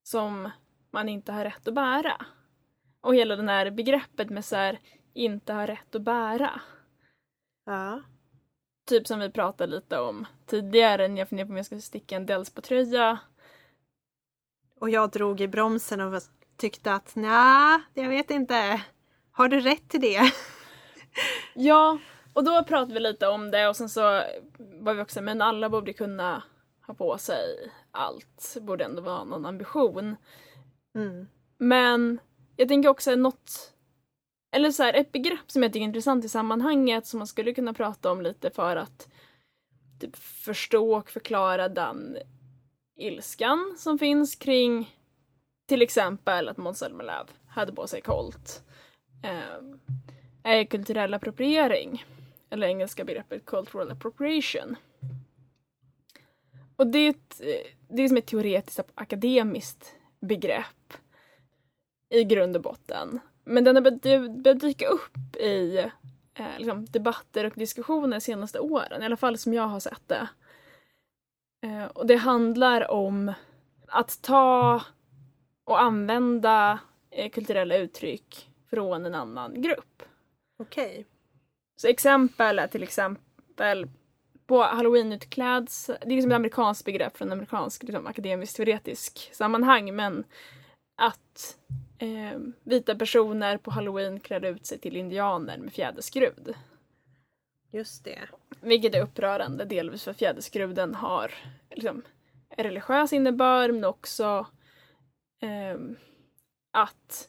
som 0.02 0.50
man 0.90 1.08
inte 1.08 1.32
har 1.32 1.44
rätt 1.44 1.68
att 1.68 1.74
bära. 1.74 2.26
Och 3.00 3.14
hela 3.14 3.36
det 3.36 3.52
här 3.52 3.70
begreppet 3.70 4.30
med 4.30 4.44
så 4.44 4.56
här, 4.56 4.78
inte 5.12 5.52
ha 5.52 5.66
rätt 5.66 5.94
att 5.94 6.02
bära. 6.02 6.60
Ja. 7.66 8.02
Typ 8.86 9.06
som 9.06 9.20
vi 9.20 9.30
pratade 9.30 9.76
lite 9.76 9.98
om 9.98 10.26
tidigare 10.46 11.08
när 11.08 11.18
jag 11.18 11.28
funderade 11.28 11.48
på 11.48 11.52
om 11.52 11.56
jag 11.56 11.66
skulle 11.66 11.80
sticka 11.80 12.16
en 12.16 12.26
Delsbo-tröja 12.26 13.18
Och 14.80 14.90
jag 14.90 15.10
drog 15.10 15.40
i 15.40 15.48
bromsen 15.48 16.00
och 16.00 16.22
tyckte 16.56 16.94
att 16.94 17.16
nja, 17.16 17.82
jag 17.94 18.08
vet 18.08 18.30
inte. 18.30 18.82
Har 19.30 19.48
du 19.48 19.60
rätt 19.60 19.88
till 19.88 20.00
det? 20.00 20.32
Ja, 21.54 21.98
och 22.32 22.44
då 22.44 22.64
pratade 22.64 22.94
vi 22.94 23.00
lite 23.00 23.28
om 23.28 23.50
det 23.50 23.68
och 23.68 23.76
sen 23.76 23.88
så 23.88 24.00
var 24.58 24.94
vi 24.94 25.02
också 25.02 25.22
men 25.22 25.42
alla 25.42 25.70
borde 25.70 25.92
kunna 25.92 26.42
ha 26.86 26.94
på 26.94 27.18
sig 27.18 27.72
allt. 27.90 28.56
Borde 28.60 28.84
ändå 28.84 29.02
vara 29.02 29.24
någon 29.24 29.46
ambition. 29.46 30.16
Mm. 30.94 31.26
Men 31.58 32.18
jag 32.56 32.68
tänker 32.68 32.88
också 32.88 33.16
något 33.16 33.74
eller 34.54 34.70
så 34.70 34.82
här, 34.82 34.94
ett 34.94 35.12
begrepp 35.12 35.50
som 35.50 35.62
jag 35.62 35.72
tycker 35.72 35.84
är 35.84 35.88
intressant 35.88 36.24
i 36.24 36.28
sammanhanget 36.28 37.06
som 37.06 37.18
man 37.18 37.26
skulle 37.26 37.54
kunna 37.54 37.72
prata 37.72 38.12
om 38.12 38.22
lite 38.22 38.50
för 38.50 38.76
att 38.76 39.08
typ, 40.00 40.16
förstå 40.16 40.94
och 40.94 41.10
förklara 41.10 41.68
den 41.68 42.18
ilskan 42.96 43.74
som 43.78 43.98
finns 43.98 44.36
kring 44.36 44.94
till 45.68 45.82
exempel 45.82 46.48
att 46.48 46.56
Måns 46.56 46.78
Zelmerlöw 46.78 47.26
hade 47.48 47.72
på 47.72 47.86
sig 47.86 48.00
Colt. 48.00 48.62
Eh, 49.22 49.62
är 50.42 50.64
kulturell 50.64 51.14
appropriering. 51.14 52.04
Eller 52.50 52.66
engelska 52.66 53.04
begreppet 53.04 53.46
cultural 53.46 53.90
appropriation. 53.90 54.76
Och 56.76 56.86
det 56.86 56.98
är, 56.98 57.10
ett, 57.10 57.40
eh, 57.40 57.70
det 57.88 58.02
är 58.02 58.08
som 58.08 58.16
ett 58.16 58.26
teoretiskt 58.26 58.80
akademiskt 58.94 59.94
begrepp 60.20 60.94
i 62.10 62.24
grund 62.24 62.56
och 62.56 62.62
botten. 62.62 63.20
Men 63.44 63.64
den 63.64 63.76
har 63.76 63.82
börjat 64.42 64.60
dyka 64.60 64.86
upp 64.86 65.36
i 65.36 65.78
eh, 66.34 66.58
liksom, 66.58 66.84
debatter 66.84 67.44
och 67.44 67.52
diskussioner 67.56 68.08
de 68.08 68.20
senaste 68.20 68.60
åren, 68.60 69.02
i 69.02 69.04
alla 69.04 69.16
fall 69.16 69.38
som 69.38 69.54
jag 69.54 69.66
har 69.66 69.80
sett 69.80 70.02
det. 70.08 70.28
Eh, 71.62 71.84
och 71.84 72.06
det 72.06 72.16
handlar 72.16 72.90
om 72.90 73.32
att 73.88 74.22
ta 74.22 74.82
och 75.64 75.82
använda 75.82 76.78
eh, 77.10 77.30
kulturella 77.30 77.76
uttryck 77.76 78.50
från 78.70 79.06
en 79.06 79.14
annan 79.14 79.62
grupp. 79.62 80.02
Okej. 80.58 81.06
Så 81.76 81.88
exempel 81.88 82.58
är 82.58 82.66
till 82.66 82.82
exempel 82.82 83.88
på 84.46 84.62
halloween 84.62 85.12
utkläds, 85.12 85.86
det 85.86 86.06
är 86.06 86.10
liksom 86.10 86.30
ett 86.30 86.36
amerikanskt 86.36 86.84
begrepp 86.84 87.16
från 87.16 87.32
amerikansk 87.32 87.82
liksom, 87.82 88.06
akademisk 88.06 88.56
teoretisk 88.56 89.30
sammanhang 89.32 89.96
men 89.96 90.24
att 90.96 91.58
eh, 91.98 92.38
vita 92.64 92.94
personer 92.94 93.58
på 93.58 93.70
halloween 93.70 94.20
klär 94.20 94.44
ut 94.44 94.66
sig 94.66 94.78
till 94.78 94.96
indianer 94.96 95.58
med 95.58 95.72
fjäderskrud. 95.72 96.54
Just 97.70 98.04
det. 98.04 98.28
Vilket 98.60 98.94
är 98.94 99.02
upprörande, 99.02 99.64
delvis 99.64 100.04
för 100.04 100.12
fjäderskruden 100.12 100.94
har 100.94 101.34
liksom, 101.70 102.02
religiös 102.56 103.12
innebörd 103.12 103.74
men 103.74 103.84
också 103.84 104.46
eh, 105.42 105.78
att 106.72 107.28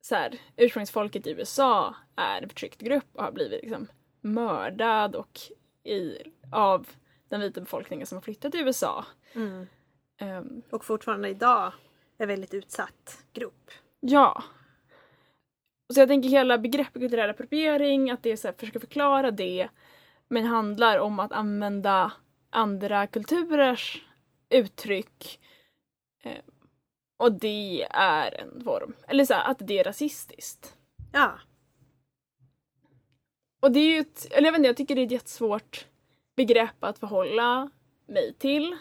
så 0.00 0.14
här, 0.14 0.38
ursprungsfolket 0.56 1.26
i 1.26 1.30
USA 1.30 1.94
är 2.16 2.42
en 2.42 2.48
förtryckt 2.48 2.80
grupp 2.80 3.08
och 3.12 3.24
har 3.24 3.32
blivit 3.32 3.62
liksom, 3.62 3.86
mördad 4.20 5.14
och 5.14 5.40
i, 5.84 6.18
av 6.52 6.88
den 7.28 7.40
vita 7.40 7.60
befolkningen 7.60 8.06
som 8.06 8.16
har 8.16 8.22
flyttat 8.22 8.52
till 8.52 8.60
USA. 8.60 9.04
Mm. 9.32 9.66
Um, 10.20 10.62
och 10.70 10.84
fortfarande 10.84 11.28
idag 11.28 11.72
är 12.18 12.26
väldigt 12.26 12.54
utsatt 12.54 13.24
grupp. 13.32 13.70
Ja. 14.00 14.42
Så 15.94 16.00
jag 16.00 16.08
tänker 16.08 16.28
hela 16.28 16.58
begreppet 16.58 17.02
kulturell 17.02 17.30
appropriering, 17.30 18.10
att 18.10 18.22
det 18.22 18.32
är 18.32 18.36
så 18.36 18.48
här, 18.48 18.54
försöka 18.58 18.80
förklara 18.80 19.30
det, 19.30 19.68
men 20.28 20.44
handlar 20.44 20.98
om 20.98 21.18
att 21.18 21.32
använda 21.32 22.12
andra 22.50 23.06
kulturers 23.06 24.02
uttryck 24.50 25.40
eh, 26.22 26.42
och 27.16 27.32
det 27.32 27.86
är 27.90 28.40
en 28.40 28.64
form, 28.64 28.92
eller 29.08 29.24
så 29.24 29.34
här, 29.34 29.50
att 29.50 29.58
det 29.60 29.78
är 29.78 29.84
rasistiskt. 29.84 30.76
Ja. 31.12 31.38
Och 33.62 33.72
det 33.72 33.80
är 33.80 33.94
ju 33.94 33.98
ett, 33.98 34.26
eller 34.30 34.46
jag 34.46 34.52
vet 34.52 34.58
inte, 34.58 34.68
jag 34.68 34.76
tycker 34.76 34.94
det 34.94 35.00
är 35.00 35.06
ett 35.06 35.12
jättesvårt 35.12 35.86
begrepp 36.36 36.84
att 36.84 36.98
förhålla 36.98 37.70
mig 38.06 38.34
till. 38.38 38.76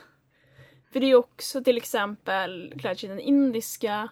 För 0.93 0.99
det 0.99 1.05
är 1.05 1.15
också 1.15 1.63
till 1.63 1.77
exempel 1.77 2.73
klädkedjan 2.79 3.19
Indiska 3.19 4.09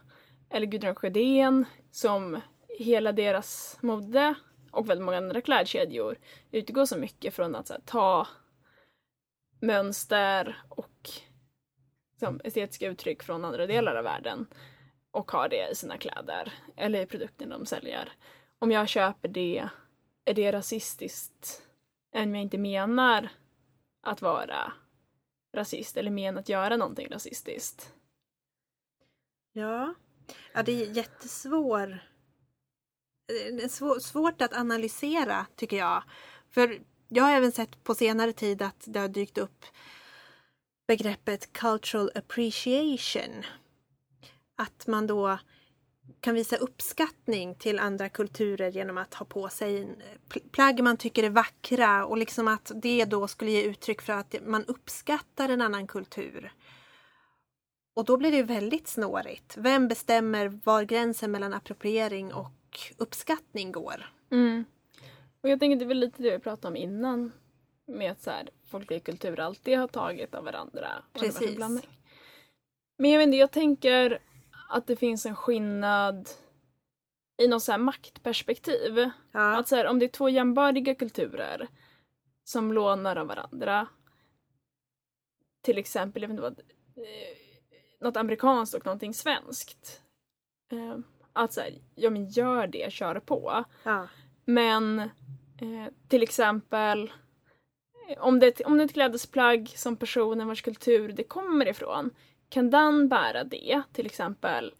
eller 0.50 0.68
Gudrun 0.68 0.96
Sjödén 0.96 1.66
som 1.92 2.42
hela 2.80 3.12
deras 3.12 3.78
mode 3.82 4.34
och 4.72 4.90
väldigt 4.90 5.06
många 5.06 5.18
andra 5.18 5.42
klädkedjor 5.42 6.18
utgår 6.52 6.86
så 6.86 6.98
mycket 6.98 7.34
från 7.34 7.56
att 7.56 7.70
här, 7.70 7.82
ta 7.86 8.28
mönster 9.62 10.64
och 10.70 11.10
liksom, 12.12 12.42
estetiska 12.44 12.88
uttryck 12.88 13.24
från 13.24 13.46
andra 13.46 13.68
delar 13.68 13.96
av 13.96 14.04
världen 14.04 14.48
och 15.12 15.32
ha 15.32 15.48
det 15.48 15.70
i 15.72 15.76
sina 15.76 15.98
kläder 15.98 16.54
eller 16.76 17.02
i 17.02 17.06
produkterna 17.06 17.58
de 17.58 17.66
säljer. 17.66 18.12
Om 18.60 18.72
jag 18.72 18.90
köper 18.90 19.28
det, 19.28 19.70
är 20.30 20.34
det 20.34 20.52
rasistiskt? 20.52 21.62
även 22.14 22.30
Om 22.30 22.36
jag 22.36 22.42
inte 22.42 22.58
menar 22.58 23.30
att 24.02 24.22
vara 24.22 24.74
rasist 25.54 25.98
eller 25.98 26.12
menar 26.12 26.40
att 26.40 26.50
göra 26.50 26.78
någonting 26.78 27.08
rasistiskt? 27.12 27.94
Ja, 29.54 29.94
ja 30.54 30.64
det 30.64 30.72
är 30.72 30.92
jättesvår 30.92 32.04
eh, 33.62 33.70
svårt 34.00 34.42
att 34.42 34.54
analysera 34.54 35.46
tycker 35.56 35.78
jag. 35.78 36.04
För 36.50 36.82
jag 37.08 37.24
har 37.24 37.32
även 37.32 37.52
sett 37.52 37.84
på 37.84 37.96
senare 37.96 38.34
tid 38.34 38.62
att 38.62 38.84
det 38.88 39.00
har 39.00 39.08
dykt 39.08 39.38
upp 39.38 39.66
begreppet 40.88 41.54
cultural 41.54 42.12
appreciation. 42.16 43.44
Att 44.56 44.88
man 44.88 45.08
då 45.08 45.40
kan 46.22 46.36
visa 46.36 46.56
uppskattning 46.56 47.56
till 47.56 47.80
andra 47.80 48.10
kulturer 48.10 48.72
genom 48.72 48.98
att 48.98 49.14
ha 49.14 49.26
på 49.26 49.50
sig 49.50 49.88
plagg 50.52 50.84
man 50.84 50.98
tycker 50.98 51.24
är 51.24 51.30
vackra 51.30 52.06
och 52.06 52.18
liksom 52.18 52.48
att 52.48 52.72
det 52.76 53.06
då 53.06 53.28
skulle 53.28 53.52
ge 53.52 53.64
uttryck 53.64 54.02
för 54.02 54.14
att 54.14 54.36
man 54.46 54.66
uppskattar 54.66 55.50
en 55.50 55.62
annan 55.62 55.88
kultur. 55.88 56.54
Och 57.94 58.06
då 58.06 58.18
blir 58.18 58.32
det 58.32 58.44
väldigt 58.44 58.88
snårigt. 58.88 59.58
Vem 59.58 59.88
bestämmer 59.88 60.60
var 60.64 60.84
gränsen 60.84 61.32
mellan 61.32 61.54
appropriering 61.54 62.34
och 62.34 62.80
uppskattning 62.98 63.72
går? 63.72 64.14
Mm. 64.32 64.66
Och 65.42 65.50
jag 65.50 65.60
tänker 65.60 65.76
det 65.76 65.86
är 65.86 65.88
väl 65.88 66.00
lite 66.00 66.24
det 66.24 66.32
vi 66.32 66.40
pratade 66.40 66.68
om 66.68 66.76
innan 66.76 67.32
med 67.86 68.12
att 68.12 68.22
så 68.22 68.32
här, 68.32 68.50
folklig 68.66 69.04
kultur 69.04 69.40
alltid 69.40 69.78
har 69.78 69.88
tagit 69.88 70.36
av 70.36 70.44
varandra. 70.44 70.88
Precis. 71.14 71.60
Men 72.98 73.12
jag 73.12 73.18
vet 73.18 73.26
inte, 73.28 73.38
jag 73.38 73.52
tänker 73.52 74.20
att 74.70 74.88
det 74.88 74.96
finns 74.96 75.26
en 75.26 75.36
skillnad 75.36 76.30
i 77.42 77.48
något 77.48 77.64
så 77.64 77.78
maktperspektiv. 77.78 79.10
Ja. 79.32 79.58
Att 79.58 79.68
så 79.68 79.76
här, 79.76 79.88
om 79.88 80.00
det 80.00 80.06
är 80.06 80.10
två 80.10 80.30
jämbördiga 80.30 80.96
kulturer 80.96 81.68
som 82.44 82.74
lånar 82.74 83.16
av 83.16 83.28
varandra. 83.28 83.88
Till 85.62 85.78
exempel, 85.78 86.22
jag 86.22 86.30
vet 86.30 86.34
inte 86.34 86.42
vad, 86.42 86.60
eh, 86.60 87.38
något 88.00 88.18
amerikanskt 88.18 88.76
och 88.76 88.86
någonting 88.86 89.14
svenskt. 89.14 90.02
Eh, 90.72 90.98
att 91.34 91.54
så 91.54 91.62
här, 91.62 91.74
ja 91.96 92.10
men 92.10 92.30
gör 92.30 92.68
det, 92.68 92.94
kör 92.94 93.20
på. 93.20 93.66
Ja. 93.84 94.08
Men 94.46 95.00
eh, 95.00 95.88
till 96.08 96.24
exempel 96.24 97.12
om 98.18 98.40
det, 98.40 98.62
om 98.62 98.78
det 98.78 98.84
är 98.84 98.86
ett 98.86 98.94
klädesplagg 98.94 99.70
som 99.76 99.96
personen 99.96 100.48
vars 100.48 100.62
kultur 100.62 101.12
det 101.12 101.24
kommer 101.24 101.68
ifrån 101.68 102.12
kan 102.50 102.70
den 102.70 103.10
bära 103.10 103.44
det, 103.44 103.82
till 103.94 104.06
exempel 104.06 104.74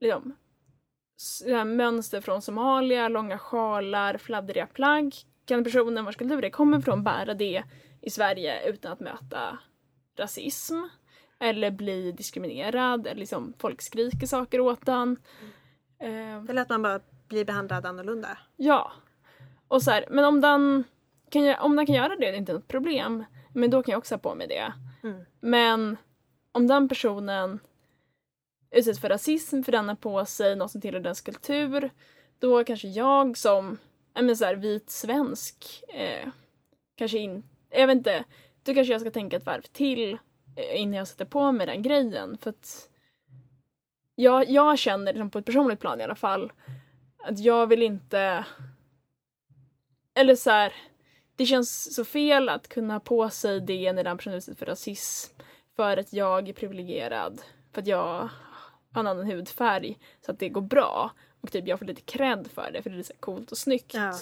liksom, 0.00 0.36
mönster 1.66 2.20
från 2.20 2.42
Somalia, 2.42 3.08
långa 3.08 3.38
sjalar, 3.38 4.18
fladdriga 4.18 4.66
plagg. 4.66 5.14
Kan 5.44 5.64
personen 5.64 6.04
vars 6.04 6.16
kultur 6.16 6.42
det 6.42 6.50
kommer 6.50 6.78
ifrån 6.78 7.04
bära 7.04 7.34
det 7.34 7.62
i 8.02 8.10
Sverige 8.10 8.68
utan 8.68 8.92
att 8.92 9.00
möta 9.00 9.58
rasism? 10.18 10.74
Eller 11.38 11.70
bli 11.70 12.12
diskriminerad, 12.12 13.06
eller 13.06 13.20
liksom 13.20 13.54
folk 13.58 13.82
skriker 13.82 14.26
saker 14.26 14.60
åt 14.60 14.86
den. 14.86 15.16
Mm. 15.98 16.48
Eller 16.48 16.62
att 16.62 16.68
man 16.68 16.82
bara 16.82 17.00
blir 17.28 17.44
behandlad 17.44 17.86
annorlunda. 17.86 18.38
Ja. 18.56 18.92
Och 19.68 19.82
så 19.82 19.90
här, 19.90 20.04
men 20.10 20.24
om 20.24 20.40
den, 20.40 20.84
kan 21.30 21.54
om 21.54 21.76
den 21.76 21.86
kan 21.86 21.94
göra 21.94 22.08
det, 22.08 22.16
det 22.16 22.28
är 22.28 22.32
inte 22.32 22.52
något 22.52 22.68
problem. 22.68 23.24
Men 23.54 23.70
då 23.70 23.82
kan 23.82 23.92
jag 23.92 23.98
också 23.98 24.14
ha 24.14 24.18
på 24.18 24.34
mig 24.34 24.46
det. 24.46 24.72
Mm. 25.02 25.24
Men 25.40 25.96
om 26.56 26.66
den 26.66 26.88
personen 26.88 27.60
utsätts 28.70 29.00
för 29.00 29.08
rasism 29.08 29.62
för 29.62 29.72
den 29.72 29.88
har 29.88 29.96
på 29.96 30.24
sig 30.24 30.56
något 30.56 30.70
som 30.70 30.80
tillhör 30.80 31.00
dens 31.00 31.20
kultur, 31.20 31.90
då 32.38 32.64
kanske 32.64 32.88
jag 32.88 33.36
som 33.36 33.78
men 34.14 34.36
så 34.36 34.44
här, 34.44 34.54
vit 34.54 34.90
svensk 34.90 35.84
eh, 35.88 36.28
kanske 36.94 37.18
inte, 37.18 37.48
jag 37.70 37.86
vet 37.86 37.96
inte, 37.96 38.24
då 38.62 38.74
kanske 38.74 38.92
jag 38.92 39.00
ska 39.00 39.10
tänka 39.10 39.36
ett 39.36 39.46
varv 39.46 39.62
till 39.62 40.18
eh, 40.56 40.80
innan 40.80 40.94
jag 40.94 41.08
sätter 41.08 41.24
på 41.24 41.52
mig 41.52 41.66
den 41.66 41.82
grejen. 41.82 42.38
För 42.38 42.50
att 42.50 42.88
jag, 44.14 44.50
jag 44.50 44.78
känner 44.78 45.12
liksom 45.12 45.30
på 45.30 45.38
ett 45.38 45.46
personligt 45.46 45.80
plan 45.80 46.00
i 46.00 46.04
alla 46.04 46.14
fall 46.14 46.52
att 47.18 47.38
jag 47.38 47.66
vill 47.66 47.82
inte 47.82 48.44
eller 50.14 50.34
så 50.34 50.50
här, 50.50 50.72
det 51.36 51.46
känns 51.46 51.94
så 51.94 52.04
fel 52.04 52.48
att 52.48 52.68
kunna 52.68 52.94
ha 52.94 53.00
på 53.00 53.30
sig 53.30 53.60
det 53.60 53.92
när 53.92 54.04
den 54.04 54.16
personen 54.16 54.38
utsätts 54.38 54.58
för 54.58 54.66
rasism 54.66 55.36
för 55.76 55.96
att 55.96 56.12
jag 56.12 56.48
är 56.48 56.52
privilegierad, 56.52 57.42
för 57.72 57.80
att 57.82 57.86
jag 57.86 58.28
har 58.92 59.00
en 59.00 59.06
annan 59.06 59.26
hudfärg 59.26 59.98
så 60.20 60.32
att 60.32 60.38
det 60.38 60.48
går 60.48 60.60
bra. 60.60 61.10
Och 61.40 61.52
typ 61.52 61.68
jag 61.68 61.78
får 61.78 61.86
lite 61.86 62.00
cred 62.00 62.46
för 62.46 62.70
det 62.72 62.82
för 62.82 62.90
det 62.90 62.98
är 62.98 63.02
så 63.02 63.12
coolt 63.20 63.52
och 63.52 63.58
snyggt. 63.58 63.94
Ja. 63.94 64.18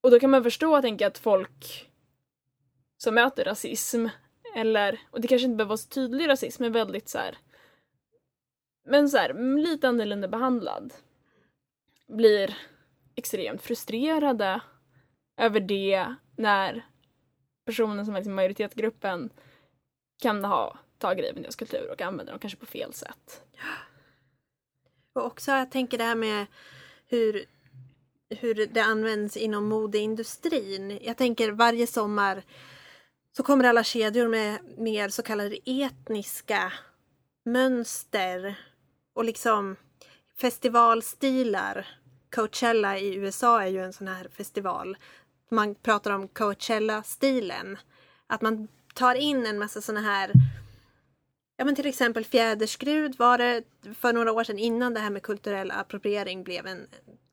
Och 0.00 0.10
då 0.10 0.20
kan 0.20 0.30
man 0.30 0.42
förstå, 0.42 0.82
tänka 0.82 1.06
att 1.06 1.18
folk 1.18 1.90
som 2.96 3.14
möter 3.14 3.44
rasism, 3.44 4.06
eller, 4.56 5.00
och 5.10 5.20
det 5.20 5.28
kanske 5.28 5.44
inte 5.44 5.56
behöver 5.56 5.68
vara 5.68 5.76
så 5.76 5.88
tydlig 5.88 6.28
rasism, 6.28 6.62
men 6.62 6.72
väldigt 6.72 7.08
så 7.08 7.18
här, 7.18 7.38
men 8.84 9.08
så 9.08 9.16
här, 9.16 9.58
lite 9.58 9.88
annorlunda 9.88 10.28
behandlad, 10.28 10.94
blir 12.08 12.56
extremt 13.14 13.62
frustrerade 13.62 14.60
över 15.36 15.60
det 15.60 16.14
när 16.36 16.86
personen 17.64 18.06
som 18.06 18.14
är 18.14 18.18
liksom 18.18 18.34
majoritetsgruppen 18.34 19.30
kan 20.20 20.44
ha 20.44 20.78
tagit 20.98 21.34
med 21.34 21.44
deras 21.44 21.56
kultur 21.56 21.90
och 21.92 22.02
använder 22.02 22.32
dem 22.32 22.40
kanske 22.40 22.58
på 22.58 22.66
fel 22.66 22.92
sätt. 22.92 23.42
Och 25.14 25.24
också 25.24 25.50
jag 25.50 25.70
tänker 25.70 25.98
det 25.98 26.04
här 26.04 26.14
med 26.14 26.46
hur, 27.06 27.44
hur 28.30 28.66
det 28.66 28.80
används 28.80 29.36
inom 29.36 29.68
modeindustrin. 29.68 30.98
Jag 31.02 31.16
tänker 31.16 31.52
varje 31.52 31.86
sommar 31.86 32.42
så 33.36 33.42
kommer 33.42 33.64
alla 33.64 33.84
kedjor 33.84 34.28
med 34.28 34.58
mer 34.78 35.08
så 35.08 35.22
kallade 35.22 35.58
etniska 35.64 36.72
mönster 37.44 38.54
och 39.14 39.24
liksom 39.24 39.76
festivalstilar. 40.40 41.88
Coachella 42.34 42.98
i 42.98 43.14
USA 43.14 43.62
är 43.62 43.66
ju 43.66 43.84
en 43.84 43.92
sån 43.92 44.08
här 44.08 44.28
festival. 44.32 44.96
Man 45.50 45.74
pratar 45.74 46.10
om 46.10 46.28
Coachella-stilen. 46.28 47.78
Att 48.26 48.42
man 48.42 48.68
tar 48.94 49.14
in 49.14 49.46
en 49.46 49.58
massa 49.58 49.80
såna 49.80 50.00
här 50.00 50.32
Ja 51.60 51.64
men 51.64 51.74
till 51.74 51.86
exempel 51.86 52.24
fjäderskrud 52.24 53.18
var 53.18 53.38
det 53.38 53.62
för 53.94 54.12
några 54.12 54.32
år 54.32 54.44
sedan 54.44 54.58
innan 54.58 54.94
det 54.94 55.00
här 55.00 55.10
med 55.10 55.22
kulturell 55.22 55.70
appropriering 55.70 56.44
blev 56.44 56.66
en, 56.66 56.86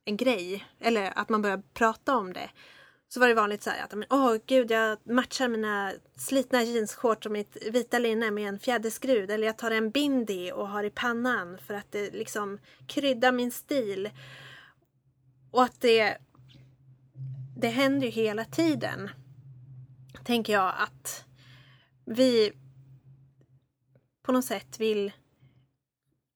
en 0.05 0.17
grej. 0.17 0.65
Eller 0.79 1.13
att 1.15 1.29
man 1.29 1.41
började 1.41 1.63
prata 1.73 2.17
om 2.17 2.33
det. 2.33 2.49
så 3.09 3.19
var 3.19 3.27
det 3.27 3.33
vanligt 3.33 3.63
så 3.63 3.69
här 3.69 3.83
att 3.83 3.93
åh 3.93 4.25
åh 4.25 4.37
gud 4.45 4.71
jag 4.71 4.97
matchar 5.03 5.47
mina 5.47 5.93
slitna 6.15 6.63
jeansshorts 6.63 7.25
och 7.25 7.31
mitt 7.31 7.57
vita 7.71 7.99
linne 7.99 8.31
med 8.31 8.47
en 8.49 8.59
fjäderskrud 8.59 9.31
eller 9.31 9.47
jag 9.47 9.57
tar 9.57 9.71
en 9.71 9.91
bindi 9.91 10.51
och 10.51 10.69
har 10.69 10.83
i 10.83 10.89
pannan 10.89 11.57
för 11.67 11.73
att 11.73 11.91
det 11.91 12.13
liksom 12.13 12.59
kryddar 12.87 13.31
min 13.31 13.51
stil. 13.51 14.09
Och 15.51 15.63
att 15.63 15.81
det 15.81 16.17
det 17.57 17.67
händer 17.67 18.05
ju 18.05 18.11
hela 18.11 18.45
tiden. 18.45 19.09
Tänker 20.23 20.53
jag 20.53 20.73
att 20.77 21.26
vi 22.07 22.53
på 24.21 24.31
något 24.31 24.45
sätt 24.45 24.79
vill 24.79 25.11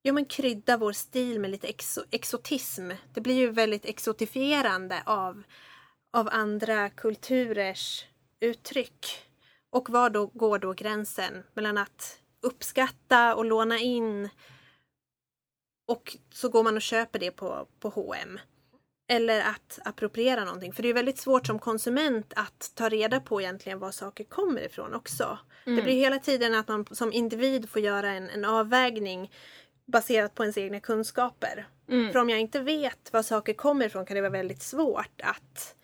ja, 0.01 0.13
men 0.13 0.25
krydda 0.25 0.77
vår 0.77 0.91
stil 0.91 1.39
med 1.39 1.49
lite 1.49 1.67
exo 1.67 2.03
exotism. 2.11 2.91
Det 3.13 3.21
blir 3.21 3.35
ju 3.35 3.51
väldigt 3.51 3.85
exotifierande 3.85 5.03
av, 5.05 5.43
av 6.11 6.29
andra 6.31 6.89
kulturers 6.89 8.05
uttryck. 8.39 9.07
Och 9.69 9.89
var 9.89 10.09
då 10.09 10.25
går 10.25 10.59
då 10.59 10.73
gränsen 10.73 11.43
mellan 11.53 11.77
att 11.77 12.19
uppskatta 12.41 13.35
och 13.35 13.45
låna 13.45 13.79
in 13.79 14.29
och 15.85 16.17
så 16.29 16.49
går 16.49 16.63
man 16.63 16.75
och 16.75 16.81
köper 16.81 17.19
det 17.19 17.31
på, 17.31 17.67
på 17.79 17.89
H&M 17.89 18.39
eller 19.11 19.41
att 19.41 19.79
appropriera 19.85 20.45
någonting. 20.45 20.73
För 20.73 20.83
det 20.83 20.89
är 20.89 20.93
väldigt 20.93 21.17
svårt 21.17 21.47
som 21.47 21.59
konsument 21.59 22.33
att 22.35 22.71
ta 22.75 22.89
reda 22.89 23.19
på 23.19 23.41
egentligen 23.41 23.79
var 23.79 23.91
saker 23.91 24.23
kommer 24.23 24.61
ifrån 24.61 24.93
också. 24.93 25.37
Mm. 25.65 25.75
Det 25.75 25.81
blir 25.81 25.93
hela 25.93 26.19
tiden 26.19 26.55
att 26.55 26.67
man 26.67 26.85
som 26.91 27.13
individ 27.13 27.69
får 27.69 27.81
göra 27.81 28.11
en, 28.11 28.29
en 28.29 28.45
avvägning 28.45 29.31
baserat 29.85 30.35
på 30.35 30.43
ens 30.43 30.57
egna 30.57 30.79
kunskaper. 30.79 31.67
Mm. 31.89 32.11
För 32.11 32.19
om 32.19 32.29
jag 32.29 32.39
inte 32.39 32.59
vet 32.59 33.13
var 33.13 33.23
saker 33.23 33.53
kommer 33.53 33.85
ifrån 33.85 34.05
kan 34.05 34.15
det 34.15 34.21
vara 34.21 34.31
väldigt 34.31 34.61
svårt 34.61 35.21
att, 35.23 35.75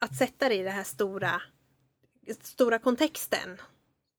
att 0.00 0.16
sätta 0.16 0.48
det 0.48 0.54
i 0.54 0.62
den 0.62 0.72
här 0.72 0.84
stora, 0.84 1.42
stora 2.40 2.78
kontexten. 2.78 3.60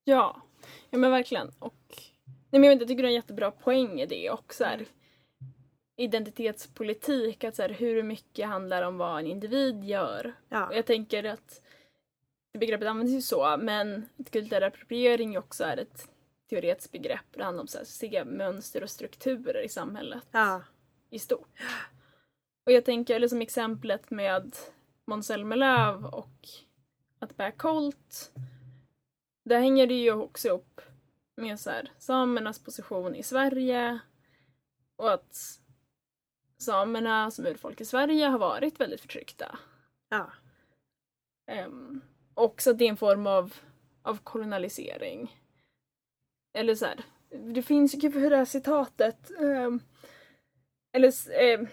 Ja, 0.03 0.41
ja 0.89 0.97
men 0.97 1.11
verkligen. 1.11 1.51
Och, 1.59 2.01
nej, 2.49 2.59
men 2.59 2.63
jag, 2.63 2.79
tycker 2.79 2.95
du 2.95 3.03
har 3.03 3.07
en 3.07 3.13
jättebra 3.13 3.51
poäng 3.51 4.01
i 4.01 4.05
det 4.05 4.29
också. 4.29 4.63
Här 4.63 4.85
identitetspolitik, 5.95 7.43
att 7.43 7.55
så 7.55 7.61
här, 7.61 7.69
hur 7.69 8.03
mycket 8.03 8.47
handlar 8.47 8.83
om 8.83 8.97
vad 8.97 9.19
en 9.19 9.27
individ 9.27 9.83
gör. 9.83 10.33
Ja. 10.49 10.67
Och 10.67 10.75
jag 10.75 10.85
tänker 10.85 11.23
att 11.23 11.61
begreppet 12.59 12.87
används 12.87 13.13
ju 13.13 13.21
så, 13.21 13.57
men 13.57 14.09
kulturell 14.31 14.63
appropriering 14.63 15.37
också 15.37 15.63
är 15.63 15.77
ett 15.77 16.09
teoretiskt 16.49 16.91
begrepp. 16.91 17.25
Det 17.31 17.43
handlar 17.43 17.61
om 17.61 17.81
att 17.81 17.87
se 17.87 18.23
mönster 18.25 18.83
och 18.83 18.89
strukturer 18.89 19.61
i 19.61 19.69
samhället 19.69 20.23
ja. 20.31 20.61
i 21.09 21.19
stort. 21.19 21.59
Och 22.65 22.71
jag 22.71 22.85
tänker, 22.85 23.15
eller 23.15 23.27
som 23.27 23.41
exemplet 23.41 24.11
med 24.11 24.55
Måns 25.07 25.27
Zelmerlöw 25.27 26.05
och 26.05 26.47
att 27.19 27.37
bära 27.37 27.51
kolt. 27.51 28.31
Där 29.45 29.59
hänger 29.59 29.87
det 29.87 29.93
ju 29.93 30.13
också 30.13 30.49
upp 30.49 30.81
med 31.35 31.59
så 31.59 31.69
här, 31.69 31.91
samernas 31.97 32.59
position 32.59 33.15
i 33.15 33.23
Sverige 33.23 33.99
och 34.95 35.13
att 35.13 35.59
samerna 36.63 37.31
som 37.31 37.45
urfolk 37.45 37.81
i 37.81 37.85
Sverige 37.85 38.25
har 38.25 38.39
varit 38.39 38.79
väldigt 38.79 39.01
förtryckta. 39.01 39.59
Ja. 40.09 40.31
Um, 41.65 42.01
också 42.33 42.73
det 42.73 42.85
är 42.85 42.89
en 42.89 42.97
form 42.97 43.27
av, 43.27 43.53
av 44.01 44.17
kolonialisering. 44.17 45.39
Eller 46.57 46.75
så 46.75 46.85
här, 46.85 47.03
det 47.53 47.61
finns, 47.61 47.93
gud 47.93 48.13
hur 48.13 48.29
det 48.29 48.37
här 48.37 48.45
citatet? 48.45 49.31
Um, 49.39 49.79
eller 50.95 51.13
um, 51.57 51.67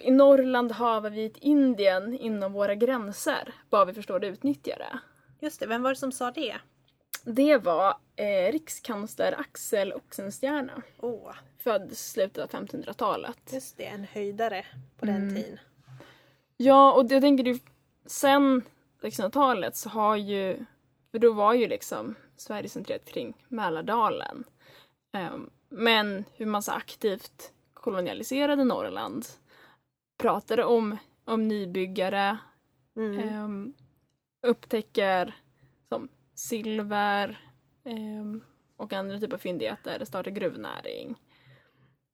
i 0.00 0.10
Norrland 0.10 0.72
har 0.72 1.10
vi 1.10 1.24
ett 1.24 1.36
Indien 1.36 2.14
inom 2.18 2.52
våra 2.52 2.74
gränser, 2.74 3.54
bara 3.70 3.84
vi 3.84 3.92
förstår 3.92 4.20
det 4.20 4.26
det. 4.78 4.98
Just 5.40 5.60
det, 5.60 5.66
vem 5.66 5.82
var 5.82 5.90
det 5.90 5.96
som 5.96 6.12
sa 6.12 6.30
det? 6.30 6.56
Det 7.24 7.56
var 7.56 7.96
eh, 8.16 8.52
rikskansler 8.52 9.40
Axel 9.40 9.92
Oxenstierna. 9.92 10.82
Oh. 10.98 11.32
Född 11.58 11.96
slutet 11.96 12.54
av 12.54 12.60
1500-talet. 12.60 13.38
Just 13.52 13.76
det, 13.76 13.84
en 13.84 14.04
höjdare 14.04 14.66
på 14.96 15.06
den 15.06 15.16
mm. 15.16 15.34
tiden. 15.34 15.58
Ja, 16.56 16.92
och 16.92 17.06
jag 17.12 17.22
tänker 17.22 17.44
ju 17.44 17.58
sen 18.06 18.62
1600-talet 19.02 19.76
så 19.76 19.88
har 19.88 20.16
ju, 20.16 20.64
för 21.10 21.18
då 21.18 21.32
var 21.32 21.54
ju 21.54 21.68
liksom 21.68 22.14
Sverige 22.36 22.68
centrerat 22.68 23.04
kring 23.04 23.44
Mälardalen. 23.48 24.44
Um, 25.12 25.50
men 25.68 26.24
hur 26.34 26.46
man 26.46 26.62
så 26.62 26.72
aktivt 26.72 27.52
kolonialiserade 27.74 28.64
Norrland. 28.64 29.26
Pratade 30.18 30.64
om, 30.64 30.96
om 31.24 31.48
nybyggare. 31.48 32.38
Mm. 32.96 33.44
Um, 33.44 33.74
upptäcker 34.42 35.34
som 35.88 36.08
silver 36.40 37.38
um, 37.84 38.44
och 38.76 38.92
andra 38.92 39.20
typer 39.20 39.34
av 39.34 39.38
fyndigheter, 39.38 40.04
startar 40.04 40.30
gruvnäring. 40.30 41.14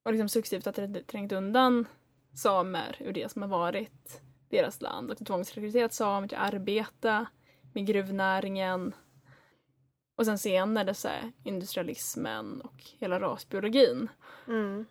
Och 0.03 0.13
liksom 0.13 0.29
successivt 0.29 0.65
har 0.65 1.03
trängt 1.03 1.33
undan 1.33 1.87
samer 2.35 2.97
ur 3.01 3.13
det 3.13 3.33
som 3.33 3.43
har 3.43 3.49
varit 3.49 4.21
deras 4.49 4.81
land 4.81 5.11
och 5.11 5.27
tvångsrekryterat 5.27 5.93
samer 5.93 6.29
till 6.29 6.37
att 6.37 6.55
arbeta 6.55 7.27
med 7.73 7.87
gruvnäringen. 7.87 8.95
Och 10.17 10.25
sen 10.27 10.39
senare 10.39 10.95
så 10.95 11.09
här, 11.09 11.33
industrialismen 11.45 12.61
och 12.61 12.85
hela 12.99 13.21
rasbiologin. 13.21 14.09
Mm. 14.49 14.87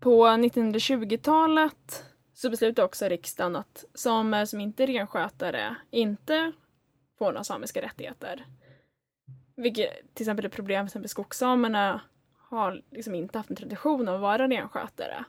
På 0.00 0.26
1920-talet 0.26 2.04
så 2.34 2.50
beslutade 2.50 2.86
också 2.86 3.08
riksdagen 3.08 3.56
att 3.56 3.84
samer 3.94 4.44
som 4.44 4.60
inte 4.60 4.82
är 4.82 4.86
renskötare 4.86 5.76
inte 5.90 6.52
får 7.18 7.26
några 7.26 7.44
samiska 7.44 7.82
rättigheter. 7.82 8.46
Vilket 9.56 10.14
till 10.14 10.22
exempel 10.22 10.44
är 10.44 10.48
problem 10.48 10.86
för 10.86 10.88
exempel 10.88 11.08
skogssamerna 11.08 12.00
har 12.50 12.82
liksom 12.90 13.14
inte 13.14 13.38
haft 13.38 13.50
en 13.50 13.56
tradition 13.56 14.08
av 14.08 14.14
att 14.14 14.20
vara 14.20 14.48
renskötare. 14.48 15.24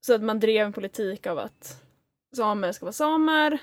Så 0.00 0.14
att 0.14 0.22
man 0.22 0.40
drev 0.40 0.66
en 0.66 0.72
politik 0.72 1.26
av 1.26 1.38
att 1.38 1.84
samer 2.36 2.72
ska 2.72 2.84
vara 2.84 2.92
samer, 2.92 3.58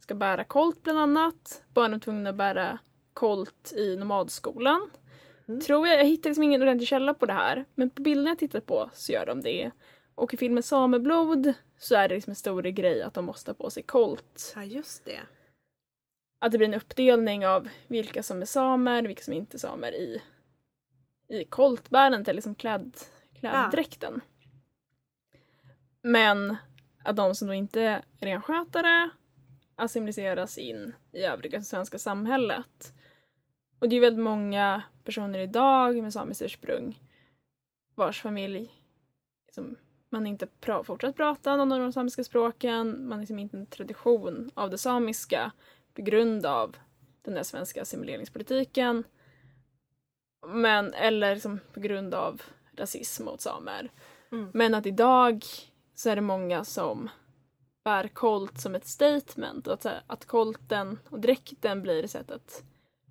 ska 0.00 0.14
bära 0.14 0.44
kolt 0.44 0.82
bland 0.82 0.98
annat. 0.98 1.64
Barnen 1.74 1.94
är 1.94 2.00
tvungna 2.00 2.30
att 2.30 2.36
bära 2.36 2.78
kolt 3.12 3.72
i 3.76 3.96
nomadskolan. 3.96 4.90
Mm. 5.48 5.60
Tror 5.60 5.88
jag, 5.88 5.98
jag 5.98 6.04
hittar 6.04 6.30
liksom 6.30 6.44
ingen 6.44 6.62
ordentlig 6.62 6.88
källa 6.88 7.14
på 7.14 7.26
det 7.26 7.32
här, 7.32 7.64
men 7.74 7.90
på 7.90 8.02
bilderna 8.02 8.30
jag 8.30 8.38
tittat 8.38 8.66
på 8.66 8.90
så 8.92 9.12
gör 9.12 9.26
de 9.26 9.40
det. 9.40 9.70
Och 10.14 10.34
i 10.34 10.36
filmen 10.36 10.62
Sameblod 10.62 11.52
så 11.78 11.94
är 11.94 12.08
det 12.08 12.14
liksom 12.14 12.30
en 12.30 12.36
stor 12.36 12.62
grej 12.62 13.02
att 13.02 13.14
de 13.14 13.24
måste 13.24 13.50
ha 13.50 13.54
på 13.54 13.70
sig 13.70 13.82
kolt. 13.82 14.52
Ja, 14.56 14.64
just 14.64 15.04
det. 15.04 15.20
Att 16.42 16.52
det 16.52 16.58
blir 16.58 16.68
en 16.68 16.74
uppdelning 16.74 17.46
av 17.46 17.68
vilka 17.86 18.22
som 18.22 18.42
är 18.42 18.46
samer, 18.46 19.02
vilka 19.02 19.22
som 19.22 19.32
inte 19.32 19.56
är 19.56 19.58
samer 19.58 19.92
i 19.92 20.22
i 21.30 21.44
koltbärandet 21.44 22.28
eller 22.28 22.36
liksom 22.36 22.54
kläd, 22.54 22.96
kläddräkten. 23.40 24.20
Ja. 24.24 24.48
Men 26.02 26.56
att 27.04 27.16
de 27.16 27.34
som 27.34 27.48
då 27.48 27.54
inte 27.54 27.80
är 27.80 28.04
renskötare 28.20 29.10
assimiliseras 29.76 30.58
in 30.58 30.94
i 31.12 31.22
övriga 31.22 31.62
svenska 31.62 31.98
samhället. 31.98 32.92
Och 33.78 33.88
det 33.88 33.96
är 33.96 34.00
väldigt 34.00 34.24
många 34.24 34.82
personer 35.04 35.38
idag 35.38 36.02
med 36.02 36.12
samiskt 36.12 36.42
ursprung 36.42 37.00
vars 37.94 38.22
familj 38.22 38.70
liksom, 39.46 39.76
man 40.08 40.26
inte 40.26 40.46
pra 40.46 40.84
fortsatt 40.84 41.16
prata 41.16 41.56
någon 41.56 41.72
av 41.72 41.80
de 41.80 41.92
samiska 41.92 42.24
språken, 42.24 43.02
man 43.02 43.12
har 43.12 43.18
liksom 43.18 43.38
inte 43.38 43.56
en 43.56 43.66
tradition 43.66 44.50
av 44.54 44.70
det 44.70 44.78
samiska 44.78 45.52
på 45.94 46.02
grund 46.02 46.46
av 46.46 46.76
den 47.22 47.34
där 47.34 47.42
svenska 47.42 47.82
assimileringspolitiken 47.82 49.04
men, 50.46 50.94
eller 50.94 51.34
liksom 51.34 51.60
på 51.72 51.80
grund 51.80 52.14
av 52.14 52.42
rasism 52.76 53.24
mot 53.24 53.40
samer. 53.40 53.90
Mm. 54.32 54.50
Men 54.54 54.74
att 54.74 54.86
idag 54.86 55.44
så 55.94 56.10
är 56.10 56.16
det 56.16 56.22
många 56.22 56.64
som 56.64 57.10
bär 57.84 58.08
kolt 58.08 58.60
som 58.60 58.74
ett 58.74 58.86
statement. 58.86 59.68
Att, 59.68 59.86
att 60.06 60.26
kolten 60.26 60.98
och 61.08 61.20
dräkten 61.20 61.82
blir 61.82 62.04
ett 62.04 62.10
sätt 62.10 62.30
att 62.30 62.62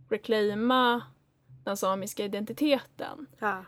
reclaima 0.10 1.02
den 1.66 1.78
samiska 1.78 2.26
identiteten. 2.26 3.28
Ja. 3.40 3.66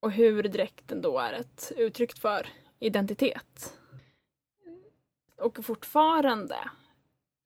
Och 0.00 0.12
hur 0.12 0.42
dräkten 0.42 1.02
då 1.02 1.18
är 1.18 1.32
ett 1.32 1.72
uttryck 1.76 2.18
för 2.18 2.46
identitet. 2.78 3.78
Och 5.36 5.64
fortfarande 5.64 6.56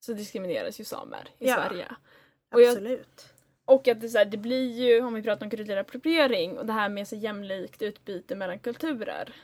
så 0.05 0.13
diskrimineras 0.13 0.79
ju 0.79 0.83
samer 0.83 1.29
i 1.39 1.47
ja, 1.47 1.55
Sverige. 1.55 1.95
Och 2.53 2.61
absolut. 2.61 3.33
Och 3.65 3.87
att 3.87 4.01
det, 4.01 4.09
så 4.09 4.17
här, 4.17 4.25
det 4.25 4.37
blir 4.37 4.71
ju, 4.71 5.01
om 5.01 5.13
vi 5.13 5.23
pratar 5.23 5.45
om 5.45 5.49
kulturell 5.49 5.77
appropriering 5.77 6.57
och 6.57 6.65
det 6.65 6.73
här 6.73 6.89
med 6.89 7.07
så 7.07 7.15
jämlikt 7.15 7.81
utbyte 7.81 8.35
mellan 8.35 8.59
kulturer. 8.59 9.35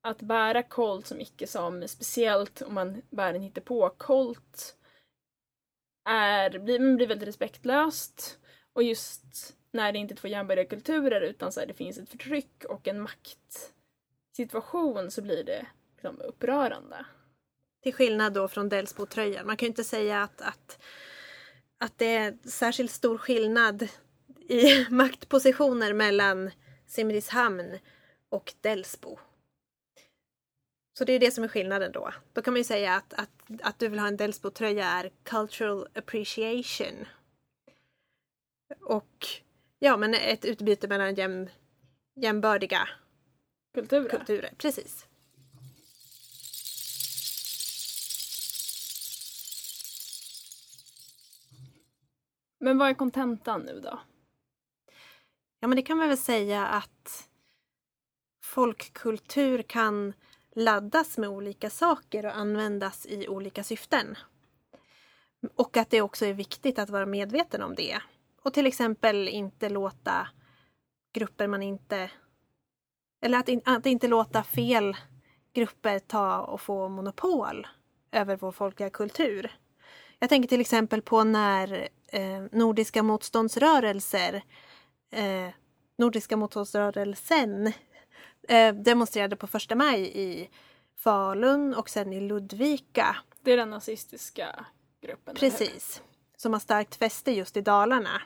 Att 0.00 0.22
bära 0.22 0.62
kolt 0.62 1.06
som 1.06 1.20
icke-same, 1.20 1.88
speciellt 1.88 2.62
om 2.62 2.74
man 2.74 3.02
bär 3.10 3.34
en 3.34 3.42
hittepå-kolt, 3.42 4.76
är, 6.04 6.58
blir, 6.58 6.96
blir 6.96 7.06
väldigt 7.06 7.28
respektlöst. 7.28 8.38
Och 8.72 8.82
just 8.82 9.56
när 9.72 9.92
det 9.92 9.98
inte 9.98 10.14
är 10.14 10.16
två 10.16 10.28
jämbördiga 10.28 10.64
kulturer 10.64 11.20
utan 11.20 11.52
så 11.52 11.60
här, 11.60 11.66
det 11.66 11.74
finns 11.74 11.98
ett 11.98 12.08
förtryck 12.08 12.64
och 12.64 12.88
en 12.88 13.00
maktsituation 13.00 15.10
så 15.10 15.22
blir 15.22 15.44
det 15.44 15.66
liksom, 15.92 16.20
upprörande. 16.20 17.06
Till 17.82 17.94
skillnad 17.94 18.32
då 18.32 18.48
från 18.48 18.68
Delsbo-tröjan. 18.68 19.46
Man 19.46 19.56
kan 19.56 19.66
ju 19.66 19.70
inte 19.70 19.84
säga 19.84 20.22
att, 20.22 20.40
att, 20.40 20.78
att 21.78 21.98
det 21.98 22.16
är 22.16 22.38
särskilt 22.48 22.90
stor 22.90 23.18
skillnad 23.18 23.88
i 24.48 24.86
maktpositioner 24.90 25.92
mellan 25.92 26.50
Simrishamn 26.86 27.78
och 28.28 28.54
Delsbo. 28.60 29.18
Så 30.98 31.04
det 31.04 31.12
är 31.12 31.18
det 31.18 31.30
som 31.30 31.44
är 31.44 31.48
skillnaden 31.48 31.92
då. 31.92 32.12
Då 32.32 32.42
kan 32.42 32.52
man 32.54 32.60
ju 32.60 32.64
säga 32.64 32.94
att, 32.94 33.12
att, 33.12 33.30
att 33.62 33.78
du 33.78 33.88
vill 33.88 33.98
ha 33.98 34.08
en 34.08 34.16
Delsbo-tröja 34.16 34.84
är 34.84 35.10
cultural 35.22 35.88
appreciation. 35.94 37.06
Och 38.80 39.26
ja, 39.78 39.96
men 39.96 40.14
ett 40.14 40.44
utbyte 40.44 40.88
mellan 40.88 41.14
jäm, 41.14 41.48
jämbördiga 42.16 42.88
Kulturer. 43.74 44.08
kulturer. 44.08 44.50
Precis. 44.58 45.07
Men 52.58 52.78
vad 52.78 52.88
är 52.88 52.94
kontentan 52.94 53.62
nu 53.62 53.80
då? 53.80 54.00
Ja, 55.60 55.68
men 55.68 55.76
det 55.76 55.82
kan 55.82 55.98
man 55.98 56.08
väl 56.08 56.18
säga 56.18 56.66
att 56.66 57.28
folkkultur 58.44 59.62
kan 59.62 60.12
laddas 60.54 61.18
med 61.18 61.28
olika 61.28 61.70
saker 61.70 62.26
och 62.26 62.36
användas 62.36 63.06
i 63.06 63.28
olika 63.28 63.64
syften. 63.64 64.16
Och 65.54 65.76
att 65.76 65.90
det 65.90 66.02
också 66.02 66.26
är 66.26 66.34
viktigt 66.34 66.78
att 66.78 66.90
vara 66.90 67.06
medveten 67.06 67.62
om 67.62 67.74
det. 67.74 67.98
Och 68.42 68.54
till 68.54 68.66
exempel 68.66 69.28
inte 69.28 69.68
låta 69.68 70.28
grupper 71.12 71.46
man 71.46 71.62
inte... 71.62 72.10
Eller 73.20 73.38
att, 73.38 73.48
in, 73.48 73.60
att 73.64 73.86
inte 73.86 74.08
låta 74.08 74.42
fel 74.42 74.96
grupper 75.52 75.98
ta 75.98 76.40
och 76.40 76.60
få 76.60 76.88
monopol 76.88 77.66
över 78.12 78.36
vår 78.36 78.52
folkliga 78.52 78.90
kultur. 78.90 79.58
Jag 80.18 80.28
tänker 80.28 80.48
till 80.48 80.60
exempel 80.60 81.02
på 81.02 81.24
när 81.24 81.88
eh, 82.06 82.42
nordiska 82.52 83.02
motståndsrörelser 83.02 84.42
eh, 85.10 85.48
Nordiska 85.98 86.36
motståndsrörelsen 86.36 87.66
eh, 88.48 88.74
demonstrerade 88.74 89.36
på 89.36 89.46
första 89.46 89.74
maj 89.74 90.00
i 90.14 90.50
Falun 90.96 91.74
och 91.74 91.90
sen 91.90 92.12
i 92.12 92.20
Ludvika. 92.20 93.16
Det 93.40 93.52
är 93.52 93.56
den 93.56 93.70
nazistiska 93.70 94.66
gruppen. 95.00 95.34
Precis. 95.34 96.02
Som 96.36 96.52
har 96.52 96.60
starkt 96.60 96.94
fäste 96.94 97.32
just 97.32 97.56
i 97.56 97.60
Dalarna. 97.60 98.22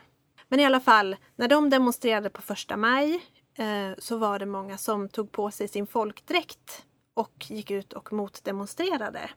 Men 0.47 0.59
i 0.59 0.65
alla 0.65 0.79
fall, 0.79 1.15
när 1.35 1.47
de 1.47 1.69
demonstrerade 1.69 2.29
på 2.29 2.41
första 2.41 2.77
maj 2.77 3.25
eh, 3.55 3.91
så 3.97 4.17
var 4.17 4.39
det 4.39 4.45
många 4.45 4.77
som 4.77 5.09
tog 5.09 5.31
på 5.31 5.51
sig 5.51 5.67
sin 5.67 5.87
folkdräkt 5.87 6.85
och 7.13 7.45
gick 7.49 7.71
ut 7.71 7.93
och 7.93 8.13
motdemonstrerade. 8.13 9.29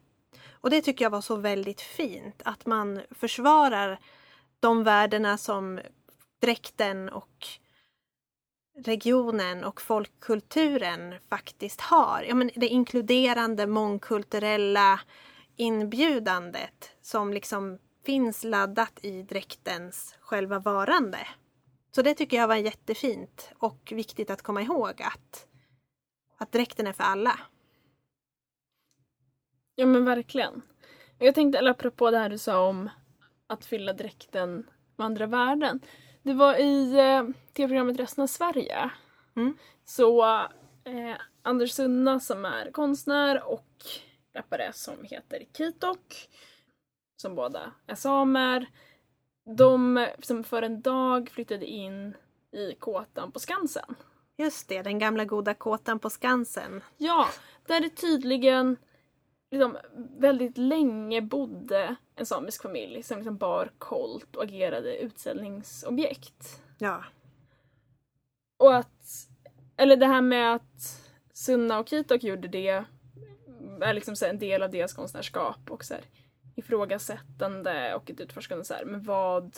Och 0.61 0.70
det 0.70 0.82
tycker 0.82 1.04
jag 1.04 1.11
var 1.11 1.20
så 1.20 1.36
väldigt 1.36 1.80
fint, 1.80 2.42
att 2.44 2.66
man 2.66 3.00
försvarar 3.11 3.98
de 4.61 4.84
värdena 4.84 5.38
som 5.38 5.80
dräkten 6.40 7.09
och 7.09 7.46
regionen 8.84 9.64
och 9.64 9.80
folkkulturen 9.80 11.14
faktiskt 11.28 11.80
har. 11.80 12.24
Ja, 12.28 12.34
men 12.34 12.50
det 12.54 12.68
inkluderande, 12.68 13.66
mångkulturella 13.66 15.00
inbjudandet 15.57 16.90
som 17.02 17.32
liksom 17.32 17.78
finns 18.04 18.44
laddat 18.44 18.98
i 19.02 19.22
dräktens 19.22 20.14
själva 20.20 20.59
varande. 20.59 21.18
Så 21.94 22.02
det 22.02 22.14
tycker 22.14 22.36
jag 22.36 22.48
var 22.48 22.57
jättefint 22.57 23.50
och 23.59 23.92
viktigt 23.94 24.30
att 24.30 24.42
komma 24.42 24.62
ihåg 24.62 25.02
att, 25.02 25.46
att 26.38 26.52
dräkten 26.52 26.86
är 26.86 26.92
för 26.92 27.04
alla. 27.04 27.38
Ja 29.79 29.87
men 29.87 30.05
verkligen. 30.05 30.62
Jag 31.18 31.35
tänkte, 31.35 31.59
eller 31.59 31.70
apropå 31.70 32.11
det 32.11 32.18
här 32.18 32.29
du 32.29 32.39
sa 32.39 32.66
om 32.68 32.91
att 33.47 33.64
fylla 33.64 33.93
dräkten 33.93 34.66
med 34.97 35.05
andra 35.05 35.27
värden. 35.27 35.81
Det 36.22 36.33
var 36.33 36.55
i 36.55 36.99
eh, 36.99 37.22
tv-programmet 37.53 38.01
Resten 38.01 38.22
av 38.22 38.27
Sverige. 38.27 38.91
Mm. 39.37 39.57
Så 39.85 40.24
eh, 40.85 41.16
Anders 41.43 41.70
Sunna 41.70 42.20
som 42.20 42.45
är 42.45 42.70
konstnär 42.70 43.43
och 43.49 43.85
rappare 44.35 44.72
som 44.72 44.95
heter 45.03 45.43
Kitok. 45.57 46.29
Som 47.16 47.35
båda 47.35 47.72
är 47.87 47.95
samer. 47.95 48.66
De 49.57 50.07
som 50.18 50.45
för 50.45 50.62
en 50.62 50.81
dag 50.81 51.31
flyttade 51.31 51.66
in 51.66 52.14
i 52.53 52.74
kåtan 52.74 53.33
på 53.33 53.39
Skansen. 53.39 53.95
Just 54.37 54.68
det, 54.68 54.83
den 54.83 54.99
gamla 54.99 55.24
goda 55.24 55.55
kåtan 55.55 55.99
på 55.99 56.11
Skansen. 56.11 56.81
Ja, 56.97 57.29
där 57.66 57.81
det 57.81 57.91
tydligen 57.91 58.77
liksom, 59.57 59.76
väldigt 60.18 60.59
länge 60.59 61.22
bodde 61.22 61.96
en 62.16 62.26
samisk 62.26 62.62
familj 62.62 63.02
som 63.02 63.16
liksom 63.16 63.36
bar 63.36 63.70
kolt 63.78 64.36
och 64.36 64.44
agerade 64.44 64.96
utställningsobjekt. 64.96 66.62
Ja, 66.78 67.04
Och 68.59 68.74
att, 68.74 69.28
eller 69.76 69.96
det 69.96 70.07
här 70.07 70.22
med 70.22 70.54
att 70.54 71.02
Sunna 71.32 71.78
och 71.78 71.88
Kitok 71.88 72.22
gjorde 72.22 72.48
det 72.48 72.84
är 73.80 73.94
liksom 73.94 74.16
så 74.16 74.26
en 74.26 74.38
del 74.38 74.62
av 74.62 74.70
deras 74.70 74.92
konstnärskap 74.92 75.70
och 75.70 75.84
så 75.84 75.94
här 75.94 76.04
ifrågasättande 76.54 77.94
och 77.94 78.11
ett 78.11 78.20
utforskande 78.20 78.64
så 78.64 78.74
här, 78.74 78.84
men 78.84 79.02
vad 79.02 79.57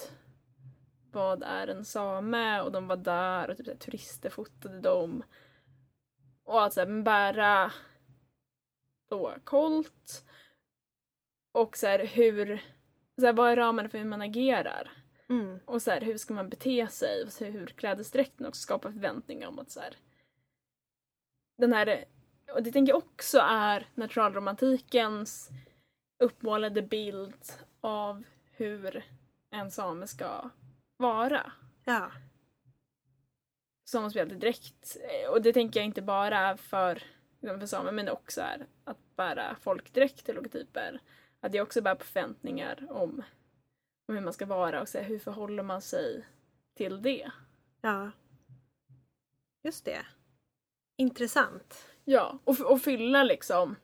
vad 1.12 1.42
är 1.42 1.68
en 1.68 1.84
same? 1.84 2.61
Och 2.61 2.72
de 2.72 2.86
var 2.86 2.96
där 2.96 3.51
och 3.51 3.57
typ 3.57 3.66
så 3.66 3.72
här, 3.72 3.78
turister 3.78 4.30
fotade 4.30 4.80
dem. 4.80 5.22
Och 6.44 6.64
att 6.64 6.72
så 6.72 6.80
här, 6.80 7.03
bära 7.03 7.72
då 9.09 9.35
kolt. 9.45 10.25
Och 11.53 11.77
så 11.77 11.87
här, 11.87 12.07
hur, 12.07 12.63
så 13.21 13.27
här, 13.27 13.33
vad 13.33 13.51
är 13.51 13.57
ramen 13.57 13.91
för 13.91 13.99
hur 13.99 14.05
man 14.05 14.23
agerar? 14.23 14.91
mm. 15.29 15.61
Och 15.65 15.83
så 15.83 15.91
här, 15.91 16.01
hur 16.01 16.17
ska 16.17 16.35
man 16.35 16.49
bete 16.49 16.89
sig? 16.89 17.25
Och 17.25 17.33
så 17.33 17.45
hur 17.45 17.67
klädesdräkten 17.67 18.47
också 18.47 18.61
skapar 18.61 18.91
förväntningar 18.93 19.49
om 19.49 19.59
att 19.59 19.71
så 19.71 19.81
här, 19.81 19.97
den 21.59 21.73
här, 21.73 22.05
och 22.55 22.63
det 22.63 22.73
tänker 22.73 22.93
jag 22.93 22.99
också 22.99 23.39
är 23.39 23.89
naturalromantikens 23.95 25.49
uppmålade 26.19 26.83
bild 26.83 27.53
av 27.81 28.25
hur 28.53 29.05
en 29.51 29.71
same 29.71 30.07
ska 30.07 30.51
vara. 30.97 31.53
ja, 31.85 32.13
Som 33.85 34.11
spelar 34.11 34.35
direkt. 34.35 34.97
Och 35.31 35.43
det 35.43 35.53
tänker 35.53 35.81
jag 35.81 35.85
inte 35.85 36.03
bara 36.03 36.57
för, 36.57 37.03
för 37.41 37.66
samer 37.66 37.93
men 37.93 38.09
också 38.09 38.41
är 38.41 38.66
att 38.84 39.16
bära 39.16 39.57
folkdräkt 39.61 40.24
till 40.24 40.34
logotyper. 40.34 41.01
Att 41.41 41.53
det 41.53 41.61
också 41.61 41.82
bär 41.82 41.95
på 41.95 42.05
förväntningar 42.05 42.86
om, 42.91 43.22
om 44.09 44.14
hur 44.14 44.20
man 44.20 44.32
ska 44.32 44.47
vara 44.47 44.80
och 44.80 44.89
så 44.89 44.99
här, 44.99 45.05
hur 45.05 45.18
förhåller 45.18 45.62
man 45.62 45.82
sig 45.82 46.26
till 46.74 47.03
det. 47.03 47.30
ja. 47.80 48.11
Just 49.62 49.84
det. 49.84 50.07
Intressant. 50.97 51.89
Ja, 52.05 52.39
och, 52.45 52.61
och 52.61 52.82
fylla 52.82 53.22
liksom 53.22 53.76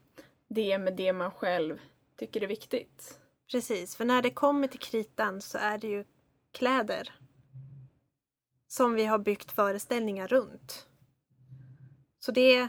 det 0.49 0.79
med 0.79 0.97
det 0.97 1.13
man 1.13 1.31
själv 1.31 1.81
tycker 2.17 2.43
är 2.43 2.47
viktigt. 2.47 3.21
Precis, 3.51 3.97
för 3.97 4.05
när 4.05 4.23
det 4.23 4.31
kommer 4.31 4.69
till 4.69 4.81
kritan 4.81 5.41
så 5.41 5.59
är 5.59 5.79
det 5.79 5.89
ju 5.89 6.05
kläder 6.53 7.15
som 8.67 8.95
vi 8.95 9.05
har 9.05 9.19
byggt 9.19 9.53
föreställningar 9.53 10.29
runt. 10.29 10.89
Så 12.19 12.33
det, 12.33 12.69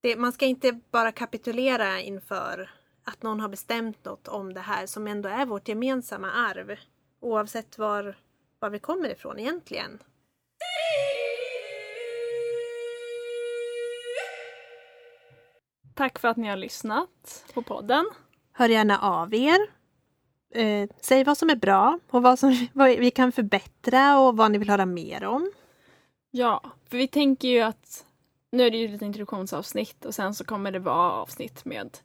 det, 0.00 0.16
man 0.16 0.32
ska 0.32 0.46
inte 0.46 0.80
bara 0.90 1.12
kapitulera 1.12 2.00
inför 2.00 2.70
att 3.04 3.22
någon 3.22 3.40
har 3.40 3.48
bestämt 3.48 4.04
något 4.04 4.28
om 4.28 4.54
det 4.54 4.60
här 4.60 4.86
som 4.86 5.06
ändå 5.06 5.28
är 5.28 5.46
vårt 5.46 5.68
gemensamma 5.68 6.30
arv. 6.32 6.76
Oavsett 7.20 7.78
var, 7.78 8.16
var 8.58 8.70
vi 8.70 8.78
kommer 8.78 9.12
ifrån 9.12 9.38
egentligen. 9.38 9.98
Tack 15.94 16.18
för 16.18 16.28
att 16.28 16.36
ni 16.36 16.48
har 16.48 16.56
lyssnat 16.56 17.44
på 17.54 17.62
podden. 17.62 18.06
Hör 18.52 18.68
gärna 18.68 18.98
av 18.98 19.34
er. 19.34 19.58
Eh, 20.54 20.88
säg 21.00 21.24
vad 21.24 21.38
som 21.38 21.50
är 21.50 21.56
bra 21.56 21.98
och 22.10 22.22
vad, 22.22 22.38
som, 22.38 22.68
vad 22.72 22.88
vi 22.88 23.10
kan 23.10 23.32
förbättra 23.32 24.18
och 24.18 24.36
vad 24.36 24.50
ni 24.50 24.58
vill 24.58 24.70
höra 24.70 24.86
mer 24.86 25.24
om. 25.24 25.52
Ja, 26.30 26.62
för 26.90 26.96
vi 26.96 27.08
tänker 27.08 27.48
ju 27.48 27.60
att 27.60 28.06
nu 28.52 28.66
är 28.66 28.70
det 28.70 28.76
ju 28.76 28.88
lite 28.88 29.04
introduktionsavsnitt 29.04 30.04
och 30.04 30.14
sen 30.14 30.34
så 30.34 30.44
kommer 30.44 30.72
det 30.72 30.78
vara 30.78 31.12
avsnitt 31.12 31.64
med 31.64 31.98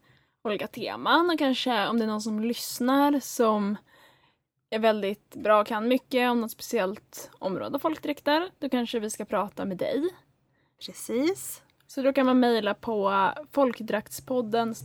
olika 0.44 0.68
teman 0.68 1.30
och 1.30 1.40
kanske 1.40 1.88
om 1.88 2.00
det 2.00 2.06
är 2.06 2.08
någon 2.08 2.22
som 2.22 2.40
lyssnar 2.40 3.20
som 3.20 3.78
är 4.70 4.80
väldigt 4.80 5.36
bra 5.36 5.62
och 5.62 5.68
kan 5.68 5.88
mycket 5.88 6.32
om 6.32 6.42
något 6.42 6.52
speciellt 6.52 7.32
område 7.40 7.76
av 7.76 7.80
folkdräkter, 7.80 8.50
då 8.60 8.70
kanske 8.70 9.00
vi 9.00 9.10
ska 9.10 9.26
prata 9.26 9.66
med 9.66 9.78
dig. 9.78 10.10
Precis. 10.86 11.62
Så 11.88 12.02
då 12.02 12.14
kan 12.14 12.26
man 12.26 12.40
mejla 12.40 12.74
på 12.74 13.32
folkdraktspodden 13.52 14.76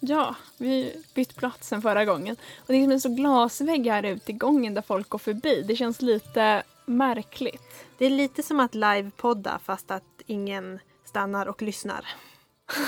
Ja, 0.00 0.34
vi 0.58 0.96
bytt 1.14 1.36
plats 1.36 1.68
sen 1.68 1.82
förra 1.82 2.04
gången. 2.04 2.36
Och 2.58 2.66
det 2.66 2.74
är 2.74 2.82
som 2.82 2.92
en 2.92 3.00
så 3.00 3.08
glasvägg 3.08 3.86
här 3.86 4.02
ute 4.02 4.32
i 4.32 4.34
gången 4.34 4.74
där 4.74 4.82
folk 4.82 5.08
går 5.08 5.18
förbi. 5.18 5.62
Det 5.62 5.76
känns 5.76 6.02
lite 6.02 6.62
märkligt. 6.86 7.86
Det 7.98 8.06
är 8.06 8.10
lite 8.10 8.42
som 8.42 8.60
att 8.60 8.74
livepodda 8.74 9.58
fast 9.64 9.90
att 9.90 10.22
ingen 10.26 10.80
stannar 11.04 11.46
och 11.46 11.62
lyssnar. 11.62 12.06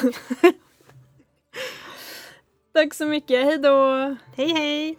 Tack 2.73 2.95
så 2.95 3.07
mycket, 3.07 3.45
hej 3.45 3.59
då! 3.59 4.17
Hej 4.37 4.53
hej! 4.53 4.99